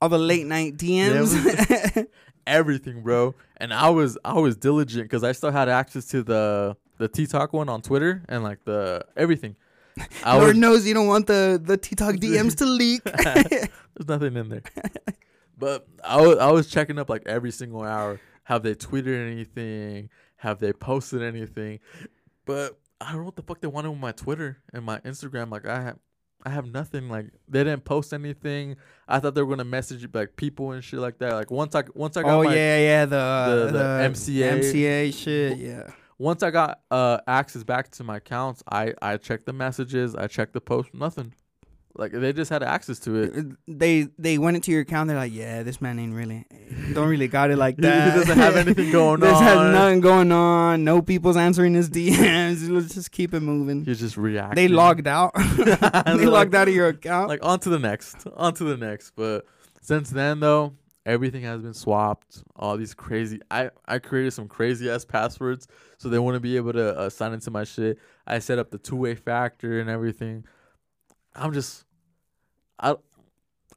all 0.00 0.08
the 0.08 0.18
late 0.18 0.46
night 0.46 0.80
Yeah, 0.80 1.08
DMs. 1.10 2.06
everything, 2.48 3.02
bro. 3.02 3.34
And 3.58 3.72
I 3.72 3.90
was 3.90 4.18
I 4.24 4.34
was 4.34 4.56
diligent 4.56 5.04
because 5.04 5.22
I 5.22 5.32
still 5.32 5.50
had 5.50 5.68
access 5.68 6.06
to 6.06 6.22
the 6.22 6.76
the 6.98 7.08
T 7.08 7.26
Talk 7.26 7.52
one 7.52 7.68
on 7.68 7.82
Twitter 7.82 8.22
and 8.28 8.42
like 8.42 8.64
the 8.64 9.04
everything. 9.16 9.56
I 10.24 10.36
Lord 10.36 10.48
was, 10.48 10.56
knows 10.56 10.86
you 10.86 10.94
don't 10.94 11.06
want 11.06 11.26
the 11.26 11.60
the 11.62 11.76
T 11.76 11.94
Talk 11.94 12.14
DMs 12.16 12.56
to 12.56 12.66
leak. 12.66 13.02
there's 13.04 14.08
nothing 14.08 14.36
in 14.36 14.48
there, 14.48 14.62
but 15.56 15.86
I 16.04 16.20
was 16.20 16.38
I 16.38 16.50
was 16.50 16.68
checking 16.68 16.98
up 16.98 17.08
like 17.08 17.22
every 17.26 17.50
single 17.50 17.82
hour. 17.82 18.20
Have 18.44 18.62
they 18.62 18.74
tweeted 18.74 19.30
anything? 19.30 20.08
Have 20.36 20.58
they 20.58 20.72
posted 20.72 21.22
anything? 21.22 21.80
But 22.46 22.78
I 23.00 23.10
don't 23.12 23.18
know 23.18 23.24
what 23.26 23.36
the 23.36 23.42
fuck 23.42 23.60
they 23.60 23.68
wanted 23.68 23.90
with 23.90 24.00
my 24.00 24.12
Twitter 24.12 24.58
and 24.72 24.84
my 24.84 25.00
Instagram. 25.00 25.50
Like 25.50 25.66
I 25.66 25.82
have. 25.82 25.98
I 26.44 26.50
have 26.50 26.66
nothing 26.66 27.08
like 27.08 27.26
they 27.48 27.64
didn't 27.64 27.84
post 27.84 28.12
anything. 28.14 28.76
I 29.08 29.18
thought 29.18 29.34
they 29.34 29.42
were 29.42 29.48
gonna 29.56 29.64
message 29.64 30.06
like 30.14 30.36
people 30.36 30.72
and 30.72 30.82
shit 30.84 31.00
like 31.00 31.18
that. 31.18 31.32
Like 31.34 31.50
once 31.50 31.74
I 31.74 31.82
once 31.94 32.16
I 32.16 32.22
got 32.22 32.30
oh 32.30 32.44
my 32.44 32.54
yeah, 32.54 32.78
yeah, 32.78 33.04
the 33.06 33.66
the- 33.66 33.72
the 33.72 33.84
MCA. 34.10 34.58
MCA 34.60 35.14
shit, 35.14 35.58
yeah. 35.58 35.90
once 36.18 36.42
I 36.42 36.50
got 36.50 36.80
uh 36.90 37.18
access 37.26 37.64
back 37.64 37.90
to 37.92 38.04
my 38.04 38.18
accounts, 38.18 38.62
I 38.70 38.94
I 39.02 39.16
checked 39.16 39.46
the 39.46 39.52
messages, 39.52 40.14
I 40.14 40.26
checked 40.28 40.52
the 40.52 40.60
post, 40.60 40.94
nothing. 40.94 41.34
Like 41.98 42.12
they 42.12 42.32
just 42.32 42.48
had 42.48 42.62
access 42.62 43.00
to 43.00 43.16
it. 43.16 43.46
They 43.66 44.06
they 44.18 44.38
went 44.38 44.54
into 44.56 44.70
your 44.70 44.82
account. 44.82 45.08
They're 45.08 45.16
like, 45.16 45.32
yeah, 45.34 45.64
this 45.64 45.80
man 45.80 45.98
ain't 45.98 46.14
really 46.14 46.46
don't 46.94 47.08
really 47.08 47.26
got 47.28 47.50
it 47.50 47.56
like 47.66 47.76
that. 47.78 48.12
he 48.12 48.18
doesn't 48.20 48.38
have 48.38 48.56
anything 48.56 48.92
going 48.92 49.18
this 49.26 49.34
on. 49.34 49.42
has 49.42 49.72
nothing 49.74 50.00
going 50.00 50.30
on. 50.30 50.84
No 50.84 51.02
people's 51.02 51.36
answering 51.36 51.74
his 51.74 51.90
DMs. 51.90 52.68
Let's 52.70 52.94
just 52.94 53.10
keep 53.10 53.34
it 53.34 53.40
moving. 53.40 53.84
He's 53.84 53.98
just 53.98 54.16
reacting. 54.16 54.54
They 54.54 54.68
logged 54.68 55.08
out. 55.08 55.32
they 55.34 55.64
They're 55.64 56.30
logged 56.30 56.52
like- 56.52 56.54
out 56.54 56.68
of 56.68 56.74
your 56.74 56.88
account. 56.88 57.28
Like 57.28 57.40
on 57.44 57.58
to 57.60 57.68
the 57.68 57.80
next, 57.80 58.26
on 58.36 58.54
to 58.54 58.64
the 58.64 58.76
next. 58.76 59.10
But 59.16 59.44
since 59.82 60.08
then 60.10 60.38
though, 60.38 60.74
everything 61.04 61.42
has 61.42 61.62
been 61.62 61.74
swapped. 61.74 62.44
All 62.54 62.76
these 62.76 62.94
crazy. 62.94 63.40
I 63.50 63.70
I 63.86 63.98
created 63.98 64.32
some 64.34 64.46
crazy 64.46 64.88
ass 64.88 65.04
passwords 65.04 65.66
so 65.96 66.08
they 66.08 66.20
wouldn't 66.20 66.44
be 66.44 66.54
able 66.54 66.74
to 66.74 66.96
uh, 66.96 67.10
sign 67.10 67.32
into 67.32 67.50
my 67.50 67.64
shit. 67.64 67.98
I 68.24 68.38
set 68.38 68.60
up 68.60 68.70
the 68.70 68.78
two 68.78 68.94
way 68.94 69.16
factor 69.16 69.80
and 69.80 69.90
everything. 69.90 70.44
I'm 71.34 71.52
just, 71.52 71.84
I, 72.80 72.96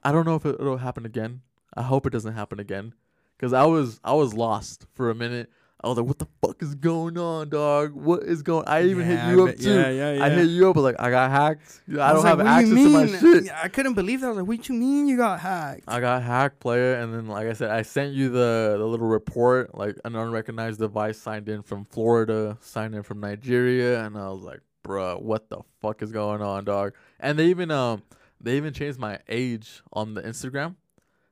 I 0.04 0.12
don't 0.12 0.26
know 0.26 0.36
if 0.36 0.46
it, 0.46 0.56
it'll 0.60 0.78
happen 0.78 1.06
again. 1.06 1.42
I 1.74 1.84
hope 1.84 2.06
it 2.06 2.10
doesn't 2.12 2.34
happen 2.34 2.60
again, 2.60 2.94
cause 3.40 3.54
I 3.54 3.66
was 3.66 4.00
I 4.04 4.14
was 4.14 4.34
lost 4.34 4.86
for 4.94 5.10
a 5.10 5.16
minute. 5.16 5.50
I 5.84 5.88
was 5.88 5.98
like, 5.98 6.06
"What 6.06 6.20
the 6.20 6.28
fuck 6.46 6.62
is 6.62 6.76
going 6.76 7.18
on, 7.18 7.50
dog? 7.50 7.94
What 7.94 8.22
is 8.24 8.44
going?" 8.44 8.66
I 8.68 8.84
even 8.84 9.08
Yeah, 9.10 9.26
hit 9.28 9.32
you 9.36 9.48
up 9.48 9.56
too. 9.56 9.74
yeah, 9.74 9.90
yeah, 9.90 10.14
yeah. 10.14 10.24
I 10.26 10.30
hit 10.30 10.50
you 10.50 10.70
up, 10.70 10.76
but 10.76 10.82
like 10.82 10.96
I 11.00 11.10
got 11.10 11.32
hacked. 11.32 11.82
I, 11.88 12.14
was 12.14 12.24
don't 12.24 12.24
like, 12.24 12.26
have 12.26 12.38
what 12.38 12.44
do 12.44 12.68
you 12.80 12.98
access 13.00 13.22
to 13.22 13.30
my 13.32 13.40
shit. 13.42 13.64
I 13.64 13.68
couldn't 13.68 13.94
believe 13.96 14.22
that. 14.22 14.28
I 14.28 14.30
was 14.30 14.38
like, 14.40 14.48
what 14.48 14.70
you 14.70 14.76
mean 14.76 15.08
you 15.08 15.18
got 15.18 15.40
hacked? 15.40 15.86
I 15.88 16.00
got 16.00 16.22
hacked, 16.22 16.60
player, 16.60 16.96
and 16.96 17.14
then 17.14 17.28
like 17.28 17.48
I 17.48 17.54
said, 17.54 17.72
I 17.72 17.82
sent 17.82 18.14
you 18.14 18.30
the 18.30 18.76
the 18.78 18.86
little 18.86 19.08
report, 19.08 19.74
like 19.76 19.96
an 20.06 20.16
unrecognized 20.16 20.80
device 20.80 21.18
signed 21.18 21.50
in 21.50 21.64
from 21.64 21.86
Florida, 21.86 22.58
signed 22.62 22.94
in 22.94 23.02
from 23.02 23.20
Nigeria, 23.20 24.04
and 24.06 24.18
I 24.18 24.30
was 24.30 24.44
like, 24.44 24.60
bruh, 24.84 25.20
what 25.20 25.50
the 25.50 25.62
fuck 25.82 26.04
is 26.04 26.12
going 26.12 26.42
on, 26.44 26.66
dog? 26.66 26.94
And 27.20 27.40
they 27.40 27.48
even 27.48 27.72
um 27.72 28.04
they 28.42 28.58
even 28.58 28.74
changed 28.74 29.00
my 29.00 29.20
age 29.30 29.82
on 29.94 30.14
the 30.14 30.22
Instagram. 30.22 30.76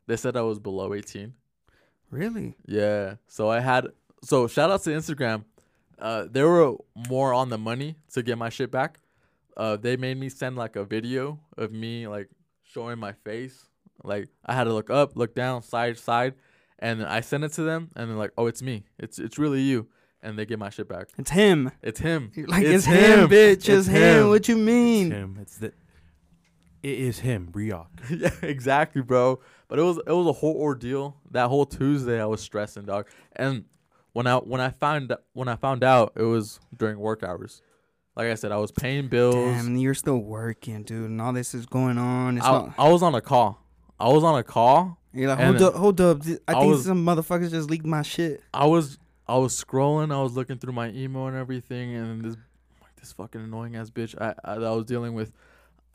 They 0.07 0.15
said 0.15 0.35
I 0.35 0.41
was 0.41 0.59
below 0.59 0.93
eighteen. 0.93 1.33
Really? 2.11 2.55
Yeah. 2.65 3.15
So 3.27 3.49
I 3.49 3.59
had 3.59 3.87
so 4.23 4.47
shout 4.47 4.71
out 4.71 4.83
to 4.83 4.89
Instagram. 4.89 5.45
Uh 5.97 6.25
they 6.29 6.43
were 6.43 6.75
more 7.09 7.33
on 7.33 7.49
the 7.49 7.57
money 7.57 7.95
to 8.13 8.23
get 8.23 8.37
my 8.37 8.49
shit 8.49 8.71
back. 8.71 8.99
Uh 9.57 9.75
they 9.75 9.97
made 9.97 10.17
me 10.17 10.29
send 10.29 10.55
like 10.55 10.75
a 10.75 10.83
video 10.83 11.39
of 11.57 11.71
me 11.71 12.07
like 12.07 12.29
showing 12.63 12.99
my 12.99 13.13
face. 13.13 13.65
Like 14.03 14.29
I 14.45 14.53
had 14.53 14.63
to 14.65 14.73
look 14.73 14.89
up, 14.89 15.15
look 15.15 15.35
down, 15.35 15.61
side, 15.61 15.97
side, 15.97 16.35
and 16.79 17.03
I 17.03 17.21
sent 17.21 17.43
it 17.43 17.53
to 17.53 17.63
them 17.63 17.89
and 17.95 18.09
they're 18.09 18.17
like, 18.17 18.31
"Oh, 18.37 18.47
it's 18.47 18.61
me. 18.61 18.85
It's 18.97 19.19
it's 19.19 19.37
really 19.37 19.61
you." 19.61 19.87
And 20.21 20.37
they 20.37 20.45
get 20.45 20.59
my 20.59 20.69
shit 20.69 20.89
back. 20.89 21.07
It's 21.17 21.31
him. 21.31 21.71
It's 21.81 21.99
him. 21.99 22.31
You're 22.35 22.47
like 22.47 22.63
it's, 22.63 22.85
him, 22.85 23.29
bitch. 23.29 23.69
It's, 23.69 23.87
him. 23.87 24.27
What 24.27 24.49
you 24.49 24.57
mean? 24.57 25.07
It's 25.07 25.11
mean? 25.11 25.21
him. 25.21 25.37
It's 25.41 25.57
the. 25.57 25.73
It 26.81 26.99
is 26.99 27.19
him, 27.19 27.49
Riok. 27.51 27.87
yeah, 28.09 28.31
exactly, 28.41 29.01
bro. 29.01 29.39
But 29.67 29.79
it 29.79 29.83
was 29.83 29.97
it 29.97 30.11
was 30.11 30.27
a 30.27 30.33
whole 30.33 30.55
ordeal. 30.55 31.17
That 31.31 31.47
whole 31.49 31.65
Tuesday, 31.65 32.21
I 32.21 32.25
was 32.25 32.41
stressing, 32.41 32.85
dog. 32.85 33.07
And 33.35 33.65
when 34.13 34.27
I 34.27 34.37
when 34.37 34.61
I 34.61 34.69
found 34.69 35.15
when 35.33 35.47
I 35.47 35.55
found 35.55 35.83
out, 35.83 36.13
it 36.15 36.23
was 36.23 36.59
during 36.75 36.99
work 36.99 37.23
hours. 37.23 37.61
Like 38.15 38.27
I 38.27 38.35
said, 38.35 38.51
I 38.51 38.57
was 38.57 38.71
paying 38.71 39.07
bills. 39.07 39.35
Damn, 39.35 39.77
you're 39.77 39.93
still 39.93 40.17
working, 40.17 40.83
dude, 40.83 41.09
and 41.09 41.21
all 41.21 41.31
this 41.31 41.53
is 41.53 41.65
going 41.65 41.97
on. 41.97 42.37
It's 42.37 42.45
I, 42.45 42.51
not. 42.51 42.73
I 42.77 42.89
was 42.89 43.03
on 43.03 43.15
a 43.15 43.21
call. 43.21 43.63
I 43.99 44.09
was 44.09 44.23
on 44.23 44.37
a 44.37 44.43
call. 44.43 44.97
You're 45.13 45.29
like, 45.29 45.39
and 45.39 45.57
hold 45.57 45.73
up, 45.73 45.79
hold 45.79 46.01
up. 46.01 46.21
I, 46.47 46.53
I 46.53 46.59
think 46.59 46.71
was- 46.71 46.85
some 46.85 47.05
motherfuckers 47.05 47.51
just 47.51 47.69
leaked 47.69 47.85
my 47.85 48.01
shit. 48.01 48.41
I 48.53 48.65
was 48.65 48.97
I 49.27 49.37
was 49.37 49.61
scrolling. 49.61 50.13
I 50.13 50.21
was 50.21 50.33
looking 50.33 50.57
through 50.57 50.73
my 50.73 50.89
email 50.89 51.27
and 51.27 51.37
everything, 51.37 51.95
and 51.95 52.23
this 52.23 52.35
this 52.99 53.13
fucking 53.13 53.41
annoying 53.41 53.75
ass 53.75 53.89
bitch 53.89 54.19
I, 54.19 54.33
I 54.43 54.55
that 54.55 54.65
I 54.65 54.71
was 54.71 54.85
dealing 54.85 55.13
with. 55.13 55.31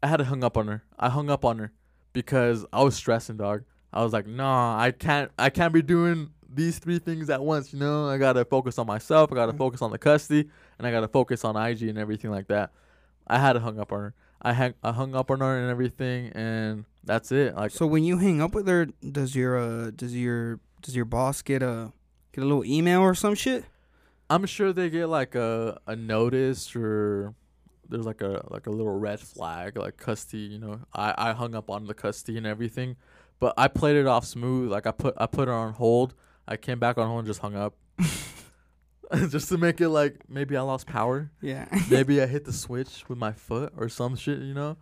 I 0.04 0.06
had 0.06 0.18
to 0.18 0.24
hung 0.24 0.44
up 0.44 0.58
on 0.58 0.68
her. 0.68 0.84
I 0.98 1.08
hung 1.08 1.30
up 1.30 1.46
on 1.46 1.58
her 1.58 1.72
because 2.12 2.66
I 2.74 2.82
was 2.82 2.94
stressing, 2.94 3.38
dog. 3.38 3.64
I 3.90 4.02
was 4.04 4.12
like, 4.12 4.26
nah, 4.26 4.78
I 4.78 4.90
can't 4.90 5.30
I 5.38 5.48
can't 5.48 5.72
be 5.72 5.80
doing 5.80 6.28
these 6.46 6.78
three 6.78 6.98
things 6.98 7.30
at 7.30 7.42
once. 7.42 7.72
You 7.72 7.78
know, 7.78 8.06
I 8.10 8.18
gotta 8.18 8.44
focus 8.44 8.78
on 8.78 8.86
myself. 8.86 9.32
I 9.32 9.34
gotta 9.34 9.54
Mm. 9.54 9.58
focus 9.58 9.80
on 9.80 9.90
the 9.92 9.98
custody, 9.98 10.50
and 10.78 10.86
I 10.86 10.90
gotta 10.90 11.08
focus 11.08 11.42
on 11.42 11.56
IG 11.56 11.84
and 11.88 11.96
everything 11.98 12.30
like 12.30 12.48
that. 12.48 12.70
I 13.26 13.38
had 13.38 13.54
to 13.54 13.60
hung 13.60 13.78
up 13.80 13.92
on 13.92 14.00
her. 14.00 14.14
I 14.42 14.52
hang, 14.52 14.74
I 14.82 14.92
hung 14.92 15.14
up 15.14 15.30
on 15.30 15.40
her 15.40 15.58
and 15.58 15.70
everything, 15.70 16.30
and 16.34 16.84
that's 17.02 17.32
it. 17.32 17.54
Like 17.56 17.70
So 17.70 17.86
when 17.86 18.04
you 18.04 18.18
hang 18.18 18.42
up 18.42 18.52
with 18.54 18.68
her, 18.68 18.84
does 19.10 19.34
your 19.34 19.56
uh 19.58 19.90
does 19.90 20.14
your 20.14 20.60
does 20.82 20.94
your 20.94 21.06
boss 21.06 21.40
get 21.40 21.62
a 21.62 21.92
get 22.32 22.44
a 22.44 22.46
little 22.46 22.64
email 22.66 23.00
or 23.00 23.14
some 23.14 23.34
shit? 23.34 23.64
I'm 24.28 24.44
sure 24.44 24.70
they 24.74 24.90
get 24.90 25.06
like 25.06 25.34
a 25.34 25.80
a 25.86 25.96
notice 25.96 26.76
or 26.76 27.34
there's 27.88 28.06
like 28.06 28.20
a 28.20 28.44
like 28.50 28.66
a 28.66 28.70
little 28.70 28.98
red 28.98 29.20
flag 29.20 29.76
like 29.76 29.96
custody. 29.96 30.44
You 30.44 30.58
know, 30.58 30.80
I 30.92 31.14
I 31.16 31.32
hung 31.32 31.54
up 31.54 31.70
on 31.70 31.86
the 31.86 31.94
custody 31.94 32.38
and 32.38 32.46
everything, 32.46 32.96
but 33.40 33.54
I 33.56 33.68
played 33.68 33.96
it 33.96 34.06
off 34.06 34.24
smooth. 34.24 34.70
Like 34.70 34.86
I 34.86 34.92
put 34.92 35.14
I 35.18 35.26
put 35.26 35.48
her 35.48 35.54
on 35.54 35.74
hold. 35.74 36.14
I 36.46 36.56
came 36.56 36.78
back 36.78 36.98
on 36.98 37.06
hold 37.06 37.20
and 37.20 37.26
just 37.26 37.40
hung 37.40 37.54
up. 37.54 37.74
just 39.28 39.48
to 39.48 39.58
make 39.58 39.80
it 39.80 39.88
like 39.88 40.28
maybe 40.28 40.56
I 40.56 40.62
lost 40.62 40.86
power. 40.86 41.30
Yeah. 41.40 41.66
Maybe 41.90 42.20
I 42.20 42.26
hit 42.26 42.44
the 42.44 42.52
switch 42.52 43.04
with 43.08 43.18
my 43.18 43.32
foot 43.32 43.72
or 43.76 43.88
some 43.88 44.16
shit, 44.16 44.40
you 44.40 44.54
know. 44.54 44.76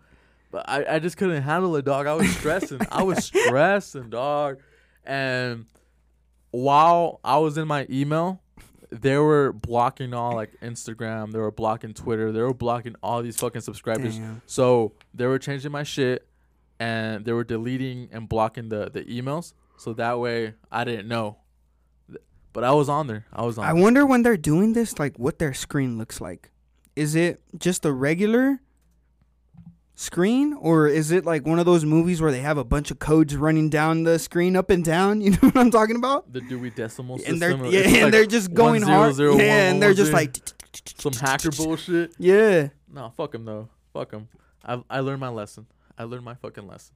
But 0.51 0.69
I, 0.69 0.95
I 0.95 0.99
just 0.99 1.17
couldn't 1.17 1.41
handle 1.41 1.75
it, 1.75 1.85
dog. 1.85 2.05
I 2.05 2.13
was 2.13 2.29
stressing. 2.35 2.81
I 2.91 3.03
was 3.03 3.25
stressing, 3.25 4.09
dog. 4.09 4.59
And 5.03 5.65
while 6.51 7.19
I 7.23 7.37
was 7.37 7.57
in 7.57 7.67
my 7.67 7.87
email, 7.89 8.42
they 9.01 9.17
were 9.17 9.51
blocking 9.51 10.13
all 10.13 10.35
like 10.35 10.51
Instagram, 10.61 11.31
they 11.31 11.39
were 11.39 11.51
blocking 11.51 11.93
Twitter, 11.93 12.31
they 12.31 12.41
were 12.41 12.53
blocking 12.53 12.95
all 13.01 13.21
these 13.23 13.37
fucking 13.37 13.61
subscribers. 13.61 14.17
Damn. 14.17 14.41
So 14.45 14.93
they 15.13 15.25
were 15.25 15.39
changing 15.39 15.71
my 15.71 15.83
shit 15.83 16.27
and 16.79 17.25
they 17.25 17.31
were 17.31 17.43
deleting 17.43 18.09
and 18.11 18.29
blocking 18.29 18.69
the, 18.69 18.89
the 18.91 19.03
emails. 19.05 19.53
So 19.77 19.93
that 19.93 20.19
way 20.19 20.53
I 20.71 20.83
didn't 20.83 21.07
know. 21.07 21.37
But 22.53 22.63
I 22.63 22.71
was 22.71 22.87
on 22.87 23.07
there. 23.07 23.25
I 23.33 23.43
was 23.43 23.57
on 23.57 23.65
I 23.65 23.73
there. 23.73 23.81
wonder 23.81 24.05
when 24.05 24.21
they're 24.21 24.37
doing 24.37 24.73
this, 24.73 24.99
like 24.99 25.17
what 25.17 25.39
their 25.39 25.55
screen 25.55 25.97
looks 25.97 26.21
like. 26.21 26.51
Is 26.95 27.15
it 27.15 27.41
just 27.57 27.83
a 27.83 27.91
regular 27.91 28.61
screen, 29.95 30.53
or 30.53 30.87
is 30.87 31.11
it 31.11 31.25
like 31.25 31.45
one 31.45 31.59
of 31.59 31.65
those 31.65 31.85
movies 31.85 32.21
where 32.21 32.31
they 32.31 32.39
have 32.41 32.57
a 32.57 32.63
bunch 32.63 32.91
of 32.91 32.99
codes 32.99 33.35
running 33.35 33.69
down 33.69 34.03
the 34.03 34.17
screen 34.19 34.55
up 34.55 34.69
and 34.69 34.83
down? 34.83 35.21
You 35.23 35.31
know 35.31 35.37
what 35.41 35.57
I'm 35.57 35.71
talking 35.71 35.95
about? 35.95 36.31
the 36.31 36.41
Dewey 36.41 36.69
Decimal 36.71 37.17
System. 37.19 37.33
And 37.33 37.41
they're 37.41 37.65
yeah, 37.71 37.81
and 37.87 38.03
like 38.03 38.11
they're 38.11 38.25
just 38.25 38.53
going 38.53 38.81
hard. 38.81 39.17
1001, 39.17 39.39
Yeah, 39.39 39.69
and 39.71 39.81
they're 39.81 39.93
just 39.93 40.13
like 40.13 40.37
some 40.97 41.13
hacker 41.13 41.51
bullshit. 41.51 42.13
yeah. 42.17 42.69
No, 42.91 43.11
fuck 43.15 43.33
him 43.35 43.45
though. 43.45 43.69
Fuck 43.93 44.11
him. 44.11 44.27
I 44.65 44.83
I 44.89 44.99
learned 45.01 45.19
my 45.19 45.29
lesson. 45.29 45.67
I 45.97 46.03
learned 46.05 46.25
my 46.25 46.35
fucking 46.35 46.67
lesson. 46.67 46.95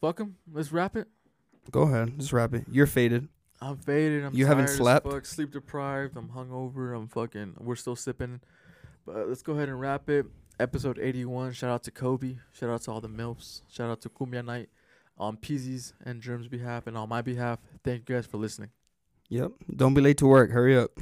Fuck 0.00 0.18
him. 0.20 0.36
Let's 0.52 0.72
wrap 0.72 0.96
it. 0.96 1.08
Go 1.70 1.82
ahead, 1.82 2.18
just 2.18 2.32
wrap 2.32 2.54
it. 2.54 2.64
You're 2.70 2.86
faded. 2.86 3.28
I'm 3.60 3.76
faded. 3.76 4.24
I'm 4.24 4.34
You 4.34 4.46
haven't 4.46 4.68
slept? 4.68 5.06
Fuck, 5.08 5.24
sleep 5.24 5.52
deprived. 5.52 6.16
I'm 6.16 6.28
hungover. 6.30 6.96
I'm 6.96 7.06
fucking. 7.06 7.54
We're 7.60 7.76
still 7.76 7.94
sipping. 7.94 8.40
But 9.06 9.28
let's 9.28 9.42
go 9.42 9.52
ahead 9.52 9.68
and 9.68 9.78
wrap 9.80 10.08
it. 10.10 10.26
Episode 10.60 10.98
81. 11.00 11.52
Shout 11.52 11.70
out 11.70 11.82
to 11.84 11.90
Kobe. 11.90 12.36
Shout 12.52 12.70
out 12.70 12.82
to 12.82 12.90
all 12.92 13.00
the 13.00 13.08
milfs. 13.08 13.62
Shout 13.70 13.90
out 13.90 14.00
to 14.02 14.08
Kumbia 14.08 14.44
Night 14.44 14.68
on 15.18 15.36
Peasy's 15.36 15.92
and 16.04 16.20
Germ's 16.20 16.48
behalf 16.48 16.86
and 16.86 16.96
on 16.96 17.08
my 17.08 17.22
behalf. 17.22 17.58
Thank 17.84 18.08
you 18.08 18.16
guys 18.16 18.26
for 18.26 18.36
listening. 18.38 18.70
Yep. 19.28 19.52
Don't 19.74 19.94
be 19.94 20.00
late 20.00 20.18
to 20.18 20.26
work. 20.26 20.50
Hurry 20.50 20.78
up. 20.78 20.90